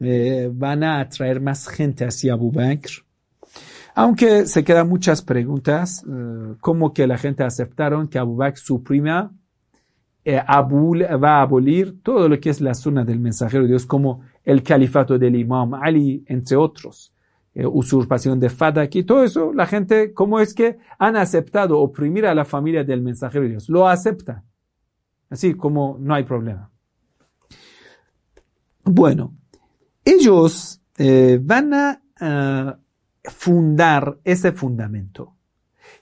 eh, 0.00 0.50
van 0.50 0.82
a 0.82 1.00
atraer 1.00 1.42
más 1.42 1.68
gente 1.68 2.06
hacia 2.06 2.32
Abu 2.32 2.50
Bakr. 2.50 3.04
Aunque 3.94 4.46
se 4.46 4.64
quedan 4.64 4.88
muchas 4.88 5.20
preguntas, 5.20 6.02
eh, 6.08 6.54
como 6.62 6.94
que 6.94 7.06
la 7.06 7.18
gente 7.18 7.44
aceptaron 7.44 8.08
que 8.08 8.18
Abu 8.18 8.36
Bakr 8.36 8.58
suprima, 8.58 9.30
eh, 10.24 10.40
va 10.42 11.40
a 11.40 11.42
abolir 11.42 12.02
todo 12.02 12.26
lo 12.26 12.40
que 12.40 12.48
es 12.48 12.62
la 12.62 12.72
zona 12.72 13.04
del 13.04 13.20
mensajero 13.20 13.64
de 13.64 13.68
Dios, 13.68 13.84
como 13.84 14.22
el 14.44 14.62
califato 14.62 15.18
del 15.18 15.36
imam 15.36 15.74
Ali, 15.74 16.24
entre 16.26 16.56
otros, 16.56 17.11
eh, 17.54 17.66
usurpación 17.66 18.40
de 18.40 18.50
Fadak 18.50 18.94
y 18.96 19.04
todo 19.04 19.24
eso, 19.24 19.52
la 19.52 19.66
gente, 19.66 20.12
¿cómo 20.12 20.40
es 20.40 20.54
que 20.54 20.78
han 20.98 21.16
aceptado 21.16 21.78
oprimir 21.78 22.26
a 22.26 22.34
la 22.34 22.44
familia 22.44 22.84
del 22.84 23.02
mensajero 23.02 23.44
de 23.44 23.50
Dios? 23.50 23.68
Lo 23.68 23.88
acepta. 23.88 24.44
Así 25.30 25.54
como 25.54 25.96
no 25.98 26.14
hay 26.14 26.24
problema. 26.24 26.70
Bueno, 28.84 29.32
ellos 30.04 30.82
van 31.40 31.72
a 31.74 32.78
fundar 33.24 34.18
ese 34.24 34.52
fundamento. 34.52 35.36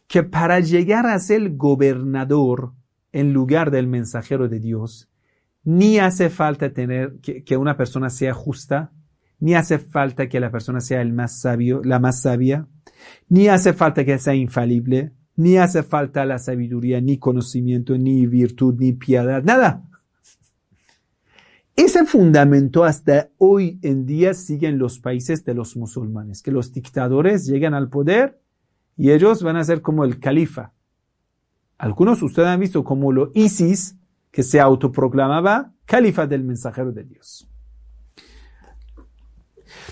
Que 0.07 0.22
para 0.22 0.61
llegar 0.61 1.07
a 1.07 1.18
ser 1.18 1.57
gobernador 1.57 2.72
en 3.12 3.32
lugar 3.32 3.70
del 3.70 3.86
mensajero 3.86 4.48
de 4.48 4.59
Dios, 4.59 5.09
ni 5.62 5.98
hace 5.98 6.30
falta 6.30 6.72
tener 6.72 7.18
que, 7.20 7.57
una 7.57 7.76
persona 7.76 8.11
sea 8.11 8.34
justa, 8.34 8.92
ni 9.41 9.55
hace 9.55 9.78
falta 9.78 10.28
que 10.28 10.38
la 10.38 10.51
persona 10.51 10.80
sea 10.80 11.01
el 11.01 11.12
más 11.12 11.41
sabio, 11.41 11.82
la 11.82 11.99
más 11.99 12.22
sabia, 12.22 12.68
ni 13.28 13.49
hace 13.49 13.72
falta 13.72 14.05
que 14.05 14.18
sea 14.18 14.34
infalible, 14.34 15.12
ni 15.36 15.57
hace 15.57 15.82
falta 15.82 16.24
la 16.26 16.38
sabiduría, 16.38 17.01
ni 17.01 17.18
conocimiento, 17.18 17.97
ni 17.97 18.26
virtud, 18.26 18.76
ni 18.78 18.93
piedad, 18.93 19.43
nada. 19.43 19.86
Ese 21.76 22.05
fundamento 22.05 22.84
hasta 22.84 23.30
hoy 23.38 23.78
en 23.82 24.05
día 24.05 24.34
sigue 24.34 24.68
en 24.68 24.78
los 24.78 24.99
países 24.99 25.45
de 25.47 25.55
los 25.55 25.76
musulmanes, 25.76 26.43
que 26.43 26.51
los 26.51 26.72
dictadores 26.72 27.47
llegan 27.47 27.72
al 27.72 27.88
poder 27.88 28.38
y 28.99 29.12
ellos 29.12 29.43
van 29.43 29.57
a 29.57 29.64
ser 29.64 29.80
como 29.80 30.05
el 30.05 30.20
califa. 30.20 30.74
Algunos 31.78 32.22
ustedes 32.22 32.49
han 32.49 32.61
visto 32.61 32.84
como 32.84 33.12
lo 33.12 33.32
ISIS, 33.34 33.97
que 34.30 34.43
se 34.43 34.61
autoproclamaba 34.61 35.72
califa 35.86 36.26
del 36.26 36.45
mensajero 36.45 36.93
de 36.93 37.05
Dios. 37.05 37.49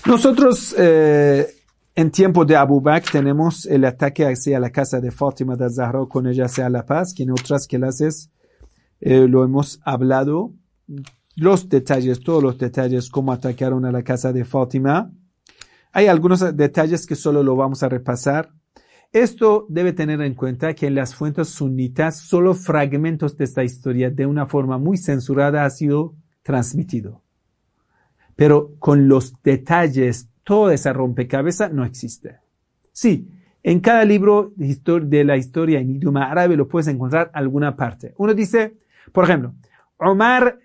Nosotros 0.05 0.75
eh, 0.77 1.47
en 1.95 2.11
tiempo 2.11 2.45
de 2.45 2.55
Abu 2.55 2.81
Bakr 2.81 3.11
tenemos 3.11 3.65
el 3.65 3.85
ataque 3.85 4.25
hacia 4.25 4.59
la 4.59 4.71
casa 4.71 4.99
de 4.99 5.11
Fátima 5.11 5.55
de 5.55 5.69
Zahra 5.69 6.05
con 6.07 6.27
ella 6.27 6.47
sea 6.47 6.69
la 6.69 6.85
paz, 6.85 7.13
que 7.13 7.23
en 7.23 7.31
otras 7.31 7.67
clases 7.67 8.31
eh, 9.01 9.27
lo 9.27 9.43
hemos 9.43 9.79
hablado 9.83 10.53
los 11.35 11.69
detalles, 11.69 12.19
todos 12.19 12.43
los 12.43 12.57
detalles, 12.57 13.09
cómo 13.09 13.31
atacaron 13.31 13.85
a 13.85 13.91
la 13.91 14.03
casa 14.03 14.33
de 14.33 14.43
Fátima. 14.43 15.11
Hay 15.91 16.07
algunos 16.07 16.55
detalles 16.55 17.05
que 17.05 17.15
solo 17.15 17.43
lo 17.43 17.55
vamos 17.55 17.81
a 17.81 17.89
repasar. 17.89 18.51
Esto 19.11 19.65
debe 19.69 19.93
tener 19.93 20.21
en 20.21 20.35
cuenta 20.35 20.73
que 20.73 20.87
en 20.87 20.95
las 20.95 21.15
fuentes 21.15 21.49
sunitas 21.49 22.19
solo 22.19 22.53
fragmentos 22.53 23.37
de 23.37 23.45
esta 23.45 23.63
historia 23.63 24.11
de 24.11 24.25
una 24.25 24.45
forma 24.45 24.77
muy 24.77 24.97
censurada 24.97 25.65
ha 25.65 25.69
sido 25.69 26.15
transmitido. 26.43 27.23
Pero 28.39 28.75
con 28.79 29.09
los 29.09 29.33
detalles, 29.43 30.29
toda 30.45 30.73
esa 30.73 30.93
rompecabezas 30.93 31.73
no 31.73 31.83
existe. 31.83 32.37
Sí, 32.93 33.27
en 33.61 33.81
cada 33.81 34.05
libro 34.05 34.53
de 34.55 35.23
la 35.25 35.35
historia 35.35 35.81
en 35.81 35.89
idioma 35.89 36.31
árabe 36.31 36.55
lo 36.55 36.65
puedes 36.65 36.87
encontrar 36.87 37.31
alguna 37.33 37.75
parte. 37.75 38.13
Uno 38.15 38.33
dice, 38.33 38.77
por 39.11 39.25
ejemplo, 39.25 39.55
Omar 39.97 40.57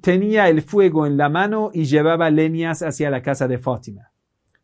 tenía 0.00 0.48
el 0.48 0.62
fuego 0.62 1.06
en 1.06 1.16
la 1.16 1.28
mano 1.28 1.72
y 1.74 1.86
llevaba 1.86 2.30
leñas 2.30 2.84
hacia 2.84 3.10
la 3.10 3.20
casa 3.20 3.48
de 3.48 3.58
Fátima. 3.58 4.12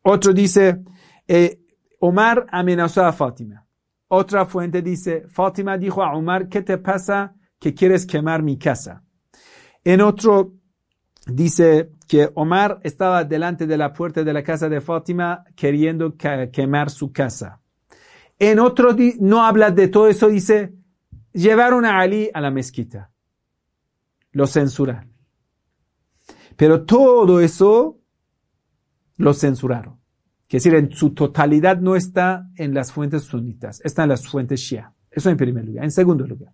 Otro 0.02 0.32
dice, 0.32 0.80
eh, 1.26 1.58
Omar 1.98 2.46
amenazó 2.52 3.04
a 3.04 3.12
Fátima. 3.12 3.66
Otra 4.06 4.46
fuente 4.46 4.80
dice, 4.80 5.24
Fátima 5.26 5.76
dijo 5.76 6.04
a 6.04 6.16
Omar, 6.16 6.48
¿qué 6.48 6.62
te 6.62 6.78
pasa 6.78 7.34
que 7.58 7.74
quieres 7.74 8.06
quemar 8.06 8.44
mi 8.44 8.58
casa? 8.58 9.02
En 9.82 10.02
otro 10.02 10.52
dice 11.26 11.90
que 12.06 12.30
Omar 12.34 12.80
estaba 12.82 13.24
delante 13.24 13.66
de 13.66 13.76
la 13.76 13.92
puerta 13.92 14.22
de 14.22 14.32
la 14.32 14.42
casa 14.42 14.68
de 14.68 14.80
Fátima 14.80 15.44
queriendo 15.56 16.16
quemar 16.16 16.90
su 16.90 17.12
casa. 17.12 17.60
En 18.38 18.58
otro 18.58 18.96
no 19.20 19.44
habla 19.44 19.70
de 19.70 19.88
todo 19.88 20.08
eso, 20.08 20.28
dice, 20.28 20.74
llevaron 21.32 21.84
a 21.84 22.00
Ali 22.00 22.30
a 22.32 22.40
la 22.40 22.50
mezquita 22.50 23.10
lo 24.34 24.46
censuran. 24.46 25.10
Pero 26.56 26.84
todo 26.84 27.40
eso 27.40 28.00
lo 29.16 29.32
censuraron. 29.32 29.98
Es 30.48 30.62
decir, 30.62 30.78
en 30.78 30.92
su 30.92 31.10
totalidad 31.14 31.80
no 31.80 31.96
está 31.96 32.48
en 32.54 32.74
las 32.74 32.92
fuentes 32.92 33.24
sunitas, 33.24 33.80
está 33.82 34.04
en 34.04 34.10
las 34.10 34.28
fuentes 34.28 34.60
shia. 34.60 34.92
Eso 35.10 35.30
en 35.30 35.36
primer 35.36 35.64
lugar. 35.64 35.82
En 35.82 35.90
segundo 35.90 36.24
lugar, 36.26 36.52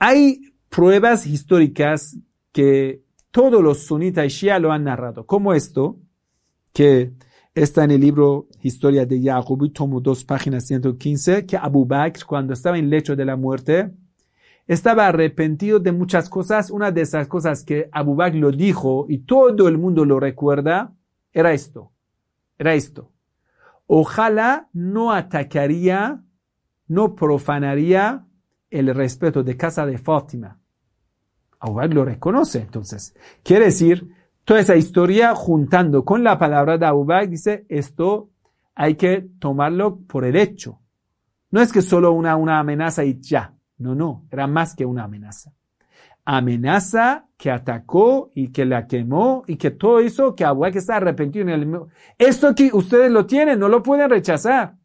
hay 0.00 0.52
pruebas 0.68 1.24
históricas 1.24 2.18
que 2.50 3.04
todos 3.30 3.62
los 3.62 3.86
sunitas 3.86 4.26
y 4.26 4.28
shia 4.28 4.58
lo 4.58 4.72
han 4.72 4.84
narrado, 4.84 5.26
como 5.26 5.54
esto, 5.54 5.96
que 6.72 7.12
está 7.54 7.84
en 7.84 7.92
el 7.92 8.00
libro 8.00 8.46
Historia 8.62 9.06
de 9.06 9.20
Yaqub, 9.20 9.72
tomo 9.72 10.00
2, 10.00 10.24
páginas 10.24 10.66
115, 10.66 11.46
que 11.46 11.56
Abu 11.56 11.86
Bakr, 11.86 12.24
cuando 12.24 12.52
estaba 12.52 12.78
en 12.78 12.90
lecho 12.90 13.16
de 13.16 13.24
la 13.24 13.36
muerte, 13.36 13.90
estaba 14.66 15.06
arrepentido 15.06 15.80
de 15.80 15.92
muchas 15.92 16.28
cosas. 16.28 16.70
Una 16.70 16.92
de 16.92 17.00
esas 17.00 17.26
cosas 17.26 17.64
que 17.64 17.88
Abu 17.90 18.14
Bakr 18.14 18.36
lo 18.36 18.52
dijo 18.52 19.06
y 19.08 19.18
todo 19.18 19.66
el 19.68 19.78
mundo 19.78 20.04
lo 20.04 20.20
recuerda 20.20 20.92
era 21.32 21.52
esto. 21.52 21.90
Era 22.58 22.74
esto. 22.74 23.10
Ojalá 23.86 24.68
no 24.72 25.12
atacaría 25.12 26.22
no 26.88 27.14
profanaría 27.14 28.26
el 28.70 28.94
respeto 28.94 29.42
de 29.42 29.56
casa 29.56 29.86
de 29.86 29.98
Fátima. 29.98 30.57
Abu 31.60 31.80
lo 31.80 32.04
reconoce, 32.04 32.60
entonces. 32.60 33.14
Quiere 33.42 33.66
decir, 33.66 34.08
toda 34.44 34.60
esa 34.60 34.76
historia 34.76 35.34
juntando 35.34 36.04
con 36.04 36.22
la 36.24 36.38
palabra 36.38 36.78
de 36.78 36.86
Abu 36.86 37.06
dice, 37.28 37.66
esto 37.68 38.30
hay 38.74 38.94
que 38.94 39.26
tomarlo 39.38 39.98
por 40.00 40.24
el 40.24 40.36
hecho. 40.36 40.80
No 41.50 41.60
es 41.60 41.72
que 41.72 41.82
solo 41.82 42.12
una, 42.12 42.36
una 42.36 42.58
amenaza 42.58 43.04
y 43.04 43.20
ya. 43.20 43.54
No, 43.78 43.94
no, 43.94 44.26
era 44.30 44.46
más 44.46 44.74
que 44.74 44.84
una 44.84 45.04
amenaza. 45.04 45.52
Amenaza 46.24 47.26
que 47.36 47.50
atacó 47.50 48.30
y 48.34 48.48
que 48.48 48.64
la 48.64 48.86
quemó 48.86 49.44
y 49.46 49.56
que 49.56 49.70
todo 49.70 50.00
eso 50.00 50.34
que 50.34 50.44
Abu 50.44 50.60
Bakr 50.60 50.78
está 50.78 50.96
arrepentido 50.96 51.48
en 51.48 51.48
el... 51.48 51.80
Esto 52.18 52.54
que 52.54 52.70
ustedes 52.72 53.10
lo 53.10 53.24
tienen, 53.24 53.58
no 53.58 53.68
lo 53.68 53.82
pueden 53.82 54.10
rechazar. 54.10 54.76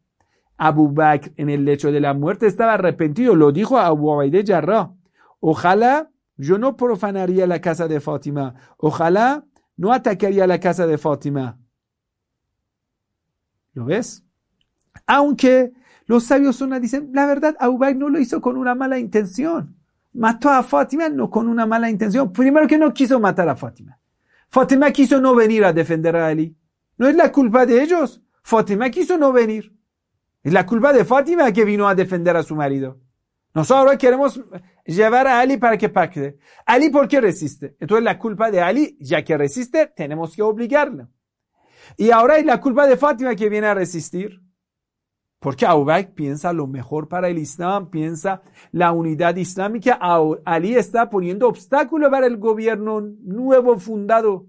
Abu 0.56 0.92
Bakr 0.92 1.32
en 1.36 1.50
el 1.50 1.64
lecho 1.64 1.92
de 1.92 2.00
la 2.00 2.14
muerte 2.14 2.46
estaba 2.46 2.74
arrepentido, 2.74 3.34
lo 3.34 3.52
dijo 3.52 3.76
a 3.76 3.86
Abu 3.86 4.20
de 4.30 4.44
Jarrah. 4.46 4.92
Ojalá 5.40 6.10
yo 6.36 6.58
no 6.58 6.76
profanaría 6.76 7.46
la 7.46 7.60
casa 7.60 7.88
de 7.88 8.00
Fátima. 8.00 8.54
Ojalá 8.76 9.44
no 9.76 9.92
atacaría 9.92 10.46
la 10.46 10.60
casa 10.60 10.86
de 10.86 10.98
Fátima. 10.98 11.58
¿Lo 13.72 13.84
ves? 13.84 14.24
Aunque 15.06 15.72
los 16.06 16.24
sabios 16.24 16.56
sunna 16.56 16.80
dicen, 16.80 17.10
la 17.12 17.26
verdad, 17.26 17.56
Abu 17.58 17.78
Bakr 17.78 17.96
no 17.96 18.08
lo 18.08 18.18
hizo 18.18 18.40
con 18.40 18.56
una 18.56 18.74
mala 18.74 18.98
intención. 18.98 19.76
Mató 20.12 20.50
a 20.50 20.62
Fátima 20.62 21.08
no 21.08 21.30
con 21.30 21.48
una 21.48 21.66
mala 21.66 21.90
intención. 21.90 22.32
Primero 22.32 22.66
que 22.66 22.78
no 22.78 22.94
quiso 22.94 23.18
matar 23.18 23.48
a 23.48 23.56
Fátima. 23.56 23.98
Fátima 24.48 24.92
quiso 24.92 25.20
no 25.20 25.34
venir 25.34 25.64
a 25.64 25.72
defender 25.72 26.14
a 26.16 26.28
Ali. 26.28 26.56
No 26.96 27.08
es 27.08 27.16
la 27.16 27.32
culpa 27.32 27.66
de 27.66 27.82
ellos. 27.82 28.22
Fátima 28.42 28.90
quiso 28.90 29.18
no 29.18 29.32
venir. 29.32 29.74
Es 30.42 30.52
la 30.52 30.66
culpa 30.66 30.92
de 30.92 31.04
Fátima 31.04 31.50
que 31.52 31.64
vino 31.64 31.88
a 31.88 31.94
defender 31.94 32.36
a 32.36 32.42
su 32.42 32.54
marido. 32.54 33.00
Nosotros 33.54 33.96
queremos 33.96 34.40
llevar 34.84 35.26
a 35.26 35.40
Ali 35.40 35.56
para 35.56 35.76
que 35.76 35.88
pacte. 35.88 36.38
Ali, 36.66 36.90
¿por 36.90 37.08
qué 37.08 37.20
resiste? 37.20 37.76
Entonces 37.80 38.04
la 38.04 38.18
culpa 38.18 38.50
de 38.50 38.60
Ali, 38.60 38.96
ya 39.00 39.24
que 39.24 39.36
resiste, 39.36 39.92
tenemos 39.96 40.34
que 40.34 40.42
obligarlo. 40.42 41.08
Y 41.96 42.10
ahora 42.10 42.36
es 42.38 42.44
la 42.44 42.60
culpa 42.60 42.86
de 42.86 42.96
Fátima 42.96 43.34
que 43.34 43.48
viene 43.48 43.66
a 43.66 43.74
resistir. 43.74 44.40
Porque 45.38 45.66
Abu 45.66 45.86
piensa 46.14 46.54
lo 46.54 46.66
mejor 46.66 47.06
para 47.06 47.28
el 47.28 47.36
Islam, 47.36 47.90
piensa 47.90 48.42
la 48.72 48.92
unidad 48.92 49.36
islámica. 49.36 49.98
Ali 50.46 50.74
está 50.74 51.10
poniendo 51.10 51.48
obstáculo 51.48 52.10
para 52.10 52.26
el 52.26 52.38
gobierno 52.38 53.02
nuevo 53.02 53.78
fundado. 53.78 54.46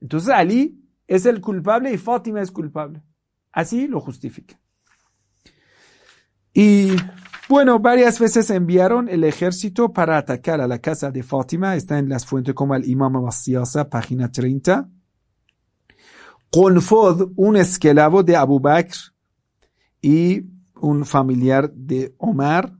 Entonces 0.00 0.30
Ali 0.30 0.80
es 1.08 1.26
el 1.26 1.40
culpable 1.40 1.92
y 1.92 1.98
Fátima 1.98 2.40
es 2.40 2.52
culpable. 2.52 3.02
Así 3.50 3.88
lo 3.88 4.00
justifica. 4.00 4.60
Y 6.54 6.92
bueno, 7.48 7.78
varias 7.78 8.18
veces 8.18 8.50
enviaron 8.50 9.08
el 9.08 9.24
ejército 9.24 9.92
para 9.92 10.18
atacar 10.18 10.60
a 10.60 10.68
la 10.68 10.78
casa 10.78 11.10
de 11.10 11.22
Fátima. 11.22 11.76
Está 11.76 11.98
en 11.98 12.08
las 12.08 12.26
fuentes 12.26 12.54
como 12.54 12.74
el 12.74 12.88
Imam 12.88 13.16
Abasiyasa, 13.16 13.88
página 13.88 14.30
30. 14.30 14.88
Qunfod, 16.50 17.32
un 17.36 17.56
esclavo 17.56 18.22
de 18.22 18.36
Abu 18.36 18.60
Bakr 18.60 18.96
y 20.00 20.44
un 20.76 21.04
familiar 21.04 21.70
de 21.72 22.14
Omar, 22.18 22.72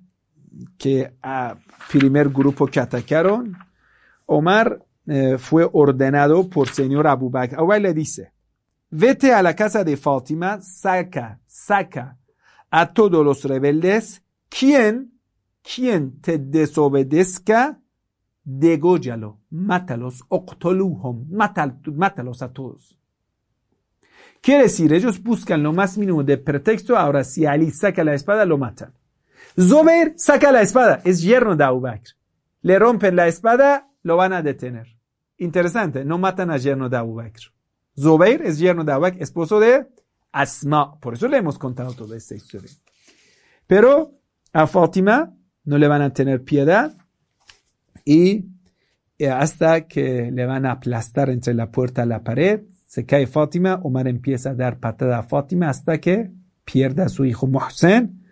que 0.77 1.15
a 1.23 1.57
primer 1.91 2.29
grupo 2.29 2.67
que 2.67 2.81
atacaron, 2.81 3.57
Omar 4.27 4.85
eh, 5.07 5.39
fue 5.39 5.69
ordenado 5.73 6.49
por 6.49 6.69
señor 6.69 7.07
Abu 7.07 7.31
Bakr. 7.31 7.57
Bakr 7.59 7.81
le 7.81 7.95
dice, 7.95 8.33
vete 8.91 9.33
a 9.33 9.43
la 9.43 9.55
casa 9.55 9.85
de 9.85 9.97
Fátima, 9.97 10.61
saca, 10.61 11.41
saca 11.47 12.19
a 12.71 12.93
todos 12.93 13.25
los 13.25 13.45
rebeldes, 13.45 14.23
quien, 14.49 15.13
quien 15.63 16.21
te 16.21 16.39
desobedezca, 16.39 17.81
degóyalo, 18.45 19.41
mátalos, 19.51 20.25
octoluhum, 20.29 21.27
mátalos 21.31 22.43
a 22.43 22.53
todos. 22.53 22.99
Quiere 24.41 24.65
decir, 24.65 24.93
ellos 24.93 25.23
buscan 25.23 25.63
lo 25.63 25.73
más 25.73 25.99
mínimo 25.99 26.23
de 26.23 26.39
pretexto, 26.39 26.97
ahora 26.97 27.25
si 27.25 27.45
Ali 27.45 27.71
saca 27.71 28.05
la 28.05 28.15
espada, 28.15 28.45
lo 28.45 28.57
matan. 28.57 28.95
Zobeir 29.61 30.15
saca 30.17 30.53
la 30.53 30.63
espada, 30.63 31.01
es 31.05 31.21
yerno 31.21 31.57
de 31.57 31.65
Abu 31.65 31.81
Bakr. 31.81 32.13
Le 32.63 32.79
rompen 32.79 33.17
la 33.17 33.27
espada, 33.27 33.91
lo 34.03 34.17
van 34.17 34.33
a 34.33 34.43
detener. 34.43 34.97
Interesante, 35.39 36.05
no 36.05 36.19
matan 36.19 36.51
a 36.51 36.57
yerno 36.57 36.89
de 36.89 36.97
Abu 36.97 37.17
Bakr. 37.17 37.53
Zobeir 37.99 38.43
es 38.43 38.59
yerno 38.59 38.85
de 38.85 38.93
Abu 38.93 39.03
Bakr, 39.03 39.23
esposo 39.23 39.59
de 39.59 39.89
Asma. 40.31 40.99
Por 41.01 41.15
eso 41.15 41.27
le 41.27 41.39
hemos 41.39 41.59
contado 41.59 41.93
toda 41.93 42.17
esta 42.17 42.35
historia. 42.35 42.71
Pero 43.67 44.18
a 44.53 44.67
Fátima 44.67 45.35
no 45.65 45.79
le 45.79 45.89
van 45.89 46.03
a 46.03 46.13
tener 46.13 46.43
piedad 46.43 46.97
y 48.05 48.47
eh, 49.19 49.29
hasta 49.29 49.87
que 49.87 50.31
le 50.31 50.47
van 50.47 50.65
a 50.65 50.73
aplastar 50.73 51.29
entre 51.31 51.53
la 51.55 51.71
puerta 51.71 52.05
y 52.05 52.09
la 52.09 52.23
pared. 52.23 52.63
Se 52.87 53.05
cae 53.05 53.27
Fátima, 53.27 53.81
Omar 53.83 54.09
empieza 54.09 54.51
a 54.51 54.55
dar 54.55 54.79
patada 54.79 55.19
a 55.19 55.23
Fátima 55.23 55.69
hasta 55.69 55.99
que 55.99 56.31
pierde 56.65 57.03
a 57.03 57.09
su 57.09 57.25
hijo 57.25 57.47
Muhsen. 57.47 58.25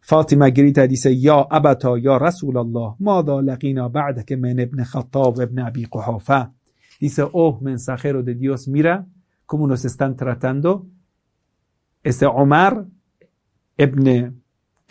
Fátima 0.00 0.50
grita 0.50 0.84
y 0.84 0.88
dice, 0.88 1.16
Ya 1.16 1.46
abata, 1.48 1.90
ya 2.02 2.18
Rasulallah, 2.18 2.96
mada 2.98 3.40
laqina 3.40 3.88
que 4.26 4.36
men 4.36 4.58
ibn 4.58 4.82
Khattab 4.84 5.40
ibn 5.40 5.60
Abi 5.60 5.86
Quhafa. 5.86 6.52
Dice, 6.98 7.22
oh 7.32 7.60
mensajero 7.60 8.22
de 8.22 8.34
Dios, 8.34 8.66
mira 8.66 9.06
cómo 9.46 9.66
nos 9.66 9.84
están 9.84 10.16
tratando 10.16 10.86
este 12.02 12.26
Omar 12.26 12.86
ibn 13.76 14.41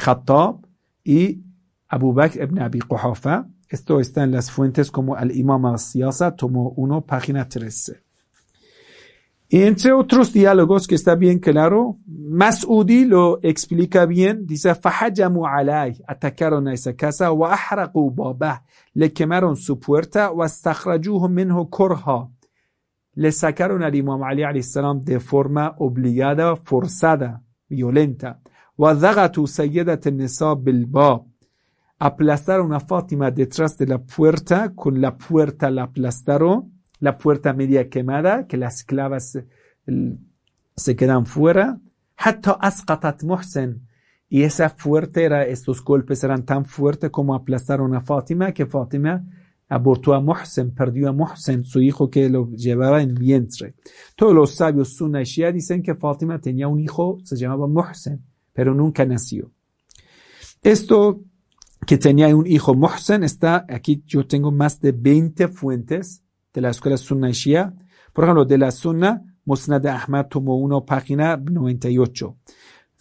Khattab 0.01 0.65
y 1.03 1.43
Abu 1.87 2.13
Bakr 2.13 2.41
ibn 2.41 2.59
Abi 2.59 2.79
Quhafa. 2.79 3.47
Esto 3.69 3.99
está 3.99 4.23
en 4.23 4.31
las 4.31 4.49
fuentes 4.49 4.89
como 4.89 5.15
al 5.15 5.31
Imam 5.31 5.65
al-Siyasa, 5.65 6.35
tomo 6.35 6.73
1, 6.75 7.05
página 7.05 7.47
13. 7.47 8.01
Y 9.49 9.63
entre 9.63 9.91
otros 9.91 10.33
diálogos 10.33 10.87
que 10.87 10.95
está 10.95 11.15
bien 11.15 11.39
claro, 11.39 11.97
Mas'udi 12.07 13.05
lo 13.05 13.39
explica 13.43 14.05
bien, 14.05 14.47
dice, 14.47 14.73
fahajamu 14.73 15.45
atacaron 16.07 16.67
a 16.67 16.73
esa 16.73 16.95
casa, 16.95 17.29
le 18.93 19.13
quemaron 19.13 19.55
su 19.57 19.79
puerta, 19.79 20.31
wa 20.31 20.45
astakhrajuhu 20.45 21.29
le 23.13 23.31
sacaron 23.33 23.83
al 23.83 23.93
Imam 23.93 24.23
Ali 24.23 24.43
de 25.03 25.19
forma 25.19 25.75
obligada, 25.77 26.55
forzada, 26.55 27.43
violenta 27.67 28.39
tu 29.31 29.47
sayyidat 29.47 30.05
nisa 30.11 30.55
bilba. 30.55 31.23
Aplastaron 31.99 32.73
a 32.73 32.79
Fátima 32.79 33.29
detrás 33.29 33.77
de 33.77 33.85
la 33.85 33.99
puerta, 33.99 34.73
con 34.73 34.99
la 34.99 35.15
puerta 35.17 35.69
la 35.69 35.83
aplastaron, 35.83 36.81
la 36.99 37.15
puerta 37.17 37.53
media 37.53 37.89
quemada, 37.89 38.47
que 38.47 38.57
las 38.57 38.77
esclavas 38.77 39.37
se 40.75 40.95
quedan 40.95 41.25
fuera. 41.27 41.79
Hatta 42.17 42.53
asqatat 42.53 43.23
Muhsen. 43.23 43.87
Y 44.29 44.43
esa 44.43 44.69
fuerte 44.69 45.25
era, 45.25 45.45
estos 45.45 45.83
golpes 45.83 46.23
eran 46.23 46.43
tan 46.43 46.65
fuertes 46.65 47.11
como 47.11 47.35
aplastaron 47.35 47.93
a 47.93 48.01
Fátima, 48.01 48.51
que 48.51 48.65
Fátima 48.65 49.23
abortó 49.69 50.13
a 50.13 50.21
Mohsen, 50.21 50.73
perdió 50.73 51.09
a 51.09 51.13
Mohsen, 51.13 51.63
su 51.65 51.81
hijo 51.81 52.09
que 52.09 52.29
lo 52.29 52.49
llevaba 52.49 53.01
en 53.01 53.13
vientre. 53.13 53.75
Todos 54.15 54.33
los 54.33 54.55
sabios 54.55 54.95
sunna 54.95 55.19
dicen 55.19 55.83
que 55.83 55.95
Fátima 55.95 56.39
tenía 56.39 56.67
un 56.67 56.79
hijo, 56.79 57.19
se 57.23 57.35
llamaba 57.35 57.67
Mohsen 57.67 58.30
pero 58.53 58.73
nunca 58.73 59.05
nació. 59.05 59.51
Esto 60.61 61.21
que 61.85 61.97
tenía 61.97 62.35
un 62.35 62.45
hijo 62.45 62.73
Muhsen 62.75 63.23
está, 63.23 63.65
aquí 63.67 64.03
yo 64.05 64.27
tengo 64.27 64.51
más 64.51 64.79
de 64.79 64.91
20 64.91 65.47
fuentes 65.47 66.23
de 66.53 66.61
la 66.61 66.69
escuela 66.69 66.97
sunna 66.97 67.29
y 67.29 67.33
shia. 67.33 67.73
Por 68.13 68.25
ejemplo, 68.25 68.45
de 68.45 68.57
la 68.57 68.71
sunna, 68.71 69.23
Musnad 69.45 69.85
Ahmad 69.87 70.27
tomó 70.27 70.57
1, 70.57 70.85
página 70.85 71.37
98. 71.37 72.37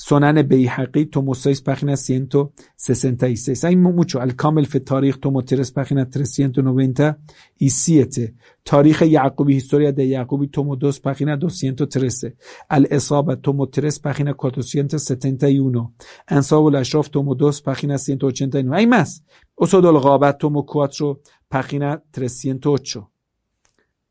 Sonan 0.03 0.49
Beihaqi, 0.49 1.11
tomo 1.11 1.35
6, 1.35 1.61
página 1.61 1.95
166. 1.95 3.65
Hay 3.65 3.77
mucho. 3.77 4.19
Al-Kamel 4.19 4.67
Fe 4.67 4.81
Tarikh, 4.81 5.21
tomo 5.21 5.45
3, 5.45 5.71
página 5.73 6.09
397. 6.09 8.35
Tarikh 8.63 9.05
Yaqubi, 9.05 9.57
historia 9.57 9.93
de 9.93 10.09
Yaqubi, 10.09 10.49
tomo 10.49 10.75
2, 10.75 11.01
página 11.01 11.37
213. 11.37 12.35
Al-Esaba, 12.69 13.37
tomo 13.37 13.69
3, 13.69 13.99
página 13.99 14.33
471. 14.33 15.95
Ansab 16.29 16.69
al-Ashraf, 16.69 17.11
tomo 17.11 17.35
2, 17.35 17.61
página 17.61 17.99
189. 17.99 18.75
Hay 18.75 18.87
más. 18.87 19.23
Osod 19.55 19.85
al-Ghabat, 19.85 20.39
tomo 20.39 20.65
4, 20.65 21.21
página 21.47 22.03
308. 22.11 23.11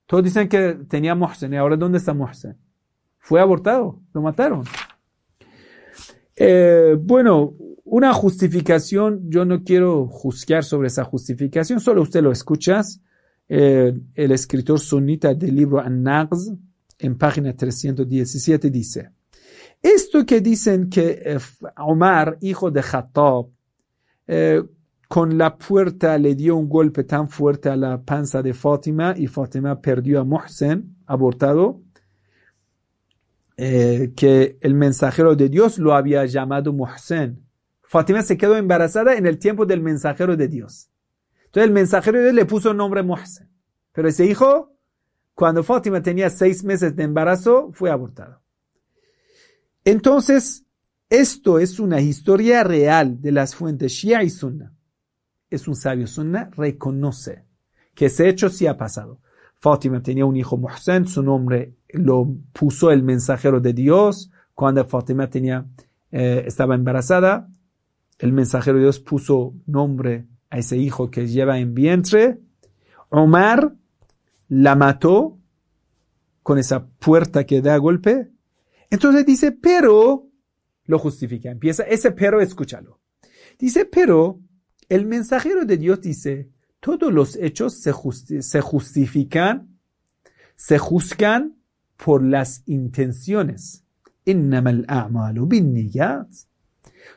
Todos 0.05 0.23
dicen 0.23 0.47
que 0.47 0.73
tenía 0.87 1.15
Mohsen. 1.15 1.53
¿Y 1.53 1.57
ahora 1.57 1.75
dónde 1.75 1.97
está 1.97 2.13
Mohsen? 2.13 2.59
Fue 3.17 3.41
abortado. 3.41 3.99
Lo 4.13 4.21
mataron. 4.21 4.65
Eh, 6.41 6.97
bueno, 6.97 7.53
una 7.83 8.13
justificación, 8.13 9.29
yo 9.29 9.43
no 9.43 9.61
quiero 9.61 10.07
juzgar 10.07 10.63
sobre 10.63 10.87
esa 10.87 11.03
justificación, 11.03 11.81
solo 11.81 12.01
usted 12.01 12.23
lo 12.23 12.31
escuchas. 12.31 13.01
Eh, 13.49 13.93
el 14.13 14.31
escritor 14.31 14.79
sunita 14.79 15.33
del 15.33 15.55
libro 15.55 15.81
An-Naqz, 15.81 16.53
en 16.99 17.17
página 17.17 17.53
317, 17.53 18.69
dice, 18.69 19.11
Esto 19.81 20.25
que 20.25 20.39
dicen 20.39 20.89
que 20.89 21.21
eh, 21.25 21.39
Omar, 21.77 22.37
hijo 22.39 22.71
de 22.71 22.81
Khattab, 22.81 23.47
con 25.07 25.37
la 25.39 25.57
puerta 25.57 26.17
le 26.19 26.35
dio 26.35 26.55
un 26.55 26.69
golpe 26.69 27.03
tan 27.03 27.27
fuerte 27.27 27.67
a 27.67 27.75
la 27.75 27.99
panza 27.99 28.43
de 28.43 28.53
Fátima 28.53 29.15
y 29.17 29.25
Fátima 29.25 29.81
perdió 29.81 30.21
a 30.21 30.23
Mohsen, 30.23 30.97
abortado, 31.07 31.81
eh, 33.61 34.13
que 34.15 34.57
el 34.61 34.73
mensajero 34.73 35.35
de 35.35 35.49
Dios 35.49 35.79
lo 35.79 35.93
había 35.93 36.25
llamado 36.25 36.71
Mohsen. 36.71 37.45
Fátima 37.81 38.21
se 38.21 38.37
quedó 38.37 38.55
embarazada 38.55 39.17
en 39.17 39.25
el 39.25 39.37
tiempo 39.37 39.65
del 39.65 39.81
mensajero 39.81 40.37
de 40.37 40.47
Dios. 40.47 40.89
Entonces 41.43 41.67
el 41.67 41.73
mensajero 41.73 42.19
de 42.19 42.23
Dios 42.23 42.35
le 42.35 42.45
puso 42.45 42.71
el 42.71 42.77
nombre 42.77 43.03
Mohsen. 43.03 43.49
Pero 43.91 44.07
ese 44.07 44.25
hijo, 44.25 44.77
cuando 45.33 45.61
Fátima 45.61 46.01
tenía 46.01 46.29
seis 46.29 46.63
meses 46.63 46.95
de 46.95 47.03
embarazo, 47.03 47.69
fue 47.73 47.91
abortado. 47.91 48.41
Entonces, 49.83 50.63
esto 51.09 51.59
es 51.59 51.81
una 51.81 51.99
historia 51.99 52.63
real 52.63 53.19
de 53.19 53.33
las 53.33 53.55
fuentes 53.55 53.91
Shia 53.91 54.23
y 54.23 54.29
Sunna. 54.29 54.73
Es 55.49 55.67
un 55.67 55.75
sabio 55.75 56.07
Sunna, 56.07 56.49
reconoce 56.55 57.43
que 57.93 58.05
ese 58.05 58.29
hecho 58.29 58.49
sí 58.49 58.67
ha 58.67 58.77
pasado. 58.77 59.19
Fátima 59.59 60.01
tenía 60.01 60.25
un 60.25 60.37
hijo 60.37 60.57
Mohsen, 60.57 61.07
su 61.07 61.21
nombre 61.21 61.75
lo 61.89 62.27
puso 62.53 62.91
el 62.91 63.03
mensajero 63.03 63.59
de 63.59 63.73
Dios. 63.73 64.31
Cuando 64.53 64.83
Fátima 64.85 65.29
tenía, 65.29 65.65
eh, 66.11 66.43
estaba 66.45 66.75
embarazada, 66.75 67.49
el 68.19 68.33
mensajero 68.33 68.77
de 68.77 68.83
Dios 68.83 68.99
puso 68.99 69.53
nombre 69.65 70.27
a 70.49 70.57
ese 70.59 70.77
hijo 70.77 71.11
que 71.11 71.27
lleva 71.27 71.59
en 71.59 71.73
vientre. 71.73 72.39
Omar 73.09 73.73
la 74.47 74.75
mató 74.75 75.37
con 76.41 76.57
esa 76.57 76.87
puerta 76.87 77.45
que 77.45 77.61
da 77.61 77.77
golpe. 77.77 78.31
Entonces 78.89 79.25
dice, 79.25 79.51
pero 79.51 80.27
lo 80.85 80.99
justifica. 80.99 81.51
Empieza 81.51 81.83
ese 81.83 82.11
pero, 82.11 82.41
escúchalo. 82.41 82.99
Dice, 83.57 83.85
pero 83.85 84.39
el 84.87 85.05
mensajero 85.05 85.65
de 85.65 85.77
Dios 85.77 86.01
dice, 86.01 86.49
todos 86.79 87.11
los 87.11 87.35
hechos 87.35 87.73
se, 87.73 87.91
justifican, 88.61 89.79
se 90.55 90.77
juzgan 90.77 91.57
por 91.97 92.23
las 92.23 92.63
intenciones. 92.65 93.83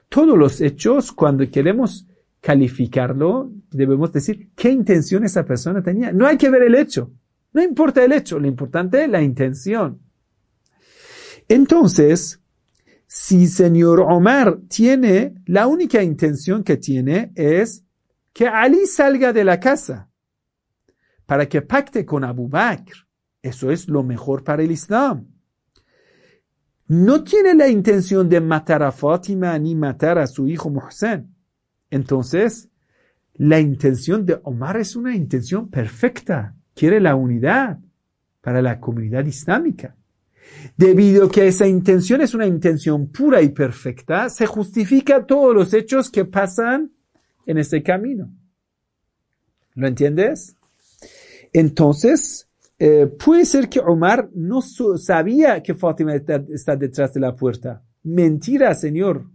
Todos 0.08 0.38
los 0.38 0.60
hechos, 0.60 1.12
cuando 1.12 1.48
queremos 1.50 2.06
calificarlo, 2.40 3.52
debemos 3.70 4.12
decir 4.12 4.50
qué 4.56 4.70
intención 4.70 5.24
esa 5.24 5.44
persona 5.44 5.82
tenía. 5.82 6.12
No 6.12 6.26
hay 6.26 6.36
que 6.36 6.50
ver 6.50 6.62
el 6.62 6.74
hecho. 6.74 7.12
No 7.52 7.62
importa 7.62 8.04
el 8.04 8.12
hecho, 8.12 8.38
lo 8.38 8.48
importante 8.48 9.04
es 9.04 9.10
la 9.10 9.22
intención. 9.22 10.00
Entonces, 11.48 12.40
si 13.06 13.46
señor 13.46 14.00
Omar 14.00 14.58
tiene, 14.68 15.34
la 15.44 15.66
única 15.66 16.02
intención 16.02 16.64
que 16.64 16.78
tiene 16.78 17.30
es 17.34 17.84
que 18.32 18.48
Ali 18.48 18.86
salga 18.86 19.32
de 19.32 19.44
la 19.44 19.60
casa 19.60 20.08
para 21.26 21.48
que 21.48 21.62
pacte 21.62 22.04
con 22.04 22.24
Abu 22.24 22.48
Bakr. 22.48 23.06
Eso 23.40 23.70
es 23.70 23.88
lo 23.88 24.02
mejor 24.02 24.44
para 24.44 24.62
el 24.62 24.70
Islam. 24.70 25.26
No 26.86 27.24
tiene 27.24 27.54
la 27.54 27.68
intención 27.68 28.28
de 28.28 28.40
matar 28.40 28.82
a 28.82 28.92
Fátima 28.92 29.58
ni 29.58 29.74
matar 29.74 30.18
a 30.18 30.26
su 30.26 30.46
hijo 30.46 30.70
Mohsen. 30.70 31.34
Entonces, 31.90 32.68
la 33.34 33.60
intención 33.60 34.26
de 34.26 34.40
Omar 34.42 34.76
es 34.76 34.94
una 34.94 35.14
intención 35.14 35.68
perfecta. 35.70 36.54
Quiere 36.74 37.00
la 37.00 37.14
unidad 37.14 37.78
para 38.40 38.60
la 38.60 38.78
comunidad 38.78 39.24
islámica. 39.24 39.96
Debido 40.76 41.26
a 41.26 41.30
que 41.30 41.48
esa 41.48 41.66
intención 41.66 42.20
es 42.20 42.34
una 42.34 42.46
intención 42.46 43.08
pura 43.08 43.40
y 43.40 43.48
perfecta, 43.48 44.28
se 44.28 44.46
justifica 44.46 45.26
todos 45.26 45.54
los 45.54 45.72
hechos 45.72 46.10
que 46.10 46.24
pasan 46.24 46.92
en 47.46 47.58
ese 47.58 47.82
camino. 47.82 48.30
¿Lo 49.74 49.86
entiendes? 49.86 50.56
Entonces, 51.52 52.48
eh, 52.78 53.06
puede 53.06 53.44
ser 53.44 53.68
que 53.68 53.80
Omar 53.80 54.30
no 54.34 54.60
sabía 54.60 55.62
que 55.62 55.74
Fátima 55.74 56.14
está, 56.14 56.76
detrás 56.76 57.14
de 57.14 57.20
la 57.20 57.34
puerta. 57.36 57.82
Mentira, 58.02 58.74
señor 58.74 59.26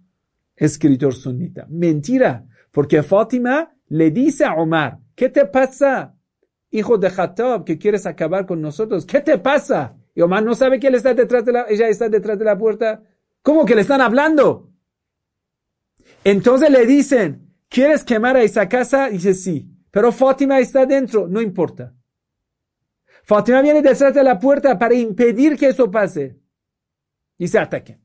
escritor 0.56 1.14
sunita. 1.14 1.66
Mentira. 1.70 2.46
Porque 2.72 3.04
Fátima 3.04 3.72
le 3.90 4.12
dice 4.12 4.44
a 4.44 4.56
Omar, 4.56 5.00
¿qué 5.16 5.30
te 5.30 5.46
pasa? 5.46 6.16
Hijo 6.72 6.98
de 6.98 7.10
Khattab, 7.10 7.64
que 7.64 7.78
quieres 7.78 8.06
acabar 8.06 8.46
con 8.46 8.62
nosotros. 8.62 9.06
¿Qué 9.06 9.22
te 9.22 9.38
pasa? 9.38 9.96
Y 10.14 10.22
Omar 10.22 10.44
no 10.44 10.56
sabe 10.56 10.80
que 10.80 10.88
él 10.88 10.96
está 10.96 11.14
detrás 11.14 11.46
de 11.46 11.54
la, 11.54 11.66
ella 11.70 11.88
está 11.88 12.10
detrás 12.10 12.38
de 12.38 12.46
la 12.46 12.58
puerta. 12.58 13.02
¿Cómo 13.42 13.66
que 13.66 13.76
le 13.76 13.82
están 13.82 14.02
hablando? 14.02 14.72
Entonces 16.24 16.70
le 16.70 16.86
dicen, 16.86 17.47
¿quieres 17.70 18.04
quemar 18.04 18.38
a 18.38 18.44
esa 18.44 18.68
casa? 18.68 19.10
dice, 19.10 19.34
sí. 19.34 19.70
Pero 19.92 20.12
Fátima 20.12 20.60
está 20.60 20.86
dentro, 20.86 21.28
no 21.28 21.42
importa. 21.42 21.94
Fátima 23.24 23.62
viene 23.62 23.82
detrás 23.82 24.14
de 24.14 24.24
la 24.24 24.40
puerta 24.40 24.78
para 24.78 24.94
impedir 24.94 25.58
que 25.58 25.70
eso 25.70 25.90
pase. 25.90 26.40
Y 27.38 27.48
se 27.48 27.60
ataque. 27.60 28.00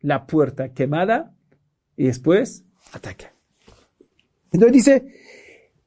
La 0.00 0.26
puerta 0.26 0.72
quemada 0.72 1.34
y 1.96 2.06
después 2.06 2.64
ataque. 2.92 3.26
Entonces 4.50 4.72
dice, 4.72 5.14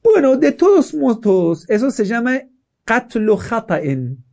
bueno, 0.02 0.36
de 0.36 0.52
todos 0.52 0.94
modos, 0.94 1.68
eso 1.68 1.90
se 1.90 2.04
llama 2.04 2.42
katlo 2.84 3.36
khata'in 3.36 4.24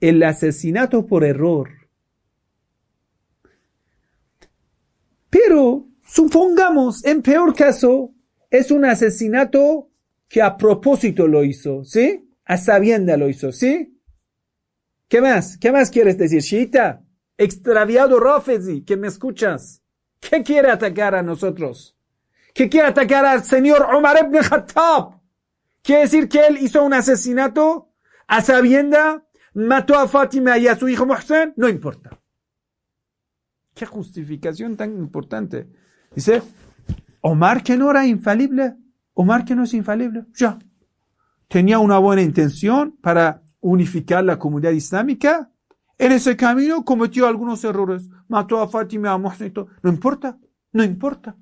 el 0.00 0.22
asesinato 0.22 1.06
por 1.06 1.24
error. 1.24 1.70
Pero 5.28 5.86
supongamos, 6.10 7.04
en 7.04 7.22
peor 7.22 7.54
caso, 7.54 8.12
es 8.50 8.70
un 8.70 8.84
asesinato 8.84 9.90
que 10.28 10.42
a 10.42 10.56
propósito 10.56 11.26
lo 11.26 11.44
hizo, 11.44 11.84
¿sí? 11.84 12.28
A 12.44 12.56
sabienda 12.56 13.16
lo 13.16 13.28
hizo, 13.28 13.52
¿sí? 13.52 13.98
¿Qué 15.08 15.20
más? 15.20 15.56
¿Qué 15.58 15.72
más 15.72 15.90
quieres 15.90 16.18
decir, 16.18 16.40
Shita? 16.40 17.02
Extraviado 17.36 18.18
Rafezi, 18.20 18.82
que 18.82 18.96
me 18.96 19.08
escuchas. 19.08 19.82
¿Qué 20.20 20.42
quiere 20.42 20.70
atacar 20.70 21.14
a 21.14 21.22
nosotros? 21.22 21.96
¿Qué 22.54 22.68
quiere 22.68 22.88
atacar 22.88 23.24
al 23.24 23.44
señor 23.44 23.82
Omar 23.94 24.18
ibn 24.22 24.40
Khattab? 24.40 25.20
¿Quiere 25.82 26.02
decir 26.02 26.28
que 26.28 26.46
él 26.46 26.58
hizo 26.60 26.84
un 26.84 26.92
asesinato 26.92 27.92
a 28.26 28.42
sabienda 28.42 29.24
mató 29.54 29.98
a 29.98 30.08
Fátima 30.08 30.58
y 30.58 30.68
a 30.68 30.76
su 30.76 30.88
hijo 30.88 31.06
Mohsen, 31.06 31.54
no 31.56 31.68
importa. 31.68 32.20
Qué 33.74 33.86
justificación 33.86 34.76
tan 34.76 34.96
importante. 34.96 35.68
Dice, 36.14 36.42
Omar 37.20 37.62
que 37.62 37.76
no 37.76 37.90
era 37.90 38.06
infalible, 38.06 38.76
Omar 39.14 39.44
que 39.44 39.54
no 39.54 39.64
es 39.64 39.74
infalible, 39.74 40.26
ya. 40.34 40.58
Tenía 41.48 41.78
una 41.78 41.98
buena 41.98 42.22
intención 42.22 42.96
para 43.00 43.42
unificar 43.60 44.24
la 44.24 44.38
comunidad 44.38 44.72
islámica. 44.72 45.50
En 45.98 46.12
ese 46.12 46.36
camino 46.36 46.84
cometió 46.84 47.26
algunos 47.26 47.62
errores. 47.64 48.08
Mató 48.28 48.60
a 48.60 48.68
Fátima, 48.68 49.08
y 49.08 49.10
a 49.12 49.18
Mohsen, 49.18 49.52
no 49.82 49.90
importa, 49.90 50.38
no 50.72 50.84
importa. 50.84 51.36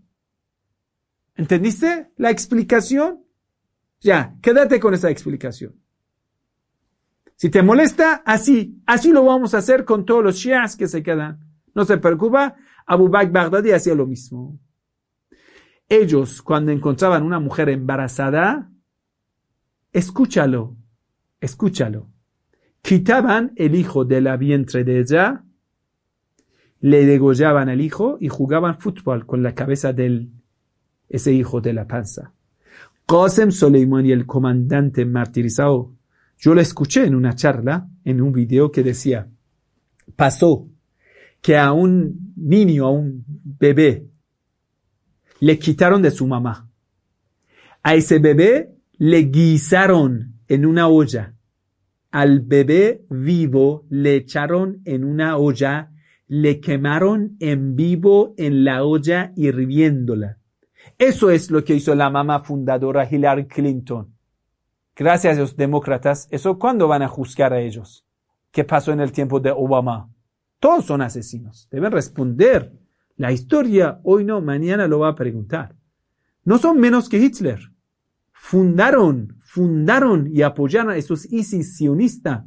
¿Entendiste 1.37 2.11
la 2.17 2.31
explicación? 2.31 3.23
Ya, 4.01 4.35
quédate 4.43 4.81
con 4.81 4.95
esa 4.95 5.11
explicación. 5.11 5.75
Si 7.37 7.51
te 7.51 7.63
molesta, 7.63 8.23
así, 8.27 8.83
así 8.87 9.13
lo 9.13 9.25
vamos 9.25 9.55
a 9.55 9.59
hacer 9.59 9.85
con 9.85 10.05
todos 10.05 10.25
los 10.25 10.37
shias 10.37 10.75
que 10.75 10.89
se 10.89 11.05
quedan. 11.05 11.39
No 11.75 11.85
se 11.85 11.99
preocupa, 11.99 12.57
Abu 12.89 13.09
Bakr 13.09 13.31
Baghdadi 13.31 13.71
hacía 13.73 13.95
lo 13.95 14.07
mismo. 14.07 14.59
Ellos, 15.89 16.43
cuando 16.43 16.73
encontraban 16.73 17.23
una 17.23 17.39
mujer 17.39 17.69
embarazada, 17.69 18.71
escúchalo, 19.93 20.77
escúchalo. 21.41 22.09
Quitaban 22.83 23.53
el 23.57 23.75
hijo 23.75 24.05
de 24.05 24.21
la 24.21 24.37
vientre 24.37 24.85
de 24.85 25.01
ella, 25.01 25.45
le 26.81 27.07
degollaban 27.07 27.69
al 27.69 27.81
hijo 27.81 28.17
y 28.21 28.29
jugaban 28.29 28.79
fútbol 28.79 29.27
con 29.27 29.43
la 29.43 29.55
cabeza 29.55 29.93
de 29.93 30.29
ese 31.09 31.33
hijo 31.33 31.61
de 31.61 31.75
la 31.75 31.87
panza. 31.87 32.33
Qasem 33.07 33.53
Soleimani, 33.53 34.13
el 34.13 34.27
comandante 34.27 35.05
martirizado 35.05 35.93
yo 36.39 36.55
lo 36.55 36.61
escuché 36.61 37.05
en 37.05 37.17
una 37.17 37.35
charla, 37.35 37.89
en 38.05 38.21
un 38.21 38.33
video 38.33 38.71
que 38.71 38.85
decía, 38.85 39.29
pasó 40.15 40.69
que 41.41 41.57
a 41.57 41.73
un 41.73 42.35
niño, 42.37 42.87
a 42.87 42.91
un 42.91 43.25
bebé, 43.27 44.09
le 45.41 45.59
quitaron 45.59 46.03
de 46.03 46.11
su 46.11 46.27
mamá. 46.27 46.69
A 47.83 47.95
ese 47.95 48.19
bebé 48.19 48.75
le 48.99 49.19
guisaron 49.23 50.35
en 50.49 50.67
una 50.67 50.89
olla. 50.89 51.35
Al 52.11 52.41
bebé 52.41 53.05
vivo 53.11 53.87
le 53.91 54.17
echaron 54.17 54.81
en 54.85 55.05
una 55.05 55.37
olla, 55.37 55.93
le 56.27 56.61
quemaron 56.61 57.37
en 57.41 57.77
vivo 57.77 58.35
en 58.37 58.65
la 58.65 58.85
olla 58.85 59.33
hirviéndola. 59.37 60.39
Eso 60.99 61.31
es 61.31 61.51
lo 61.51 61.65
que 61.65 61.75
hizo 61.75 61.95
la 61.95 62.11
mamá 62.11 62.41
fundadora 62.41 63.09
Hillary 63.09 63.47
Clinton 63.47 64.19
gracias 64.99 65.37
a 65.37 65.41
los 65.41 65.57
demócratas, 65.57 66.27
¿eso 66.31 66.59
cuándo 66.59 66.89
van 66.89 67.03
a 67.03 67.09
juzgar 67.09 67.53
a 67.53 67.61
ellos? 67.61 68.05
¿Qué 68.51 68.65
pasó 68.65 68.93
en 68.93 69.01
el 69.01 69.13
tiempo 69.13 69.39
de 69.39 69.53
Obama? 69.53 70.11
Todos 70.61 70.87
son 70.87 71.03
asesinos. 71.03 71.69
Deben 71.71 71.93
responder. 71.93 72.73
La 73.17 73.33
historia 73.33 74.01
hoy 74.05 74.25
no, 74.25 74.41
mañana 74.41 74.87
lo 74.89 75.01
va 75.01 75.09
a 75.09 75.15
preguntar. 75.15 75.75
No 76.45 76.59
son 76.59 76.79
menos 76.79 77.09
que 77.09 77.19
Hitler. 77.19 77.61
Fundaron, 78.33 79.37
fundaron 79.41 80.29
y 80.33 80.43
apoyaron 80.43 80.91
a 80.93 80.97
esos 80.97 81.31
ISIS 81.31 81.77
sionistas, 81.77 82.45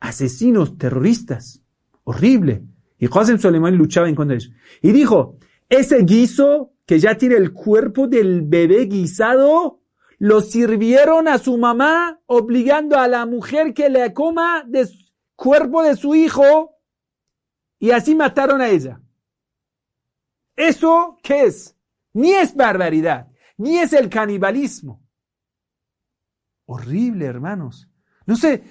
asesinos, 0.00 0.78
terroristas. 0.78 1.62
Horrible. 2.04 2.64
Y 2.98 3.08
Qasem 3.08 3.38
Soleimani 3.38 3.76
luchaba 3.76 4.08
en 4.08 4.14
contra 4.14 4.34
de 4.34 4.38
eso. 4.38 4.50
Y 4.82 4.92
dijo, 4.92 5.36
ese 5.68 6.02
guiso 6.02 6.72
que 6.86 6.98
ya 6.98 7.16
tiene 7.16 7.36
el 7.36 7.52
cuerpo 7.52 8.08
del 8.08 8.42
bebé 8.42 8.86
guisado, 8.86 9.82
lo 10.18 10.40
sirvieron 10.40 11.28
a 11.28 11.38
su 11.38 11.58
mamá 11.58 12.20
obligando 12.26 12.98
a 12.98 13.06
la 13.06 13.26
mujer 13.26 13.74
que 13.74 13.88
le 13.88 14.12
coma 14.12 14.64
del 14.66 14.88
cuerpo 15.36 15.82
de 15.82 15.96
su 15.96 16.14
hijo 16.14 16.77
y 17.78 17.90
así 17.90 18.14
mataron 18.14 18.60
a 18.60 18.68
ella. 18.68 19.00
¿Eso 20.56 21.18
qué 21.22 21.44
es? 21.44 21.76
Ni 22.12 22.32
es 22.32 22.54
barbaridad, 22.54 23.28
ni 23.56 23.78
es 23.78 23.92
el 23.92 24.08
canibalismo. 24.08 25.06
Horrible, 26.66 27.26
hermanos. 27.26 27.88
No 28.26 28.36
sé, 28.36 28.62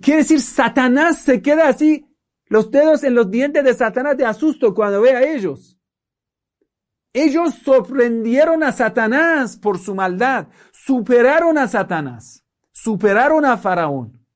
quiere 0.00 0.22
decir, 0.22 0.40
Satanás 0.40 1.18
se 1.18 1.42
queda 1.42 1.68
así, 1.68 2.06
los 2.46 2.70
dedos 2.70 3.02
en 3.02 3.14
los 3.14 3.30
dientes 3.30 3.64
de 3.64 3.74
Satanás 3.74 4.16
de 4.16 4.24
asusto 4.24 4.74
cuando 4.74 5.02
ve 5.02 5.10
a 5.10 5.22
ellos. 5.22 5.78
Ellos 7.12 7.54
sorprendieron 7.56 8.62
a 8.62 8.72
Satanás 8.72 9.56
por 9.56 9.78
su 9.78 9.94
maldad, 9.94 10.48
superaron 10.72 11.58
a 11.58 11.68
Satanás, 11.68 12.44
superaron 12.72 13.44
a 13.44 13.58
Faraón. 13.58 14.26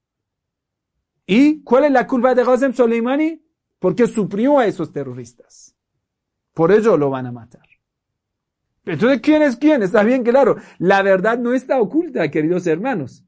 ¿Y 1.27 1.63
cuál 1.63 1.85
es 1.85 1.93
la 1.93 2.07
culpa 2.07 2.35
de 2.35 2.45
Qasem 2.45 2.75
Soleimani? 2.75 3.46
Porque 3.87 4.09
suprimió 4.09 4.59
a 4.59 4.67
esos 4.67 4.93
terroristas. 4.93 5.77
Por 6.53 6.73
ello 6.73 6.97
lo 6.97 7.09
van 7.09 7.27
a 7.27 7.31
matar. 7.31 7.63
Entonces, 8.85 9.21
¿quién 9.21 9.43
es 9.43 9.57
quién? 9.59 9.81
Está 9.81 10.03
bien 10.03 10.25
claro. 10.25 10.57
La 10.79 11.03
verdad 11.03 11.39
no 11.39 11.53
está 11.53 11.79
oculta, 11.79 12.29
queridos 12.29 12.67
hermanos. 12.67 13.25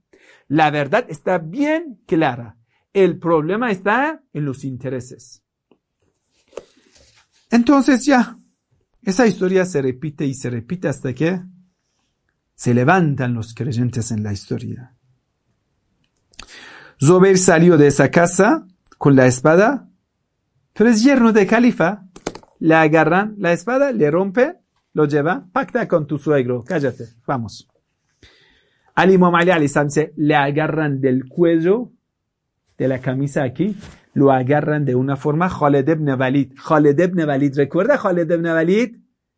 La 0.48 0.72
verdad 0.72 1.06
está 1.09 1.38
bien 1.38 2.02
clara. 2.09 2.56
El 2.92 3.20
problema 3.20 3.70
está 3.70 4.20
en 4.32 4.46
los 4.46 4.64
intereses. 4.64 5.44
Entonces 7.52 8.04
ya, 8.04 8.36
esa 9.02 9.28
historia 9.28 9.64
se 9.64 9.80
repite 9.80 10.26
y 10.26 10.34
se 10.34 10.50
repite 10.50 10.88
hasta 10.88 11.14
que 11.14 11.40
se 12.56 12.74
levantan 12.74 13.32
los 13.32 13.54
creyentes 13.54 14.11
en 14.11 14.24
la 14.24 14.32
historia. 14.32 14.96
Zober 17.00 17.38
salió 17.38 17.78
de 17.78 17.86
esa 17.86 18.11
casa 18.11 18.66
con 18.98 19.14
la 19.14 19.28
espada, 19.28 19.88
pero 20.79 20.91
es 20.91 21.03
yerno 21.03 21.33
de 21.33 21.45
califa. 21.45 22.05
Le 22.61 22.74
agarran 22.76 23.35
la 23.39 23.53
espada, 23.53 23.91
le 23.91 24.11
rompe, 24.12 24.55
lo 24.95 25.07
lleva, 25.07 25.49
pacta 25.53 25.89
con 25.89 26.07
tu 26.07 26.18
suegro, 26.18 26.62
cállate, 26.64 27.05
vamos. 27.26 27.68
Ali 28.95 29.14
Imam 29.14 29.35
Ali 29.35 29.51
le 30.16 30.35
agarran 30.37 31.01
del 31.01 31.29
cuello 31.29 31.91
de 32.76 32.89
la 32.89 33.01
camisa 33.01 33.43
aquí, 33.43 33.76
lo 34.14 34.31
agarran 34.31 34.85
de 34.85 34.95
una 34.95 35.16
forma 35.16 35.49
Khaled 35.49 35.89
ibn 35.89 36.11
Walid. 36.11 36.55
Khaled 36.55 36.99
ibn 36.99 37.29
Walid, 37.29 37.57
¿recuerda 37.57 37.99
Khaled 37.99 38.31
ibn 38.31 38.47
Walid? 38.47 38.97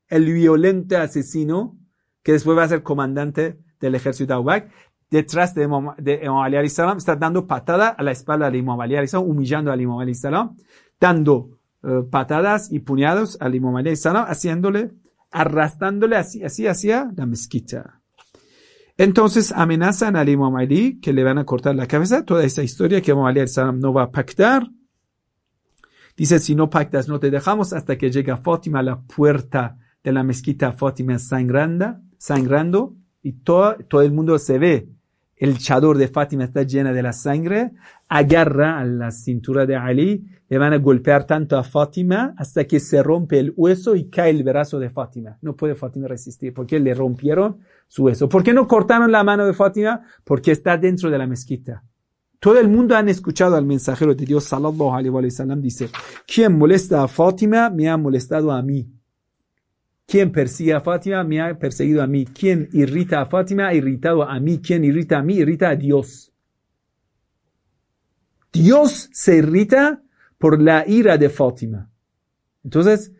El 0.08 0.32
violento 0.32 0.98
asesino 0.98 1.78
que 2.22 2.32
después 2.32 2.56
va 2.56 2.64
a 2.64 2.68
ser 2.68 2.82
comandante 2.82 3.58
del 3.80 3.94
ejército 3.94 4.42
de 4.42 4.68
detrás 5.10 5.54
de 5.54 5.64
Imam, 5.64 5.94
de 5.96 6.26
Ali 6.26 6.66
está 6.66 7.16
dando 7.16 7.46
patada 7.46 7.88
a 7.88 8.02
la 8.02 8.12
espalda 8.12 8.50
de 8.50 8.58
Imam 8.58 8.80
Ali 8.80 8.96
humillando 9.14 9.72
al 9.72 9.80
Imam 9.80 9.98
Ali 9.98 10.14
dando 11.00 11.58
eh, 11.82 12.02
patadas 12.10 12.70
y 12.70 12.80
puñados 12.80 13.38
al 13.40 13.54
Imam 13.54 13.74
Ali 13.76 13.94
haciéndole, 13.94 14.90
arrastrándole 15.30 16.16
así, 16.16 16.44
así 16.44 16.66
hacia 16.66 17.10
la 17.16 17.26
mezquita. 17.26 18.00
Entonces 18.98 19.50
amenazan 19.52 20.14
al 20.14 20.28
Imam 20.28 20.54
Ali 20.56 21.00
que 21.00 21.14
le 21.14 21.24
van 21.24 21.38
a 21.38 21.46
cortar 21.46 21.74
la 21.74 21.86
cabeza. 21.86 22.24
Toda 22.24 22.44
esa 22.44 22.62
historia 22.62 23.00
que 23.00 23.12
Imam 23.12 23.24
Ali 23.24 23.40
no 23.76 23.94
va 23.94 24.02
a 24.04 24.10
pactar. 24.10 24.68
Dice, 26.16 26.38
si 26.38 26.54
no 26.54 26.68
pactas, 26.68 27.08
no 27.08 27.18
te 27.18 27.30
dejamos 27.30 27.72
hasta 27.72 27.96
que 27.96 28.10
llega 28.10 28.36
Fátima 28.36 28.80
a 28.80 28.82
la 28.82 29.00
puerta 29.00 29.78
de 30.04 30.12
la 30.12 30.22
mezquita 30.22 30.72
Fátima 30.72 31.18
sangrando, 31.18 31.96
sangrando 32.18 32.94
y 33.22 33.32
todo, 33.32 33.76
todo 33.88 34.02
el 34.02 34.12
mundo 34.12 34.38
se 34.38 34.58
ve. 34.58 34.88
El 35.40 35.56
chador 35.56 35.96
de 35.96 36.06
Fátima 36.06 36.44
está 36.44 36.64
llena 36.64 36.92
de 36.92 37.02
la 37.02 37.14
sangre, 37.14 37.70
agarra 38.10 38.78
a 38.78 38.84
la 38.84 39.10
cintura 39.10 39.64
de 39.64 39.74
Ali, 39.74 40.22
le 40.50 40.58
van 40.58 40.74
a 40.74 40.76
golpear 40.76 41.24
tanto 41.24 41.56
a 41.56 41.64
Fátima 41.64 42.34
hasta 42.36 42.66
que 42.66 42.78
se 42.78 43.02
rompe 43.02 43.38
el 43.38 43.54
hueso 43.56 43.96
y 43.96 44.10
cae 44.10 44.28
el 44.28 44.44
brazo 44.44 44.78
de 44.78 44.90
Fátima. 44.90 45.38
No 45.40 45.56
puede 45.56 45.74
Fátima 45.74 46.08
resistir 46.08 46.52
porque 46.52 46.78
le 46.78 46.92
rompieron 46.92 47.56
su 47.88 48.04
hueso. 48.04 48.28
¿Por 48.28 48.42
qué 48.42 48.52
no 48.52 48.68
cortaron 48.68 49.10
la 49.10 49.24
mano 49.24 49.46
de 49.46 49.54
Fátima? 49.54 50.02
Porque 50.24 50.52
está 50.52 50.76
dentro 50.76 51.08
de 51.08 51.16
la 51.16 51.26
mezquita. 51.26 51.84
Todo 52.38 52.60
el 52.60 52.68
mundo 52.68 52.94
han 52.94 53.08
escuchado 53.08 53.56
al 53.56 53.64
mensajero 53.64 54.14
de 54.14 54.26
Dios, 54.26 54.44
sallallahu 54.44 54.92
alaihi 54.92 55.08
wa 55.08 55.30
sallam, 55.30 55.62
dice, 55.62 55.88
quien 56.26 56.58
molesta 56.58 57.02
a 57.02 57.08
Fátima 57.08 57.70
me 57.70 57.88
ha 57.88 57.96
molestado 57.96 58.52
a 58.52 58.60
mí. 58.60 58.92
Quien 60.10 60.32
persigue 60.32 60.74
a 60.74 60.80
Fátima 60.80 61.22
me 61.22 61.40
ha 61.40 61.56
perseguido 61.56 62.02
a 62.02 62.06
mí. 62.08 62.24
Quien 62.24 62.68
irrita 62.72 63.20
a 63.20 63.26
Fátima 63.26 63.68
ha 63.68 63.74
irritado 63.74 64.24
a 64.28 64.40
mí. 64.40 64.58
Quien 64.58 64.82
irrita 64.82 65.18
a 65.18 65.22
mí 65.22 65.36
irrita 65.36 65.68
a 65.68 65.76
Dios. 65.76 66.32
Dios 68.52 69.08
se 69.12 69.36
irrita 69.36 70.02
por 70.36 70.60
la 70.60 70.84
ira 70.84 71.16
de 71.16 71.28
Fátima. 71.30 71.88
Entonces, 72.64 73.12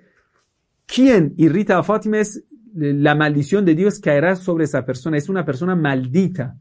quien 0.85 1.35
irrita 1.37 1.79
a 1.79 1.85
Fátima 1.85 2.19
es 2.19 2.43
la 2.75 3.15
maldición 3.15 3.65
de 3.65 3.77
Dios 3.77 4.01
caerá 4.01 4.35
sobre 4.35 4.65
esa 4.65 4.85
persona. 4.85 5.17
Es 5.17 5.29
una 5.29 5.45
persona 5.45 5.77
maldita. 5.77 6.59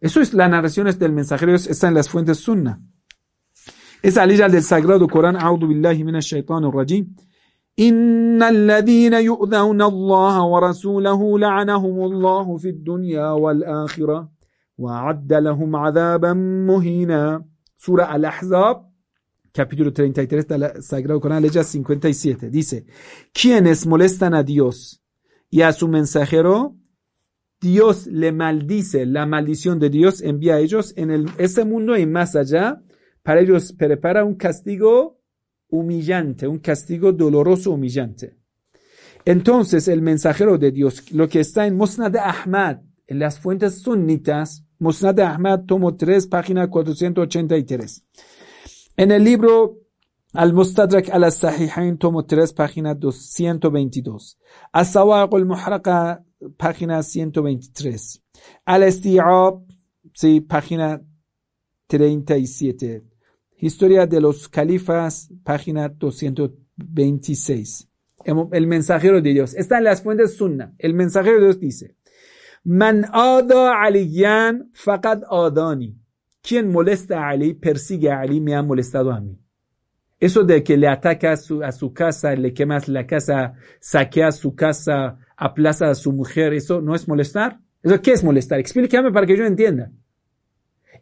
Eso 0.00 0.22
es 0.22 0.32
las 0.32 0.48
narraciones 0.48 0.98
del 0.98 1.12
mensajero, 1.12 1.54
está 1.54 1.88
en 1.88 1.94
las 1.94 2.08
fuentes 2.08 2.38
sunna. 2.38 2.80
Esa 4.00 4.24
ley 4.24 4.38
del 4.38 4.62
sagrado 4.62 5.06
Corán. 5.06 5.36
إن 7.78 8.42
الذين 8.42 9.12
يؤذون 9.12 9.82
الله 9.82 10.42
ورسوله 10.42 11.38
لعنهم 11.38 12.04
الله 12.04 12.56
في 12.56 12.68
الدنيا 12.68 13.30
والآخرة 13.30 14.30
وعد 14.78 15.32
لهم 15.32 15.76
عذابا 15.76 16.32
مهينا 16.66 17.44
سورة 17.76 18.16
الأحزاب 18.16 18.86
capítulo 19.52 19.90
33 19.90 20.46
del 20.46 20.82
Sagrado 20.82 21.18
Corán, 21.18 21.40
ley 21.40 21.50
57, 21.50 22.50
dice, 22.50 22.84
quienes 23.32 23.86
molestan 23.86 24.34
a 24.34 24.42
Dios 24.42 25.02
y 25.48 25.62
a 25.62 25.72
su 25.72 25.88
mensajero, 25.88 26.76
Dios 27.58 28.06
le 28.06 28.32
maldice, 28.32 29.06
la 29.06 29.24
maldición 29.24 29.78
de 29.78 29.88
Dios 29.88 30.20
envía 30.20 30.56
a 30.56 30.58
ellos 30.60 30.92
en 30.98 31.10
el, 31.10 31.30
este 31.38 31.64
mundo 31.64 31.96
y 31.96 32.04
más 32.04 32.36
allá, 32.36 32.82
para 33.22 33.40
ellos 33.40 33.72
prepara 33.72 34.26
un 34.26 34.34
castigo 34.34 35.16
humillante, 35.68 36.46
un 36.46 36.58
castigo 36.58 37.12
doloroso 37.12 37.72
humillante. 37.72 38.36
Entonces 39.24 39.88
el 39.88 40.02
mensajero 40.02 40.56
de 40.56 40.70
Dios, 40.70 41.10
lo 41.12 41.28
que 41.28 41.40
está 41.40 41.66
en 41.66 41.76
Musnad 41.76 42.14
Ahmad, 42.16 42.78
en 43.06 43.18
las 43.18 43.38
fuentes 43.38 43.80
sunnitas, 43.82 44.64
Musnad 44.78 45.18
Ahmad, 45.20 45.64
tomo 45.66 45.96
3, 45.96 46.26
página 46.26 46.68
483. 46.68 48.04
En 48.96 49.10
el 49.10 49.24
libro 49.24 49.78
Al-Mustadrak 50.32 51.08
al-Sahihain, 51.10 51.98
tomo 51.98 52.24
3, 52.24 52.52
página 52.52 52.94
222. 52.94 54.38
As-Sawaq 54.72 55.34
al-Muhraqa, 55.34 56.24
página 56.56 57.02
123. 57.02 58.22
Al-Isti'ab, 58.64 59.62
sí, 60.12 60.40
página 60.40 61.02
37. 61.86 63.15
Historia 63.58 64.06
de 64.06 64.20
los 64.20 64.48
califas, 64.48 65.30
página 65.42 65.88
226. 65.88 67.88
El 68.52 68.66
mensajero 68.66 69.22
de 69.22 69.32
Dios. 69.32 69.54
Está 69.54 69.78
en 69.78 69.84
las 69.84 70.02
fuentes 70.02 70.36
sunna. 70.36 70.74
El 70.78 70.92
mensajero 70.92 71.36
de 71.36 71.44
Dios 71.44 71.60
dice, 71.60 71.96
Man 72.64 73.06
ada 73.12 73.82
aliyan 73.82 74.70
faqad 74.72 75.22
adani. 75.30 75.96
Quien 76.42 76.70
molesta 76.70 77.24
a 77.24 77.30
Ali, 77.30 77.54
persigue 77.54 78.10
a 78.10 78.20
Ali, 78.20 78.40
me 78.40 78.54
ha 78.54 78.62
molestado 78.62 79.10
a 79.10 79.20
mí. 79.20 79.38
Eso 80.20 80.44
de 80.44 80.62
que 80.62 80.76
le 80.76 80.88
ataca 80.88 81.32
a 81.32 81.36
su, 81.36 81.62
a 81.62 81.72
su 81.72 81.92
casa, 81.92 82.34
le 82.34 82.52
quemas 82.52 82.88
la 82.88 83.06
casa, 83.06 83.54
saquea 83.80 84.32
su 84.32 84.54
casa, 84.54 85.18
aplaza 85.36 85.90
a 85.90 85.94
su 85.94 86.12
mujer, 86.12 86.54
¿eso 86.54 86.80
no 86.80 86.94
es 86.94 87.08
molestar? 87.08 87.60
¿Eso 87.82 88.00
qué 88.02 88.12
es 88.12 88.24
molestar? 88.24 88.58
Explícame 88.58 89.12
para 89.12 89.26
que 89.26 89.36
yo 89.36 89.44
entienda. 89.44 89.90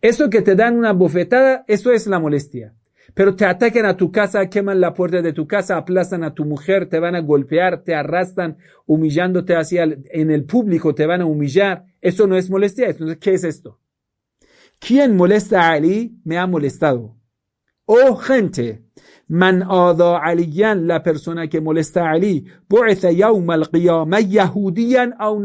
Eso 0.05 0.29
que 0.29 0.43
te 0.43 0.55
dan 0.55 0.77
una 0.77 0.93
bofetada, 0.93 1.65
eso 1.67 1.91
es 1.91 2.07
la 2.07 2.19
molestia. 2.19 2.75
Pero 3.15 3.35
te 3.37 3.47
atacan 3.47 3.87
a 3.87 3.97
tu 3.97 4.13
casa, 4.13 4.51
queman 4.51 4.79
la 4.79 4.93
puerta 4.93 5.23
de 5.23 5.33
tu 5.33 5.47
casa, 5.47 5.79
aplazan 5.79 6.23
a 6.25 6.35
tu 6.35 6.45
mujer, 6.45 6.91
te 6.91 6.99
van 6.99 7.15
a 7.15 7.21
golpear, 7.21 7.85
te 7.85 7.95
arrastran, 7.95 8.59
humillándote 8.85 9.57
hacia 9.57 9.85
en 9.85 10.31
el 10.31 10.45
público, 10.45 10.95
te 10.95 11.07
van 11.07 11.23
a 11.23 11.25
humillar. 11.25 11.87
Eso 12.03 12.27
no 12.27 12.37
es 12.37 12.51
molestia. 12.51 12.89
Entonces, 12.89 13.17
¿qué 13.17 13.33
es 13.33 13.45
esto? 13.45 13.81
¿Quién 14.79 15.17
molesta 15.17 15.63
a 15.63 15.73
Ali? 15.73 16.21
Me 16.23 16.37
ha 16.37 16.47
molestado. 16.47 17.17
oh 17.87 18.15
gente, 18.17 18.85
man 19.27 19.63
ada 19.63 20.19
aliyan, 20.19 20.87
la 20.87 21.03
persona 21.03 21.49
que 21.49 21.63
molesta 21.63 22.11
a 22.11 22.11
Ali, 22.11 22.45
bu'itha 22.69 23.11
yawm 23.11 23.49
al-qiyamah 23.49 24.53
o. 24.55 25.41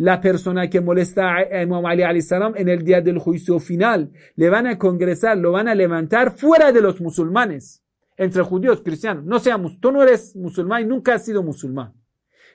La 0.00 0.18
persona 0.18 0.70
que 0.70 0.80
molesta 0.80 1.34
a 1.34 1.62
Imam 1.62 1.84
Ali 1.84 2.22
salam 2.22 2.54
en 2.56 2.70
el 2.70 2.82
día 2.82 3.02
del 3.02 3.18
juicio 3.18 3.60
final, 3.60 4.10
le 4.34 4.48
van 4.48 4.66
a 4.66 4.78
congresar, 4.78 5.36
lo 5.36 5.52
van 5.52 5.68
a 5.68 5.74
levantar 5.74 6.32
fuera 6.32 6.72
de 6.72 6.80
los 6.80 7.02
musulmanes, 7.02 7.82
entre 8.16 8.40
judíos, 8.42 8.80
cristianos. 8.82 9.26
No 9.26 9.38
seamos, 9.40 9.78
tú 9.78 9.92
no 9.92 10.02
eres 10.02 10.34
musulmán 10.36 10.84
y 10.84 10.86
nunca 10.86 11.16
has 11.16 11.26
sido 11.26 11.42
musulmán. 11.42 11.92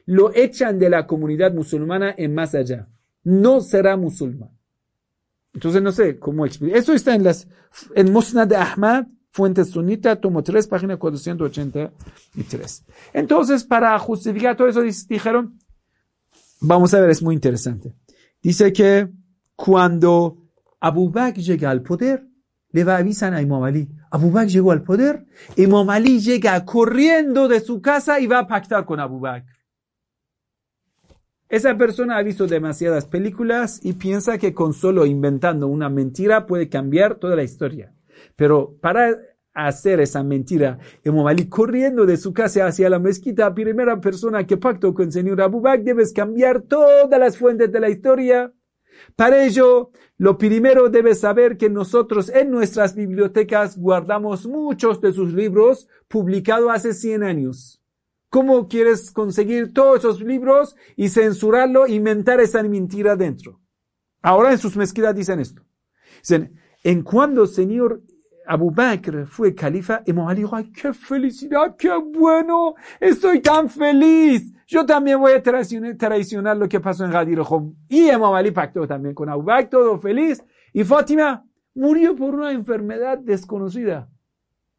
Lo 0.08 0.34
echan 0.34 0.80
de 0.80 0.90
la 0.90 1.06
comunidad 1.06 1.54
musulmana 1.54 2.16
en 2.18 2.34
más 2.34 2.56
allá. 2.56 2.88
No 3.24 3.62
será 3.62 3.96
musulmán. 3.96 4.50
Entonces 5.54 5.84
no 5.84 5.92
sé 5.92 6.18
cómo 6.18 6.48
explicar. 6.48 6.80
Eso 6.80 6.94
está 6.94 7.14
en 7.14 7.26
las, 7.26 7.48
en 7.94 8.12
Musnad 8.12 8.48
de 8.48 8.56
Ahmad, 8.56 9.06
Fuente 9.30 9.64
Sunita, 9.66 10.16
tomo 10.16 10.42
3, 10.42 10.68
página 10.68 10.98
483. 10.98 12.86
Entonces, 13.14 13.64
para 13.64 14.00
justificar 14.00 14.58
todo 14.58 14.68
eso, 14.68 14.82
dijeron, 14.82 15.60
vamos 16.66 16.94
a 16.94 17.00
ver, 17.00 17.10
es 17.10 17.22
muy 17.22 17.36
interesante. 17.36 17.94
Dice 18.42 18.74
que 18.74 19.10
cuando 19.56 20.38
Abu 20.80 21.10
Bakr 21.10 21.40
llega 21.40 21.70
al 21.70 21.82
poder, 21.82 22.28
le 22.72 22.84
va 22.84 22.98
a 22.98 23.42
Imam 23.42 23.64
Ali. 23.64 23.88
Abu 24.12 24.32
Bakr 24.32 24.50
llegó 24.50 24.72
al 24.72 24.84
poder, 24.84 25.26
Imam 25.56 25.90
Ali 25.90 26.20
llega 26.20 26.64
corriendo 26.66 27.48
de 27.48 27.60
su 27.62 27.82
casa 27.82 28.20
y 28.20 28.28
va 28.28 28.40
a 28.40 28.48
pactar 28.48 28.86
con 28.86 29.00
Abu 29.00 29.20
Bakr. 29.20 29.56
Esa 31.48 31.78
persona 31.78 32.18
ha 32.18 32.24
visto 32.24 32.48
demasiadas 32.48 33.06
películas 33.06 33.80
y 33.84 33.94
piensa 33.94 34.38
que 34.38 34.54
con 34.54 34.74
solo 34.74 35.06
inventando 35.06 35.68
una 35.68 35.90
mentira 35.90 36.48
puede 36.48 36.70
cambiar 36.70 37.16
toda 37.16 37.36
la 37.36 37.44
historia. 37.44 37.94
Pero 38.36 38.78
para 38.82 39.16
hacer 39.56 40.02
esa 40.02 40.22
mentira, 40.22 40.78
Imam 41.04 41.26
Ali 41.26 41.48
corriendo 41.48 42.06
de 42.06 42.18
su 42.18 42.34
casa 42.34 42.68
hacia 42.68 42.90
la 42.90 43.00
mezquita, 43.00 43.56
primera 43.56 44.00
persona 44.02 44.46
que 44.46 44.58
pactó 44.58 44.94
con 44.94 45.06
el 45.06 45.12
señor 45.14 45.42
Abu 45.42 45.62
Bakr, 45.62 45.84
debes 45.84 46.14
cambiar 46.14 46.62
todas 46.62 47.20
las 47.20 47.38
fuentes 47.38 47.72
de 47.72 47.80
la 47.80 47.90
historia. 47.90 48.54
Para 49.16 49.46
ello, 49.46 49.92
lo 50.18 50.38
primero 50.38 50.90
debes 50.90 51.22
saber 51.22 51.58
que 51.58 51.70
nosotros 51.70 52.30
en 52.30 52.52
nuestras 52.52 52.96
bibliotecas 52.96 53.78
guardamos 53.78 54.46
muchos 54.46 55.02
de 55.02 55.14
sus 55.14 55.34
libros 55.34 55.88
publicados 56.08 56.70
hace 56.72 56.94
100 56.94 57.24
años. 57.24 57.82
¿Cómo 58.30 58.68
quieres 58.68 59.12
conseguir 59.12 59.74
todos 59.74 60.00
esos 60.00 60.22
libros 60.22 60.76
y 60.98 61.08
censurarlo, 61.10 61.88
inventar 61.88 62.42
esa 62.42 62.62
mentira 62.64 63.16
dentro? 63.16 63.62
Ahora 64.22 64.52
en 64.52 64.58
sus 64.58 64.76
mezquitas 64.76 65.16
dicen 65.16 65.40
esto. 65.40 65.62
Dicen, 66.20 66.60
en 66.84 67.04
cuando 67.04 67.48
señor 67.48 68.02
Abu 68.48 68.72
Bakr 68.72 69.26
fue 69.26 69.54
califa, 69.54 70.02
Imam 70.06 70.34
dijo, 70.36 70.56
ay, 70.56 70.72
qué 70.72 70.94
felicidad, 70.94 71.76
qué 71.78 71.92
bueno, 71.96 72.76
estoy 73.00 73.42
tan 73.42 73.70
feliz. 73.70 74.52
Yo 74.68 74.86
también 74.86 75.20
voy 75.20 75.34
a 75.34 75.44
traicionar, 75.44 76.58
lo 76.58 76.68
que 76.68 76.80
pasó 76.80 77.06
en 77.06 77.12
Ghadir 77.12 77.40
Y 77.88 78.10
Imam 78.10 78.34
Ali 78.34 78.52
pactó 78.52 78.88
también 78.88 79.14
con 79.14 79.30
Abu 79.30 79.44
Bakr, 79.44 79.70
todo 79.70 80.00
feliz. 80.00 80.44
Y 80.74 80.84
Fátima 80.84 81.46
murió 81.76 82.16
por 82.16 82.34
una 82.34 82.52
enfermedad 82.52 83.18
desconocida. 83.18 84.10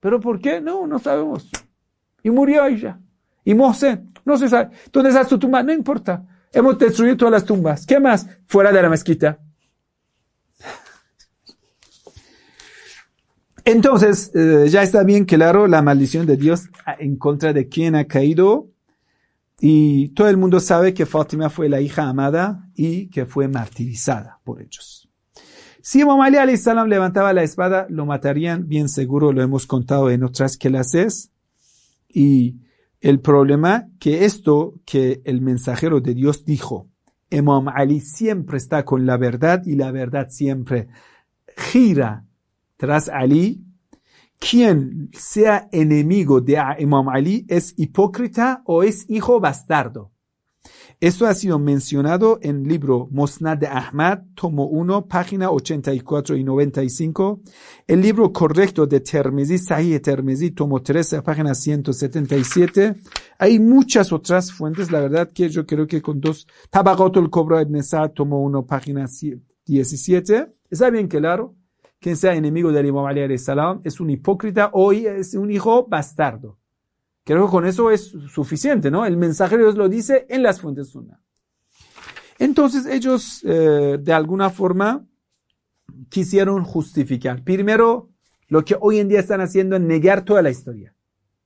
¿Pero 0.00 0.20
por 0.20 0.40
qué? 0.40 0.60
No, 0.60 0.86
no 0.86 0.98
sabemos. 0.98 1.48
Y 2.22 2.30
murió 2.30 2.66
ella. 2.66 3.00
Y 3.44 3.54
Mosé, 3.54 4.02
no 4.24 4.36
se 4.36 4.48
sabe. 4.48 4.70
¿Dónde 4.92 5.10
está 5.10 5.24
su 5.24 5.38
tumba? 5.38 5.62
No 5.62 5.72
importa. 5.72 6.24
Hemos 6.52 6.78
destruido 6.78 7.16
todas 7.16 7.32
las 7.32 7.44
tumbas. 7.44 7.86
¿Qué 7.86 8.00
más? 8.00 8.28
Fuera 8.46 8.72
de 8.72 8.82
la 8.82 8.88
mezquita. 8.88 9.38
Entonces, 13.66 14.30
eh, 14.32 14.68
ya 14.68 14.84
está 14.84 15.02
bien 15.02 15.24
claro 15.24 15.66
la 15.66 15.82
maldición 15.82 16.24
de 16.24 16.36
Dios 16.36 16.70
en 17.00 17.16
contra 17.16 17.52
de 17.52 17.68
quien 17.68 17.96
ha 17.96 18.04
caído. 18.04 18.68
Y 19.58 20.10
todo 20.10 20.28
el 20.28 20.36
mundo 20.36 20.60
sabe 20.60 20.94
que 20.94 21.04
Fátima 21.04 21.50
fue 21.50 21.68
la 21.68 21.80
hija 21.80 22.08
amada 22.08 22.70
y 22.76 23.08
que 23.08 23.26
fue 23.26 23.48
martirizada 23.48 24.38
por 24.44 24.62
ellos. 24.62 25.08
Si 25.82 26.00
Imam 26.00 26.20
Ali 26.20 26.56
salam 26.56 26.88
levantaba 26.88 27.32
la 27.32 27.42
espada, 27.42 27.88
lo 27.90 28.06
matarían, 28.06 28.68
bien 28.68 28.88
seguro, 28.88 29.32
lo 29.32 29.42
hemos 29.42 29.66
contado 29.66 30.10
en 30.10 30.22
otras 30.22 30.56
clases. 30.56 31.32
Y 32.08 32.60
el 33.00 33.18
problema 33.18 33.88
que 33.98 34.26
esto 34.26 34.74
que 34.84 35.22
el 35.24 35.40
mensajero 35.40 36.00
de 36.00 36.14
Dios 36.14 36.44
dijo, 36.44 36.86
Imam 37.30 37.66
Ali 37.66 37.98
siempre 37.98 38.58
está 38.58 38.84
con 38.84 39.06
la 39.06 39.16
verdad 39.16 39.62
y 39.66 39.74
la 39.74 39.90
verdad 39.90 40.28
siempre 40.30 40.86
gira 41.56 42.25
tras 42.76 43.08
Ali, 43.08 43.64
quien 44.38 45.10
sea 45.12 45.68
enemigo 45.72 46.40
de 46.40 46.62
Imam 46.78 47.08
Ali 47.08 47.46
es 47.48 47.74
hipócrita 47.76 48.62
o 48.66 48.82
es 48.82 49.08
hijo 49.08 49.40
bastardo. 49.40 50.12
Esto 50.98 51.26
ha 51.26 51.34
sido 51.34 51.58
mencionado 51.58 52.38
en 52.40 52.62
el 52.62 52.68
libro 52.68 53.06
Mosnad 53.10 53.58
de 53.58 53.66
Ahmad, 53.66 54.20
tomo 54.34 54.66
1, 54.66 55.06
página 55.06 55.50
84 55.50 56.36
y 56.36 56.42
95. 56.42 57.40
El 57.86 58.00
libro 58.00 58.32
correcto 58.32 58.86
de 58.86 59.00
Termizi, 59.00 59.58
Sahih 59.58 60.00
Termizi, 60.00 60.52
tomo 60.52 60.80
13, 60.80 61.20
página 61.20 61.54
177. 61.54 62.94
Hay 63.38 63.58
muchas 63.60 64.10
otras 64.10 64.50
fuentes, 64.50 64.90
la 64.90 65.00
verdad 65.00 65.30
que 65.34 65.50
yo 65.50 65.66
creo 65.66 65.86
que 65.86 66.00
con 66.00 66.18
dos. 66.18 66.46
Tabagatul 66.70 67.28
Cobra 67.28 67.60
Ibn 67.60 67.82
Sa'd, 67.82 68.12
tomo 68.12 68.42
1, 68.42 68.64
página 68.64 69.06
17. 69.66 70.46
Está 70.70 70.88
bien 70.88 71.08
claro 71.08 71.54
quien 72.00 72.16
sea 72.16 72.34
enemigo 72.34 72.72
del 72.72 72.86
Imam 72.86 73.06
Ali 73.06 73.38
salam 73.38 73.80
es 73.84 74.00
un 74.00 74.10
hipócrita 74.10 74.70
o 74.72 74.92
es 74.92 75.34
un 75.34 75.50
hijo 75.50 75.86
bastardo. 75.86 76.58
Creo 77.24 77.46
que 77.46 77.50
con 77.50 77.66
eso 77.66 77.90
es 77.90 78.12
suficiente, 78.28 78.90
¿no? 78.90 79.04
El 79.04 79.16
mensajero 79.16 79.62
Dios 79.62 79.76
lo 79.76 79.88
dice 79.88 80.26
en 80.28 80.42
las 80.42 80.60
fuentes 80.60 80.90
sunna. 80.90 81.20
Entonces 82.38 82.86
ellos, 82.86 83.42
eh, 83.44 83.98
de 84.00 84.12
alguna 84.12 84.50
forma, 84.50 85.04
quisieron 86.08 86.64
justificar. 86.64 87.42
Primero, 87.42 88.10
lo 88.48 88.64
que 88.64 88.76
hoy 88.80 88.98
en 88.98 89.08
día 89.08 89.20
están 89.20 89.40
haciendo 89.40 89.76
es 89.76 89.82
negar 89.82 90.24
toda 90.24 90.42
la 90.42 90.50
historia, 90.50 90.94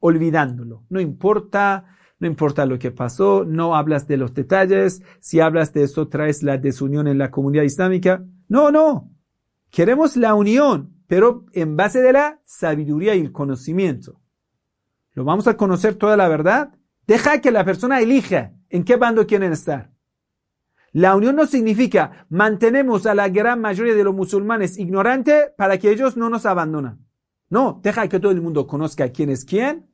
olvidándolo. 0.01 0.85
No 0.91 1.01
importa, 1.01 1.97
no 2.19 2.27
importa 2.27 2.67
lo 2.67 2.79
que 2.79 2.91
pasó, 2.91 3.45
no 3.47 3.75
hablas 3.75 4.07
de 4.07 4.17
los 4.17 4.35
detalles, 4.35 5.03
si 5.21 5.41
hablas 5.41 5.73
de 5.73 5.85
eso 5.85 6.09
traes 6.09 6.43
la 6.43 6.59
desunión 6.59 7.09
en 7.09 7.19
la 7.19 7.31
comunidad 7.31 7.63
islámica. 7.63 8.23
No, 8.49 8.71
no, 8.71 9.10
Queremos 9.71 10.17
la 10.17 10.35
unión, 10.35 10.95
pero 11.07 11.47
en 11.53 11.77
base 11.77 12.01
de 12.01 12.13
la 12.13 12.41
sabiduría 12.45 13.15
y 13.15 13.21
el 13.21 13.33
conocimiento. 13.33 14.21
¿Lo 15.13 15.25
vamos 15.25 15.47
a 15.47 15.57
conocer 15.57 15.95
toda 15.95 16.17
la 16.17 16.29
verdad? 16.29 16.75
Deja 17.07 17.41
que 17.41 17.51
la 17.51 17.65
persona 17.65 18.01
elija 18.01 18.53
en 18.69 18.85
qué 18.85 18.97
bando 18.97 19.27
quieren 19.27 19.53
estar. 19.53 19.91
La 20.93 21.15
unión 21.15 21.37
no 21.37 21.47
significa 21.47 22.27
mantenemos 22.29 23.07
a 23.07 23.15
la 23.15 23.29
gran 23.29 23.61
mayoría 23.61 23.95
de 23.95 24.05
los 24.05 24.15
musulmanes 24.15 24.77
ignorantes 24.79 25.51
para 25.57 25.79
que 25.79 25.91
ellos 25.91 26.17
no 26.17 26.29
nos 26.31 26.47
abandonen. 26.47 26.99
No, 27.49 27.81
deja 27.83 28.09
que 28.09 28.21
todo 28.21 28.33
el 28.33 28.41
mundo 28.41 28.67
conozca 28.67 29.11
quién 29.11 29.31
es 29.31 29.45
quién. 29.45 29.89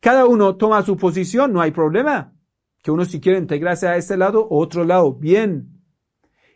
Cada 0.00 0.26
uno 0.26 0.56
toma 0.56 0.82
su 0.82 0.96
posición, 0.96 1.52
no 1.52 1.60
hay 1.60 1.70
problema. 1.70 2.34
Que 2.82 2.90
uno 2.90 3.06
si 3.06 3.20
quiere 3.20 3.38
integrarse 3.38 3.88
a 3.88 3.96
este 3.96 4.16
lado 4.16 4.46
o 4.46 4.58
otro 4.58 4.84
lado, 4.84 5.14
bien. 5.14 5.80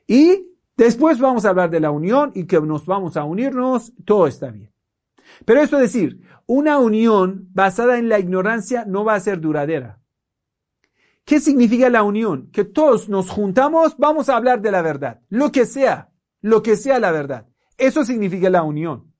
Y 0.06 0.48
Después 0.78 1.18
vamos 1.18 1.44
a 1.44 1.48
hablar 1.48 1.70
de 1.70 1.80
la 1.80 1.90
unión 1.90 2.30
y 2.36 2.46
que 2.46 2.60
nos 2.60 2.86
vamos 2.86 3.16
a 3.16 3.24
unirnos, 3.24 3.92
todo 4.04 4.28
está 4.28 4.52
bien. 4.52 4.72
Pero 5.44 5.60
esto 5.60 5.76
es 5.76 5.92
decir, 5.92 6.20
una 6.46 6.78
unión 6.78 7.48
basada 7.52 7.98
en 7.98 8.08
la 8.08 8.20
ignorancia 8.20 8.84
no 8.86 9.04
va 9.04 9.14
a 9.14 9.20
ser 9.20 9.40
duradera. 9.40 10.00
¿Qué 11.24 11.40
significa 11.40 11.90
la 11.90 12.04
unión? 12.04 12.48
Que 12.52 12.64
todos 12.64 13.08
nos 13.08 13.28
juntamos, 13.28 13.96
vamos 13.98 14.28
a 14.28 14.36
hablar 14.36 14.62
de 14.62 14.70
la 14.70 14.80
verdad, 14.80 15.20
lo 15.28 15.50
que 15.50 15.66
sea, 15.66 16.12
lo 16.42 16.62
que 16.62 16.76
sea 16.76 17.00
la 17.00 17.10
verdad. 17.10 17.48
Eso 17.76 18.04
significa 18.04 18.48
la 18.48 18.62
unión. 18.62 19.12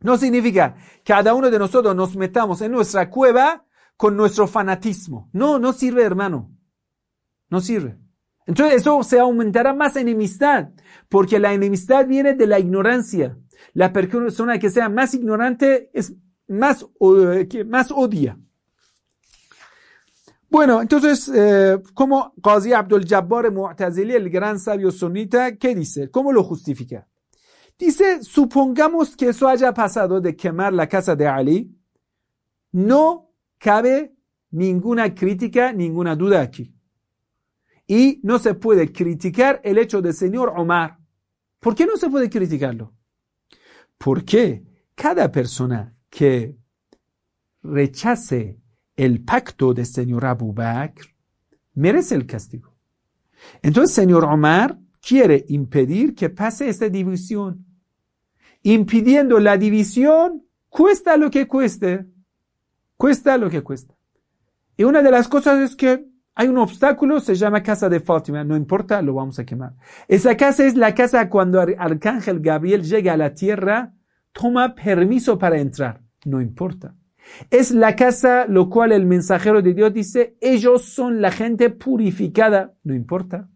No 0.00 0.16
significa 0.16 0.76
que 1.04 1.12
cada 1.12 1.34
uno 1.34 1.50
de 1.50 1.58
nosotros 1.58 1.94
nos 1.94 2.16
metamos 2.16 2.62
en 2.62 2.72
nuestra 2.72 3.10
cueva 3.10 3.66
con 3.98 4.16
nuestro 4.16 4.46
fanatismo. 4.46 5.28
No, 5.34 5.58
no 5.58 5.74
sirve, 5.74 6.04
hermano. 6.04 6.50
No 7.50 7.60
sirve. 7.60 7.98
Entonces 8.46 8.76
eso 8.76 9.02
se 9.02 9.18
aumentará 9.18 9.72
más 9.72 9.96
enemistad, 9.96 10.70
porque 11.08 11.38
la 11.38 11.52
enemistad 11.54 12.06
viene 12.06 12.34
de 12.34 12.46
la 12.46 12.58
ignorancia. 12.58 13.38
La 13.72 13.92
persona 13.92 14.58
que 14.58 14.70
sea 14.70 14.88
más 14.88 15.14
ignorante 15.14 15.90
es 15.94 16.14
más, 16.46 16.86
que 17.48 17.64
más 17.64 17.90
odia. 17.90 18.38
Bueno, 20.50 20.82
entonces, 20.82 21.28
eh, 21.34 21.82
como 21.94 22.32
Qazi 22.40 22.72
Abdul 22.72 23.06
Jabbar 23.06 23.50
Mu'tazili, 23.50 24.14
el 24.14 24.30
gran 24.30 24.60
sabio 24.60 24.92
sunita, 24.92 25.56
¿qué 25.56 25.74
dice? 25.74 26.10
¿Cómo 26.10 26.32
lo 26.32 26.44
justifica? 26.44 27.08
Dice, 27.76 28.22
supongamos 28.22 29.16
que 29.16 29.30
eso 29.30 29.48
haya 29.48 29.74
pasado 29.74 30.20
de 30.20 30.36
quemar 30.36 30.72
la 30.72 30.88
casa 30.88 31.16
de 31.16 31.26
Ali, 31.26 31.76
no 32.70 33.32
cabe 33.58 34.14
ninguna 34.50 35.12
crítica, 35.12 35.72
ninguna 35.72 36.14
duda 36.14 36.40
aquí. 36.40 36.73
Y 37.86 38.20
no 38.22 38.38
se 38.38 38.54
puede 38.54 38.92
criticar 38.92 39.60
el 39.64 39.78
hecho 39.78 40.00
del 40.00 40.14
señor 40.14 40.54
Omar. 40.56 40.98
¿Por 41.60 41.74
qué 41.74 41.86
no 41.86 41.96
se 41.96 42.08
puede 42.08 42.30
criticarlo? 42.30 42.94
¿Por 43.98 44.24
qué? 44.24 44.64
Cada 44.94 45.30
persona 45.30 45.94
que 46.08 46.56
rechace 47.62 48.60
el 48.96 49.24
pacto 49.24 49.74
del 49.74 49.86
señor 49.86 50.24
Abu 50.24 50.52
Bakr 50.52 51.14
merece 51.74 52.14
el 52.14 52.26
castigo. 52.26 52.74
Entonces, 53.62 53.94
señor 53.94 54.24
Omar 54.24 54.78
quiere 55.00 55.44
impedir 55.48 56.14
que 56.14 56.30
pase 56.30 56.68
esta 56.68 56.88
división. 56.88 57.66
Impidiendo 58.62 59.38
la 59.40 59.58
división, 59.58 60.46
cuesta 60.68 61.16
lo 61.16 61.30
que 61.30 61.46
cueste. 61.46 62.06
Cuesta 62.96 63.36
lo 63.36 63.50
que 63.50 63.62
cuesta. 63.62 63.94
Y 64.76 64.84
una 64.84 65.02
de 65.02 65.10
las 65.10 65.28
cosas 65.28 65.58
es 65.60 65.76
que 65.76 66.06
hay 66.36 66.48
un 66.48 66.58
obstáculo, 66.58 67.20
se 67.20 67.34
llama 67.36 67.62
casa 67.62 67.88
de 67.88 68.00
Fátima, 68.00 68.42
no 68.42 68.56
importa, 68.56 69.00
lo 69.02 69.14
vamos 69.14 69.38
a 69.38 69.44
quemar. 69.44 69.74
Esa 70.08 70.36
casa 70.36 70.66
es 70.66 70.74
la 70.74 70.94
casa 70.94 71.28
cuando 71.30 71.62
el 71.62 71.76
arcángel 71.78 72.40
Gabriel 72.40 72.82
llega 72.82 73.12
a 73.12 73.16
la 73.16 73.34
tierra, 73.34 73.92
toma 74.32 74.74
permiso 74.74 75.38
para 75.38 75.58
entrar, 75.58 76.00
no 76.24 76.40
importa. 76.40 76.94
Es 77.50 77.70
la 77.70 77.94
casa 77.94 78.46
lo 78.48 78.68
cual 78.68 78.92
el 78.92 79.06
mensajero 79.06 79.62
de 79.62 79.74
Dios 79.74 79.94
dice, 79.94 80.36
ellos 80.40 80.84
son 80.84 81.22
la 81.22 81.30
gente 81.30 81.70
purificada, 81.70 82.74
no 82.82 82.94
importa. 82.94 83.48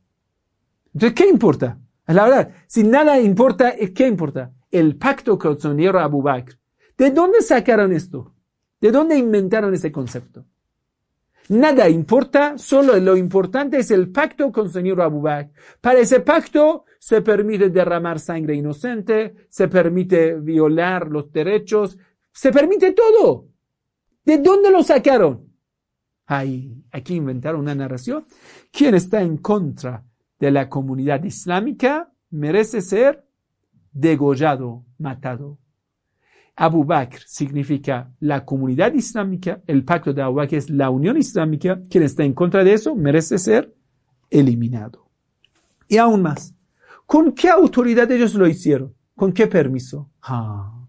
Entonces, 0.95 1.15
¿qué 1.15 1.29
importa? 1.29 1.79
La 2.07 2.25
verdad, 2.25 2.51
si 2.67 2.85
nada 2.85 3.21
importa, 3.21 3.75
¿qué 3.95 4.07
importa? 4.07 4.53
El 4.71 4.97
pacto 4.97 5.39
señor 5.59 5.99
Abu 5.99 6.23
Bakr. 6.23 6.59
¿De 6.97 7.11
dónde 7.11 7.43
sacaron 7.43 7.93
esto? 7.93 8.35
¿De 8.81 8.91
dónde 8.91 9.17
inventaron 9.17 9.75
ese 9.75 9.93
concepto? 9.93 10.47
Nada 11.49 11.89
importa, 11.89 12.59
solo 12.59 12.97
lo 12.99 13.17
importante 13.17 13.79
es 13.79 13.91
el 13.91 14.11
pacto 14.11 14.53
con 14.53 14.67
el 14.67 14.73
señor 14.73 15.01
Abu 15.01 15.23
Bakr. 15.23 15.51
Para 15.81 16.01
ese 16.01 16.21
pacto 16.21 16.85
se 16.99 17.23
permite 17.23 17.71
derramar 17.71 18.21
sangre 18.21 18.55
inocente, 18.55 19.35
se 19.49 19.69
permite 19.69 20.35
violar 20.35 21.09
los 21.09 21.33
derechos, 21.33 21.97
se 22.33 22.53
permite 22.53 22.93
todo. 22.93 23.49
¿De 24.25 24.39
dónde 24.39 24.71
lo 24.71 24.83
sacaron? 24.83 25.49
Hay 26.27 26.85
aquí 26.93 27.15
inventaron 27.15 27.63
una 27.63 27.75
narración. 27.75 28.27
¿Quién 28.71 28.95
está 28.95 29.23
en 29.23 29.39
contra 29.39 30.05
de 30.39 30.51
la 30.51 30.69
comunidad 30.69 31.25
islámica 31.25 32.13
merece 32.31 32.83
ser 32.83 33.25
degollado, 33.93 34.85
matado? 34.99 35.59
Abu 36.61 36.85
Bakr 36.85 37.21
significa 37.25 38.13
la 38.19 38.45
comunidad 38.45 38.93
islámica, 38.93 39.63
el 39.69 39.85
pacto 39.85 40.13
de 40.13 40.23
Abu 40.23 40.39
Bakr 40.39 40.57
es 40.57 40.69
la 40.69 40.91
unión 40.91 41.17
islámica, 41.17 41.81
quien 41.89 42.03
está 42.03 42.25
en 42.25 42.33
contra 42.33 42.65
de 42.65 42.73
eso 42.73 42.97
merece 42.97 43.39
ser 43.39 43.77
eliminado. 44.29 45.09
Y 45.87 45.99
aún 45.99 46.23
más, 46.23 46.53
¿con 47.07 47.31
qué 47.31 47.49
autoridad 47.49 48.11
ellos 48.11 48.35
lo 48.35 48.49
hicieron? 48.49 48.93
¿Con 49.15 49.33
qué 49.33 49.47
permiso? 49.47 50.11
Ah, 50.21 50.85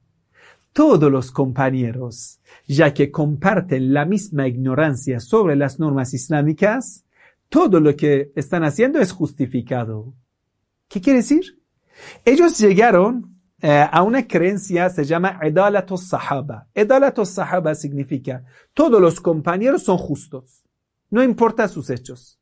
todos 0.73 1.11
los 1.11 1.29
compañeros, 1.31 2.39
ya 2.67 2.91
que 2.91 3.11
comparten 3.11 3.93
la 3.93 4.05
misma 4.05 4.47
ignorancia 4.47 5.19
sobre 5.19 5.55
las 5.55 5.77
normas 5.77 6.15
islámicas, 6.15 7.05
todo 7.47 7.79
lo 7.79 7.95
que 7.95 8.31
están 8.35 8.63
haciendo 8.63 8.99
es 8.99 9.11
justificado. 9.11 10.15
¿Qué 10.87 10.99
quiere 10.99 11.19
decir? 11.19 11.61
Ellos 12.25 12.57
llegaron 12.57 13.28
eh, 13.61 13.85
a 13.91 14.03
una 14.03 14.25
creencia, 14.25 14.89
se 14.89 15.03
llama 15.03 15.39
Edalatos 15.41 16.07
Sahaba. 16.07 16.67
Edalatos 16.73 17.29
Sahaba 17.29 17.75
significa 17.75 18.43
todos 18.73 19.01
los 19.01 19.19
compañeros 19.19 19.83
son 19.83 19.97
justos, 19.97 20.63
no 21.09 21.23
importa 21.23 21.67
sus 21.67 21.89
hechos. 21.89 22.39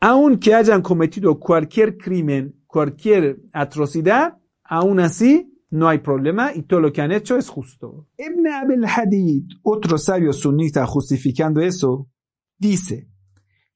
Aunque 0.00 0.54
hayan 0.54 0.80
cometido 0.80 1.38
cualquier 1.38 1.98
crimen, 1.98 2.62
cualquier 2.66 3.40
atrocidad, 3.52 4.38
aún 4.62 5.00
así 5.00 5.52
no 5.70 5.88
hay 5.88 5.98
problema 5.98 6.54
y 6.54 6.62
todo 6.62 6.80
lo 6.80 6.92
que 6.92 7.02
han 7.02 7.12
hecho 7.12 7.36
es 7.36 7.48
justo. 7.48 8.06
Ibn 8.16 8.46
Abel 8.46 8.84
Hadid, 8.84 9.44
otro 9.62 9.98
sabio 9.98 10.32
sunita 10.32 10.86
justificando 10.86 11.60
eso, 11.60 12.08
dice, 12.56 13.08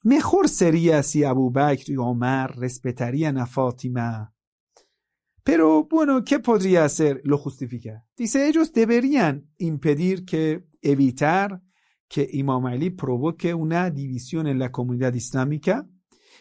mejor 0.03 0.49
sería 0.49 1.03
si 1.03 1.25
Abu 1.25 1.51
Bakr 1.51 1.91
y 1.91 1.97
Omar 1.97 2.57
respetarían 2.57 3.37
a 3.39 3.47
Fátima. 3.47 4.33
Pero 5.45 5.85
bueno, 5.85 6.25
¿qué 6.25 6.39
podría 6.39 6.85
hacer? 6.85 7.21
Lo 7.25 7.39
justifica. 7.39 8.05
Dice, 8.17 8.49
ellos 8.49 8.73
deberían 8.73 9.49
impedir 9.59 10.25
que, 10.25 10.65
evitar 10.81 11.61
que 12.09 12.29
Imam 12.33 12.67
Ali 12.67 12.91
provoque 12.91 13.55
una 13.55 13.91
división 13.91 14.47
en 14.47 14.59
la 14.59 14.71
comunidad 14.71 15.15
islámica. 15.15 15.87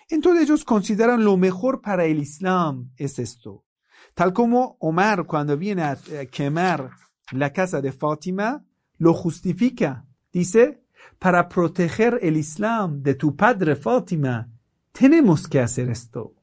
Entonces 0.09 0.43
ellos 0.43 0.65
consideran 0.65 1.23
lo 1.23 1.37
mejor 1.37 1.81
para 1.81 2.05
el 2.05 2.19
Islam 2.19 2.91
es 2.97 3.17
esto 3.17 3.65
Tal 4.13 4.33
como 4.33 4.77
Omar 4.79 5.25
cuando 5.25 5.57
viene 5.57 5.83
a 5.83 5.97
quemar 6.29 6.91
la 7.31 7.53
casa 7.53 7.81
de 7.81 7.91
Fátima, 7.91 8.65
lo 8.97 9.13
justifica. 9.13 10.05
Dice, 10.31 10.83
para 11.17 11.47
proteger 11.47 12.19
el 12.21 12.37
Islam 12.37 13.01
de 13.01 13.15
tu 13.15 13.35
padre 13.35 13.75
Fátima, 13.75 14.49
tenemos 14.91 15.47
que 15.47 15.59
hacer 15.59 15.89
esto. 15.89 16.35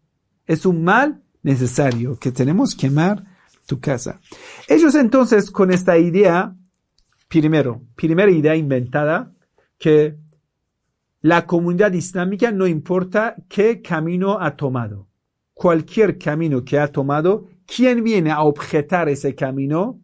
Es 0.46 0.64
un 0.64 0.82
mal 0.82 1.22
necesario 1.42 2.18
que 2.18 2.32
tenemos 2.32 2.74
que 2.74 2.88
quemar 2.88 3.24
tu 3.66 3.80
casa. 3.80 4.20
Ellos 4.66 4.94
entonces 4.94 5.50
con 5.50 5.70
esta 5.70 5.98
idea, 5.98 6.54
primero, 7.28 7.82
primera 7.94 8.30
idea 8.30 8.56
inventada, 8.56 9.32
que 9.78 10.16
la 11.20 11.46
comunidad 11.46 11.92
islámica 11.92 12.50
no 12.50 12.66
importa 12.66 13.36
qué 13.48 13.82
camino 13.82 14.40
ha 14.40 14.56
tomado. 14.56 15.08
Cualquier 15.54 16.18
camino 16.18 16.64
que 16.64 16.78
ha 16.78 16.88
tomado 16.88 17.46
¿Quién 17.68 18.02
viene 18.02 18.30
a 18.30 18.40
objetar 18.40 19.10
ese 19.10 19.34
camino? 19.34 20.00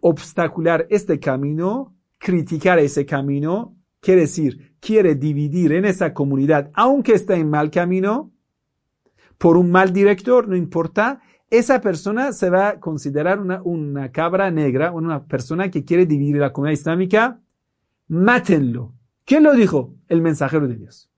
Obstacular 0.00 0.88
este 0.90 1.20
camino, 1.20 1.94
criticar 2.18 2.80
ese 2.80 3.06
camino, 3.06 3.76
quiere 4.00 4.22
decir, 4.22 4.74
quiere 4.80 5.14
dividir 5.14 5.72
en 5.72 5.84
esa 5.84 6.12
comunidad, 6.12 6.72
aunque 6.74 7.12
esté 7.12 7.34
en 7.34 7.48
mal 7.48 7.70
camino, 7.70 8.32
por 9.40 9.56
un 9.56 9.70
mal 9.70 9.94
director, 9.94 10.48
no 10.48 10.54
importa, 10.54 11.22
esa 11.48 11.80
persona 11.80 12.34
se 12.34 12.50
va 12.50 12.68
a 12.68 12.78
considerar 12.78 13.40
una, 13.40 13.62
una 13.62 14.12
cabra 14.12 14.50
negra, 14.50 14.92
una 14.92 15.24
persona 15.24 15.70
que 15.70 15.82
quiere 15.82 16.04
dividir 16.04 16.36
la 16.36 16.52
comunidad 16.52 16.78
islámica, 16.78 17.40
mátenlo. 18.08 18.92
¿Quién 19.24 19.44
lo 19.44 19.54
dijo? 19.54 19.94
El 20.08 20.20
mensajero 20.20 20.68
de 20.68 20.76
Dios. 20.76 21.10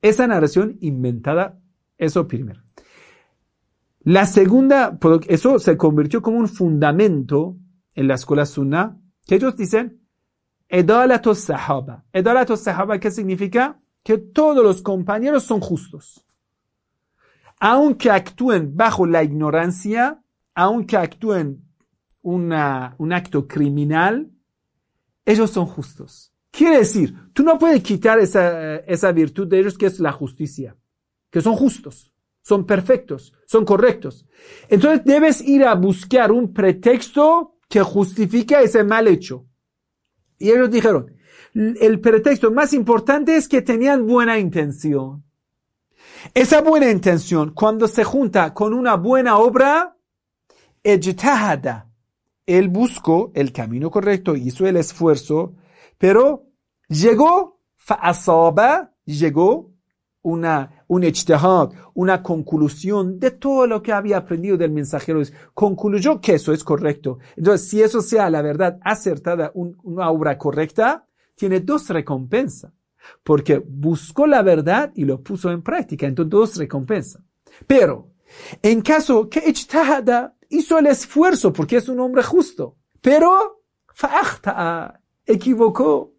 Esa 0.00 0.28
narración 0.28 0.78
inventada, 0.80 1.58
eso 1.96 2.28
primero. 2.28 2.62
La 4.04 4.24
segunda, 4.24 4.96
eso 5.26 5.58
se 5.58 5.76
convirtió 5.76 6.22
como 6.22 6.38
un 6.38 6.46
fundamento 6.46 7.56
en 7.96 8.06
la 8.06 8.14
escuela 8.14 8.46
sunna, 8.46 8.96
que 9.26 9.34
ellos 9.34 9.56
dicen, 9.56 10.02
Edalatos 10.68 11.40
Sahaba. 11.40 12.04
Edalatos 12.12 12.60
Sahaba, 12.60 13.00
¿qué 13.00 13.10
significa? 13.10 13.80
Que 14.04 14.18
todos 14.18 14.62
los 14.62 14.82
compañeros 14.82 15.42
son 15.42 15.58
justos. 15.58 16.24
Aunque 17.60 18.10
actúen 18.10 18.76
bajo 18.76 19.06
la 19.06 19.22
ignorancia, 19.22 20.22
aunque 20.54 20.96
actúen 20.96 21.64
un 22.22 22.52
acto 22.52 23.48
criminal, 23.48 24.30
ellos 25.24 25.50
son 25.50 25.66
justos. 25.66 26.32
Quiere 26.50 26.78
decir, 26.78 27.14
tú 27.32 27.42
no 27.42 27.58
puedes 27.58 27.82
quitar 27.82 28.18
esa, 28.18 28.76
esa 28.76 29.12
virtud 29.12 29.46
de 29.46 29.60
ellos 29.60 29.78
que 29.78 29.86
es 29.86 30.00
la 30.00 30.12
justicia, 30.12 30.76
que 31.30 31.40
son 31.40 31.54
justos 31.54 32.12
son 32.48 32.64
perfectos, 32.64 33.34
son 33.44 33.66
correctos. 33.66 34.26
Entonces 34.70 35.04
debes 35.04 35.46
ir 35.46 35.64
a 35.64 35.74
buscar 35.74 36.32
un 36.32 36.54
pretexto 36.54 37.58
que 37.68 37.82
justifique 37.82 38.56
ese 38.58 38.84
mal 38.84 39.06
hecho. 39.06 39.46
Y 40.38 40.48
ellos 40.48 40.70
dijeron, 40.70 41.14
el 41.52 42.00
pretexto 42.00 42.50
más 42.50 42.72
importante 42.72 43.36
es 43.36 43.48
que 43.48 43.60
tenían 43.60 44.06
buena 44.06 44.38
intención. 44.38 45.24
Esa 46.34 46.60
buena 46.60 46.90
intención, 46.90 47.52
cuando 47.54 47.88
se 47.88 48.04
junta 48.04 48.54
con 48.54 48.74
una 48.74 48.96
buena 48.96 49.38
obra, 49.38 49.96
ejtahada. 50.82 51.90
Él 52.46 52.68
buscó 52.68 53.30
el 53.34 53.52
camino 53.52 53.90
correcto, 53.90 54.34
hizo 54.34 54.66
el 54.66 54.76
esfuerzo, 54.76 55.54
pero 55.98 56.46
llegó, 56.88 57.60
fa'asaba, 57.76 58.94
llegó 59.04 59.72
una, 60.22 60.84
un 60.88 61.04
ijtihad, 61.04 61.70
una 61.94 62.22
conclusión 62.22 63.18
de 63.18 63.32
todo 63.32 63.66
lo 63.66 63.82
que 63.82 63.92
había 63.92 64.18
aprendido 64.18 64.56
del 64.56 64.70
mensajero. 64.70 65.22
Concluyó 65.54 66.20
que 66.20 66.34
eso 66.34 66.52
es 66.52 66.64
correcto. 66.64 67.18
Entonces, 67.36 67.68
si 67.68 67.82
eso 67.82 68.00
sea 68.00 68.30
la 68.30 68.42
verdad 68.42 68.78
acertada, 68.82 69.52
una 69.54 70.10
obra 70.10 70.38
correcta, 70.38 71.06
tiene 71.34 71.60
dos 71.60 71.88
recompensas. 71.88 72.72
Porque 73.22 73.62
buscó 73.64 74.26
la 74.26 74.42
verdad 74.42 74.92
y 74.94 75.04
lo 75.04 75.22
puso 75.22 75.50
en 75.50 75.62
práctica. 75.62 76.06
Entonces, 76.06 76.30
dos 76.30 76.56
recompensas. 76.56 77.22
Pero, 77.66 78.12
en 78.62 78.80
caso 78.82 79.28
que 79.28 79.40
ijtihada 79.40 80.34
hizo 80.48 80.78
el 80.78 80.86
esfuerzo 80.86 81.52
porque 81.52 81.76
es 81.76 81.88
un 81.88 82.00
hombre 82.00 82.22
justo, 82.22 82.76
pero 83.00 83.62
equivocó, 85.26 86.14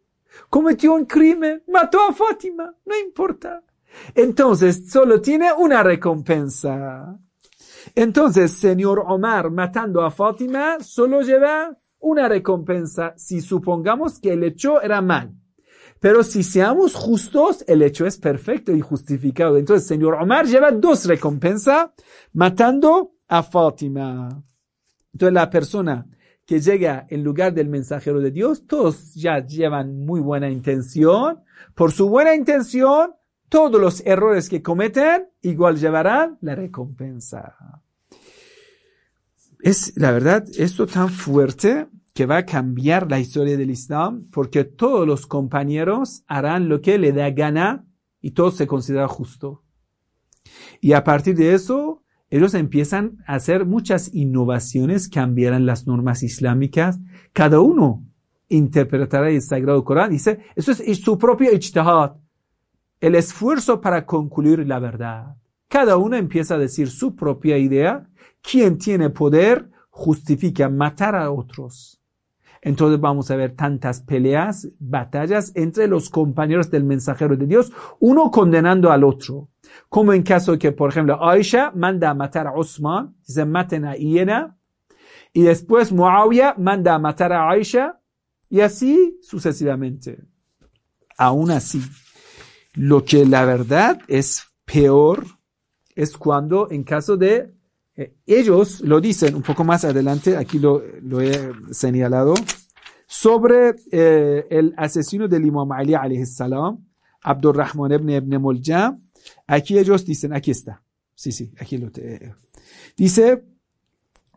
cometió 0.50 0.94
un 0.94 1.06
crimen, 1.06 1.64
mató 1.68 2.00
a 2.08 2.14
Fátima, 2.14 2.76
no 2.86 2.98
importa. 2.98 3.64
Entonces, 4.14 4.90
solo 4.90 5.22
tiene 5.22 5.52
una 5.52 5.82
recompensa. 5.82 7.18
Entonces, 7.96 8.52
señor 8.52 9.04
Omar 9.08 9.50
matando 9.50 10.02
a 10.04 10.12
Fátima 10.12 10.78
solo 10.82 11.22
lleva 11.22 11.76
una 12.00 12.28
recompensa 12.28 13.14
si 13.18 13.42
supongamos 13.42 14.20
que 14.20 14.34
el 14.34 14.44
hecho 14.44 14.82
era 14.82 15.02
mal. 15.02 15.34
Pero 16.00 16.24
si 16.24 16.44
seamos 16.44 16.96
justos, 16.96 17.64
el 17.68 17.82
hecho 17.82 18.06
es 18.06 18.18
perfecto 18.18 18.72
y 18.74 18.80
justificado. 18.80 19.58
Entonces, 19.58 19.88
señor 19.88 20.16
Omar 20.16 20.46
lleva 20.46 20.72
dos 20.72 21.06
recompensas 21.06 21.90
matando 22.34 23.14
a 23.28 23.44
Fátima. 23.44 24.44
Entonces, 25.14 25.34
la 25.34 25.50
persona 25.50 26.08
que 26.46 26.62
llega 26.62 27.06
en 27.10 27.24
lugar 27.24 27.54
del 27.54 27.70
mensajero 27.70 28.20
de 28.22 28.32
Dios, 28.32 28.66
todos 28.66 29.14
ya 29.14 29.46
llevan 29.46 30.06
muy 30.06 30.20
buena 30.20 30.50
intención. 30.50 31.44
Por 31.76 31.92
su 31.92 32.10
buena 32.10 32.34
intención, 32.34 33.14
todos 33.50 33.80
los 33.80 34.02
errores 34.06 34.48
que 34.48 34.62
cometen 34.62 35.28
igual 35.42 35.78
llevarán 35.78 36.38
la 36.42 36.56
recompensa. 36.56 37.56
Es 39.60 39.94
la 39.98 40.12
verdad 40.12 40.46
esto 40.58 40.88
tan 40.88 41.10
fuerte 41.10 41.88
que 42.20 42.26
va 42.26 42.40
a 42.40 42.46
cambiar 42.46 43.10
la 43.10 43.18
historia 43.18 43.56
del 43.56 43.72
Islam 43.72 44.28
porque 44.30 44.66
todos 44.66 45.08
los 45.08 45.26
compañeros 45.26 46.26
harán 46.28 46.68
lo 46.68 46.82
que 46.82 46.98
le 46.98 47.14
da 47.14 47.30
gana 47.30 47.86
y 48.20 48.32
todo 48.32 48.52
se 48.52 48.68
considera 48.68 49.08
justo. 49.08 49.64
Y 50.82 50.92
a 50.92 51.06
partir 51.06 51.38
de 51.38 51.54
eso, 51.54 52.04
ellos 52.30 52.56
empiezan 52.56 53.20
a 53.26 53.36
hacer 53.36 53.66
muchas 53.66 54.14
innovaciones, 54.14 55.08
cambiarán 55.08 55.66
las 55.66 55.88
normas 55.88 56.22
islámicas. 56.22 57.00
Cada 57.32 57.62
uno 57.62 58.06
interpretará 58.50 59.30
el 59.30 59.42
Sagrado 59.42 59.86
Corán. 59.86 60.12
Dice, 60.12 60.40
eso 60.58 60.74
es 60.74 61.00
su 61.00 61.18
propio 61.18 61.54
ijtihad 61.54 62.18
el 63.00 63.16
esfuerzo 63.16 63.80
para 63.80 64.06
concluir 64.06 64.68
la 64.68 64.80
verdad. 64.80 65.38
Cada 65.70 65.96
uno 65.96 66.18
empieza 66.18 66.56
a 66.56 66.58
decir 66.58 66.90
su 66.90 67.16
propia 67.16 67.58
idea. 67.58 68.10
Quien 68.42 68.78
tiene 68.78 69.10
poder 69.10 69.70
justifica 69.90 70.68
matar 70.68 71.16
a 71.16 71.32
otros. 71.32 72.00
Entonces 72.62 73.00
vamos 73.00 73.32
a 73.32 73.36
ver 73.36 73.56
tantas 73.56 74.02
peleas, 74.02 74.68
batallas 74.80 75.52
entre 75.56 75.88
los 75.88 76.10
compañeros 76.10 76.70
del 76.70 76.84
mensajero 76.84 77.36
de 77.38 77.46
Dios, 77.46 77.72
uno 78.00 78.32
condenando 78.32 78.92
al 78.92 79.04
otro. 79.04 79.50
Como 79.88 80.14
en 80.14 80.24
caso 80.24 80.58
que, 80.58 80.72
por 80.72 80.90
ejemplo, 80.90 81.24
Aisha 81.24 81.72
manda 81.74 82.10
a 82.10 82.14
matar 82.14 82.48
a 82.48 82.54
Osman, 82.54 83.16
dice 83.26 83.46
maten 83.46 83.86
a 83.86 83.96
Iena, 83.96 84.58
y 85.32 85.44
después 85.44 85.92
Muawiyah 85.92 86.56
manda 86.58 86.96
a 86.96 87.00
matar 87.00 87.32
a 87.34 87.50
Aisha, 87.50 88.00
y 88.50 88.62
así 88.62 89.20
sucesivamente. 89.22 90.20
Aún 91.18 91.52
así, 91.52 91.82
lo 92.74 93.04
que 93.06 93.26
la 93.26 93.46
verdad 93.46 94.00
es 94.08 94.48
peor 94.66 95.26
es 95.96 96.18
cuando 96.18 96.70
en 96.72 96.84
caso 96.84 97.18
de 97.18 97.54
eh, 98.00 98.16
ellos 98.26 98.80
lo 98.80 99.02
dicen 99.02 99.36
un 99.36 99.42
poco 99.42 99.66
más 99.66 99.84
adelante, 99.84 100.38
aquí 100.38 100.58
lo, 100.58 100.82
he 101.20 101.52
señalado, 101.72 102.34
sobre 103.06 103.76
eh, 103.92 104.48
el 104.50 104.74
asesino 104.78 105.28
del 105.28 105.46
Imam 105.46 105.70
Ali 105.74 105.96
alayhi 105.96 106.26
salam, 106.26 106.78
Abdurrahman 107.22 107.92
ibn 107.92 108.10
ibn 108.10 108.42
Muljam, 108.42 109.02
aquí 109.46 109.78
ellos 109.78 110.06
dicen, 110.06 110.32
aquí 110.32 110.52
está, 110.52 110.82
sí, 111.14 111.34
sí, 111.34 111.52
aquí 111.60 111.78
lo 111.78 111.92
te, 111.92 112.34
dice 112.96 113.44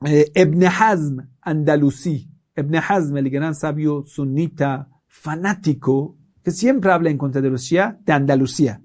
eh, 0.07 0.33
Ibn 0.35 0.65
Hazm 0.65 1.21
Andalusí, 1.41 2.29
Ibn 2.57 2.75
Hazm, 2.75 3.17
el 3.17 3.31
gran 3.31 3.55
sabio 3.55 4.03
sunita 4.05 4.89
fanático 5.07 6.17
que 6.43 6.51
siempre 6.51 6.91
habla 6.91 7.11
en 7.11 7.19
contra 7.19 7.41
de 7.41 7.51
los 7.51 7.71
de 7.71 8.13
Andalucía. 8.13 8.83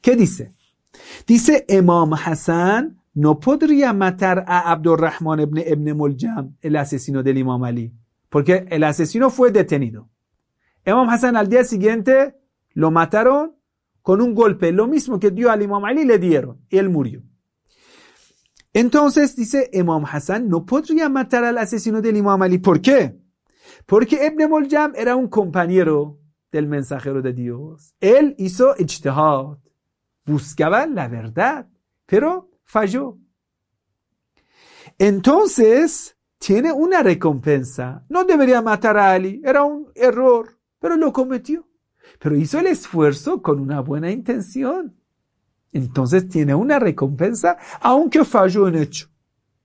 ¿Qué 0.00 0.16
dice? 0.16 0.56
Dice 1.24 1.64
Imam 1.68 2.12
Hassan 2.14 3.01
no 3.14 3.38
podría 3.40 3.92
matar 3.92 4.44
a 4.46 4.72
Abdurrahman 4.72 5.40
ibn, 5.40 5.58
ibn 5.58 5.96
Muljam, 5.96 6.56
el 6.60 6.76
asesino 6.76 7.22
del 7.22 7.38
Imam 7.38 7.62
Ali, 7.64 7.92
porque 8.28 8.66
el 8.70 8.84
asesino 8.84 9.30
fue 9.30 9.50
detenido. 9.50 10.08
Imam 10.84 11.08
Hassan 11.08 11.36
al 11.36 11.48
día 11.48 11.64
siguiente 11.64 12.36
lo 12.72 12.90
mataron 12.90 13.56
con 14.00 14.20
un 14.20 14.34
golpe, 14.34 14.72
lo 14.72 14.86
mismo 14.86 15.20
que 15.20 15.30
dio 15.30 15.50
al 15.50 15.62
Imam 15.62 15.84
Ali 15.84 16.04
le 16.04 16.18
dieron, 16.18 16.60
y 16.68 16.78
él 16.78 16.88
murió. 16.88 17.22
Entonces 18.72 19.36
dice 19.36 19.68
Imam 19.72 20.04
Hassan 20.10 20.48
no 20.48 20.64
podría 20.64 21.08
matar 21.08 21.44
al 21.44 21.58
asesino 21.58 22.00
del 22.00 22.16
Imam 22.16 22.40
Ali. 22.40 22.58
¿Por 22.58 22.80
qué? 22.80 23.18
Porque 23.86 24.26
Ibn 24.26 24.48
Muljam 24.48 24.92
era 24.96 25.14
un 25.14 25.28
compañero 25.28 26.18
del 26.50 26.66
mensajero 26.66 27.20
de 27.20 27.32
Dios. 27.34 27.94
Él 28.00 28.34
hizo 28.38 28.74
ijtihad, 28.78 29.58
buscaba 30.24 30.86
la 30.86 31.08
verdad, 31.08 31.68
pero 32.06 32.51
falló. 32.72 33.18
Entonces, 34.98 36.16
tiene 36.38 36.72
una 36.72 37.02
recompensa. 37.02 38.02
No 38.08 38.24
debería 38.24 38.62
matar 38.62 38.96
a 38.96 39.12
Ali, 39.12 39.42
era 39.44 39.62
un 39.62 39.88
error, 39.94 40.58
pero 40.80 40.96
lo 40.96 41.12
cometió. 41.12 41.68
Pero 42.18 42.34
hizo 42.34 42.58
el 42.58 42.68
esfuerzo 42.68 43.42
con 43.42 43.60
una 43.60 43.80
buena 43.80 44.10
intención. 44.10 44.96
Entonces 45.70 46.28
tiene 46.28 46.54
una 46.54 46.78
recompensa, 46.78 47.58
aunque 47.82 48.24
falló 48.24 48.68
en 48.68 48.76
hecho. 48.76 49.08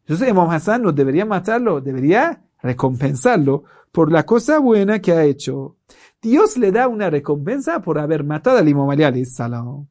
Entonces 0.02 0.28
Imam 0.28 0.50
Hassan 0.50 0.82
no 0.82 0.92
debería 0.92 1.26
matarlo, 1.26 1.80
debería 1.80 2.44
recompensarlo 2.62 3.64
por 3.94 4.12
la 4.12 4.26
cosa 4.26 4.60
buena 4.60 5.00
que 5.00 5.14
ha 5.14 5.24
hecho. 5.24 5.78
Dios 6.22 6.58
le 6.58 6.74
da 6.74 6.90
una 6.90 7.10
recompensa 7.10 7.82
por 7.82 8.00
haber 8.00 8.26
matado 8.26 8.58
al 8.58 8.68
Imam 8.68 8.90
Ali 8.90 9.26
salam. 9.26 9.88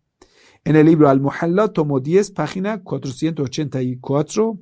En 0.66 0.74
el 0.74 0.86
libro 0.86 1.09
Al-Muhalla, 1.09 1.68
tomo 1.68 2.01
10, 2.01 2.32
página 2.32 2.82
484. 2.82 4.59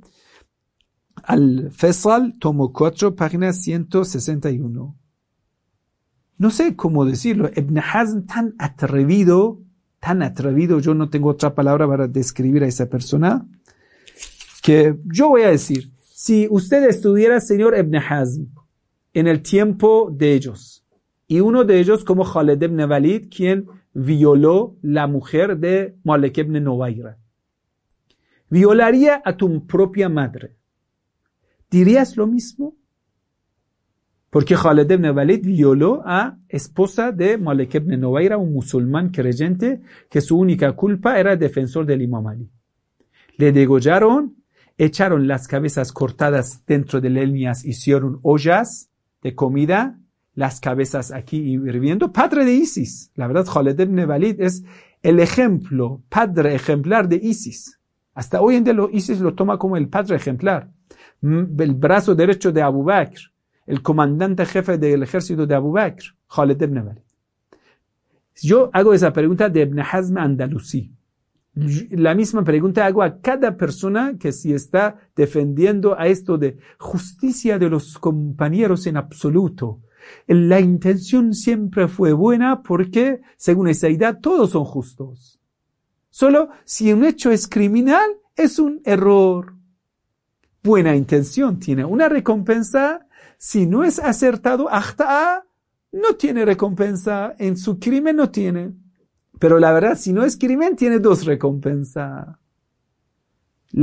Al-Fesal, 1.23 2.35
tomo 2.39 2.75
4, 2.75 3.15
página 3.15 3.55
161. 3.55 4.99
No 6.37 6.51
sé 6.51 6.77
cómo 6.77 7.07
decirlo. 7.07 7.49
Ibn 7.57 7.79
Hazm 7.79 8.27
tan 8.27 8.55
atrevido, 8.59 9.63
tan 9.99 10.23
atrevido, 10.23 10.79
yo 10.79 10.93
no 10.93 11.09
tengo 11.09 11.31
otra 11.31 11.55
palabra 11.55 11.89
para 11.89 12.07
describir 12.07 12.65
a 12.65 12.67
esa 12.67 12.91
persona, 12.91 13.49
que 14.63 14.99
yo 15.07 15.31
voy 15.31 15.45
a 15.45 15.49
decir, 15.49 15.91
si 16.13 16.47
usted 16.51 16.85
estuviera, 16.87 17.41
señor 17.41 17.75
Ibn 17.79 17.97
Hazm, 17.97 18.45
en 19.15 19.27
el 19.27 19.41
tiempo 19.41 20.11
de 20.13 20.35
ellos, 20.35 20.85
y 21.27 21.41
uno 21.41 21.65
de 21.65 21.81
ellos 21.81 22.05
como 22.05 22.31
Khaled 22.31 22.61
ibn 22.61 22.81
Walid, 22.91 23.31
quien 23.35 23.65
violó 23.95 24.77
la 24.83 25.07
mujer 25.07 25.57
de 25.57 25.97
Malik 26.03 26.39
ibn 26.39 26.63
Nuwayra. 26.63 27.17
Violaría 28.51 29.23
a 29.25 29.37
tu 29.37 29.67
propia 29.67 30.09
madre. 30.09 30.57
¿Dirías 31.71 32.17
lo 32.17 32.27
mismo? 32.27 32.77
Porque 34.31 34.57
Khaled 34.57 34.91
ibn 34.91 35.17
Walid 35.17 35.45
violó 35.45 36.03
a 36.05 36.37
esposa 36.49 37.13
de 37.13 37.39
Malik 37.39 37.77
ibn 37.77 38.01
Nuwayra, 38.01 38.37
un 38.37 38.53
musulmán 38.53 39.11
creyente, 39.11 39.81
que 40.11 40.21
su 40.21 40.37
única 40.37 40.73
culpa 40.73 41.19
era 41.19 41.37
defensor 41.37 41.87
del 41.87 42.03
Imam 42.03 42.27
Ali. 42.27 42.51
Le 43.37 43.53
degollaron, 43.53 44.37
echaron 44.77 45.29
las 45.29 45.47
cabezas 45.47 45.93
cortadas 45.93 46.65
dentro 46.67 47.01
de 47.01 47.11
leñas, 47.11 47.65
hicieron 47.65 48.19
ollas 48.23 48.91
de 49.23 49.35
comida 49.37 50.01
las 50.35 50.61
cabezas 50.61 51.13
aquí 51.13 51.37
hirviendo, 51.39 52.13
padre 52.13 52.45
de 52.45 52.53
Isis. 52.53 53.11
La 53.15 53.27
verdad, 53.27 53.47
Khaled 53.47 53.79
ibn 53.79 53.99
es 54.39 54.65
el 55.03 55.21
ejemplo, 55.21 56.03
padre 56.09 56.55
ejemplar 56.55 57.09
de 57.09 57.17
Isis. 57.17 57.79
Hasta 58.15 58.41
hoy 58.41 58.57
en 58.57 58.65
día 58.65 58.75
Isis 58.93 59.21
lo 59.21 59.35
toma 59.35 59.59
como 59.59 59.77
el 59.77 59.89
padre 59.89 60.17
ejemplar. 60.17 60.71
Mm, 61.21 61.61
el 61.61 61.75
brazo 61.75 62.15
derecho 62.15 62.53
de 62.53 62.63
Abu 62.63 62.85
Bakr, 62.85 63.33
el 63.67 63.83
comandante 63.83 64.45
jefe 64.45 64.79
del 64.79 65.03
ejército 65.03 65.47
de 65.47 65.55
Abu 65.55 65.73
Bakr, 65.73 66.15
Khaled 66.29 66.61
ibn. 66.61 67.01
Yo 68.43 68.71
hago 68.73 68.93
esa 68.93 69.13
pregunta 69.13 69.49
de 69.49 69.61
Ibn 69.63 69.81
Hazm 69.81 70.19
Andalusí. 70.19 70.93
La 71.55 72.17
misma 72.17 72.43
pregunta 72.43 72.85
hago 72.85 73.01
a 73.01 73.21
cada 73.21 73.57
persona 73.57 74.17
que 74.19 74.33
si 74.33 74.53
está 74.53 74.99
defendiendo 75.15 75.97
a 75.97 76.09
esto 76.09 76.37
de 76.37 76.59
justicia 76.79 77.61
de 77.61 77.71
los 77.71 77.97
compañeros 77.99 78.89
en 78.89 78.97
absoluto, 78.97 79.81
la 80.27 80.61
intención 80.61 81.35
siempre 81.35 81.89
fue 81.89 82.13
buena 82.13 82.63
porque, 82.63 83.21
según 83.37 83.69
esa 83.69 83.89
idea, 83.89 84.19
todos 84.21 84.51
son 84.51 84.65
justos. 84.65 85.41
Solo 86.11 86.51
si 86.65 86.93
un 86.93 87.05
hecho 87.05 87.31
es 87.31 87.49
criminal, 87.49 88.09
es 88.37 88.59
un 88.59 88.81
error. 88.85 89.55
Buena 90.63 90.95
intención 90.97 91.59
tiene 91.59 91.85
una 91.85 92.09
recompensa. 92.09 93.07
Si 93.37 93.67
no 93.67 93.85
es 93.85 93.99
acertado, 93.99 94.69
hasta 94.71 95.45
no 95.93 96.15
tiene 96.15 96.45
recompensa. 96.45 97.35
En 97.39 97.57
su 97.57 97.79
crimen 97.79 98.17
no 98.17 98.31
tiene. 98.31 98.73
Pero 99.39 99.59
la 99.59 99.73
verdad, 99.73 99.97
si 99.97 100.13
no 100.13 100.25
es 100.25 100.37
crimen, 100.37 100.77
tiene 100.77 100.99
dos 100.99 101.25
recompensas. 101.25 102.37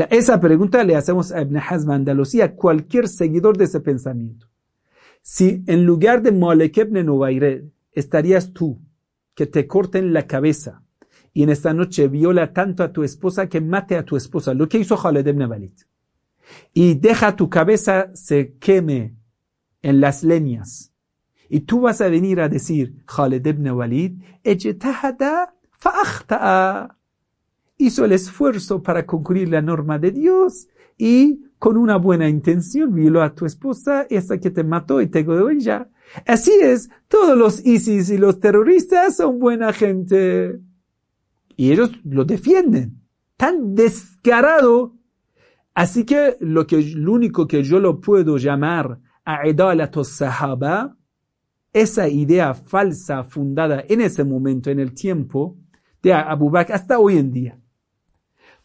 esa 0.10 0.40
pregunta 0.40 0.84
le 0.84 0.96
hacemos 0.96 1.32
a 1.32 1.42
Ibn 1.42 1.58
Hazm 1.58 1.92
Andalucía, 1.92 2.56
cualquier 2.56 3.08
seguidor 3.08 3.58
de 3.58 3.66
ese 3.66 3.80
pensamiento. 3.82 4.51
Si 5.22 5.64
en 5.68 5.86
lugar 5.86 6.22
de 6.22 6.32
Malek 6.32 6.78
ibn 6.78 7.72
estarías 7.92 8.54
tú, 8.54 8.80
que 9.36 9.46
te 9.46 9.68
corten 9.68 10.14
la 10.14 10.28
cabeza 10.28 10.84
y 11.34 11.44
en 11.44 11.50
esta 11.50 11.74
noche 11.74 12.08
viola 12.08 12.54
tanto 12.54 12.84
a 12.84 12.92
tu 12.92 13.04
esposa 13.04 13.48
que 13.48 13.62
mate 13.62 13.96
a 13.96 14.04
tu 14.04 14.18
esposa, 14.18 14.54
lo 14.54 14.68
que 14.68 14.80
hizo 14.80 14.98
Khaled 14.98 15.28
Walid. 15.48 15.72
Y 16.74 16.96
deja 16.96 17.36
tu 17.36 17.50
cabeza 17.50 18.12
se 18.14 18.56
queme 18.60 19.16
en 19.82 20.02
las 20.02 20.24
leñas. 20.24 20.94
Y 21.50 21.62
tú 21.62 21.82
vas 21.82 22.02
a 22.02 22.10
venir 22.10 22.42
a 22.42 22.50
decir, 22.50 23.04
Khaled 23.06 23.46
ibn 23.46 23.70
Walid, 23.72 24.14
hizo 27.78 28.06
el 28.06 28.12
esfuerzo 28.12 28.84
para 28.84 29.06
concluir 29.06 29.50
la 29.50 29.62
norma 29.62 29.98
de 29.98 30.12
Dios 30.12 30.68
y 30.98 31.46
con 31.62 31.78
una 31.78 31.98
buena 31.98 32.28
intención 32.28 32.92
violó 32.92 33.22
a 33.22 33.36
tu 33.36 33.46
esposa 33.46 34.08
hasta 34.10 34.40
que 34.40 34.50
te 34.50 34.64
mató 34.64 35.00
y 35.00 35.06
te 35.06 35.20
ella. 35.20 35.88
Así 36.26 36.52
es, 36.60 36.90
todos 37.08 37.38
los 37.38 37.64
ISIS 37.64 38.10
y 38.10 38.18
los 38.18 38.40
terroristas 38.40 39.18
son 39.18 39.38
buena 39.38 39.72
gente. 39.72 40.60
Y 41.56 41.72
ellos 41.72 41.92
lo 42.04 42.26
defienden. 42.26 43.04
Tan 43.38 43.76
descarado. 43.76 44.96
Así 45.76 46.04
que 46.04 46.36
lo, 46.40 46.66
que, 46.66 46.82
lo 46.82 47.14
único 47.14 47.48
que 47.48 47.62
yo 47.62 47.80
lo 47.80 48.02
puedo 48.02 48.38
llamar 48.38 48.98
a 49.24 49.44
sahaba, 50.04 50.98
esa 51.72 52.08
idea 52.10 52.56
falsa 52.56 53.24
fundada 53.24 53.84
en 53.88 54.02
ese 54.02 54.24
momento, 54.24 54.72
en 54.72 54.80
el 54.80 54.96
tiempo 54.96 55.58
de 56.02 56.12
Abu 56.12 56.50
Bakr, 56.50 56.74
hasta 56.74 56.98
hoy 56.98 57.20
en 57.20 57.32
día. 57.32 57.60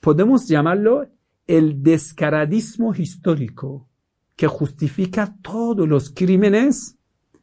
Podemos 0.01 0.49
llamarlo 0.49 1.07
el 1.47 1.83
descaradismo 1.83 2.95
histórico 2.95 3.89
que 4.35 4.47
justifica 4.47 5.37
todos 5.43 5.89
los 5.89 6.11
crímenes 6.11 6.97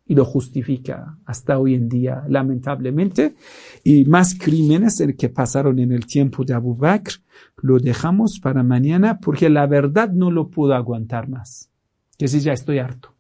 y 0.06 0.16
lo 0.16 0.26
justifica 0.26 1.18
hasta 1.26 1.58
hoy 1.58 1.76
en 1.76 1.88
día, 1.88 2.24
lamentablemente. 2.28 3.36
Y 3.84 4.06
más 4.06 4.36
crímenes 4.38 5.00
el 5.00 5.16
que 5.16 5.30
pasaron 5.30 5.80
en 5.80 5.92
el 5.92 6.06
tiempo 6.06 6.44
de 6.44 6.54
Abu 6.54 6.76
Bakr, 6.76 7.14
lo 7.62 7.80
dejamos 7.80 8.40
para 8.40 8.64
mañana 8.64 9.20
porque 9.20 9.50
la 9.50 9.66
verdad 9.66 10.12
no 10.12 10.30
lo 10.30 10.50
puedo 10.50 10.74
aguantar 10.74 11.30
más. 11.30 11.72
Que 12.18 12.28
si 12.28 12.42
ya 12.42 12.54
estoy 12.54 12.80
harto. 12.80 13.14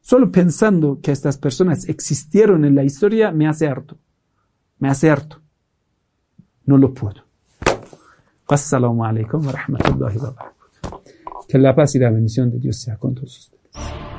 Solo 0.00 0.32
pensando 0.32 1.00
que 1.00 1.12
estas 1.12 1.38
personas 1.38 1.88
existieron 1.88 2.64
en 2.64 2.74
la 2.74 2.84
historia 2.84 3.30
me 3.30 3.46
hace 3.46 3.66
harto. 3.68 3.98
Me 4.78 4.88
hace 4.88 5.10
harto. 5.10 5.42
No 6.64 6.78
lo 6.78 6.94
puedo. 6.94 7.31
Assalamu 8.48 9.04
alaikum 9.04 9.46
wa 9.46 9.52
rahmatullahi 9.52 10.18
wa 10.18 10.30
barakatuh. 10.30 11.46
Que 11.48 11.58
la 11.58 11.74
paz 11.74 11.94
y 11.94 11.98
la 11.98 12.10
bendición 12.10 12.50
de 12.50 12.58
Dios 12.58 12.76
sea 12.76 12.96
con 12.96 13.14
todos 13.14 13.38
ustedes. 13.38 14.11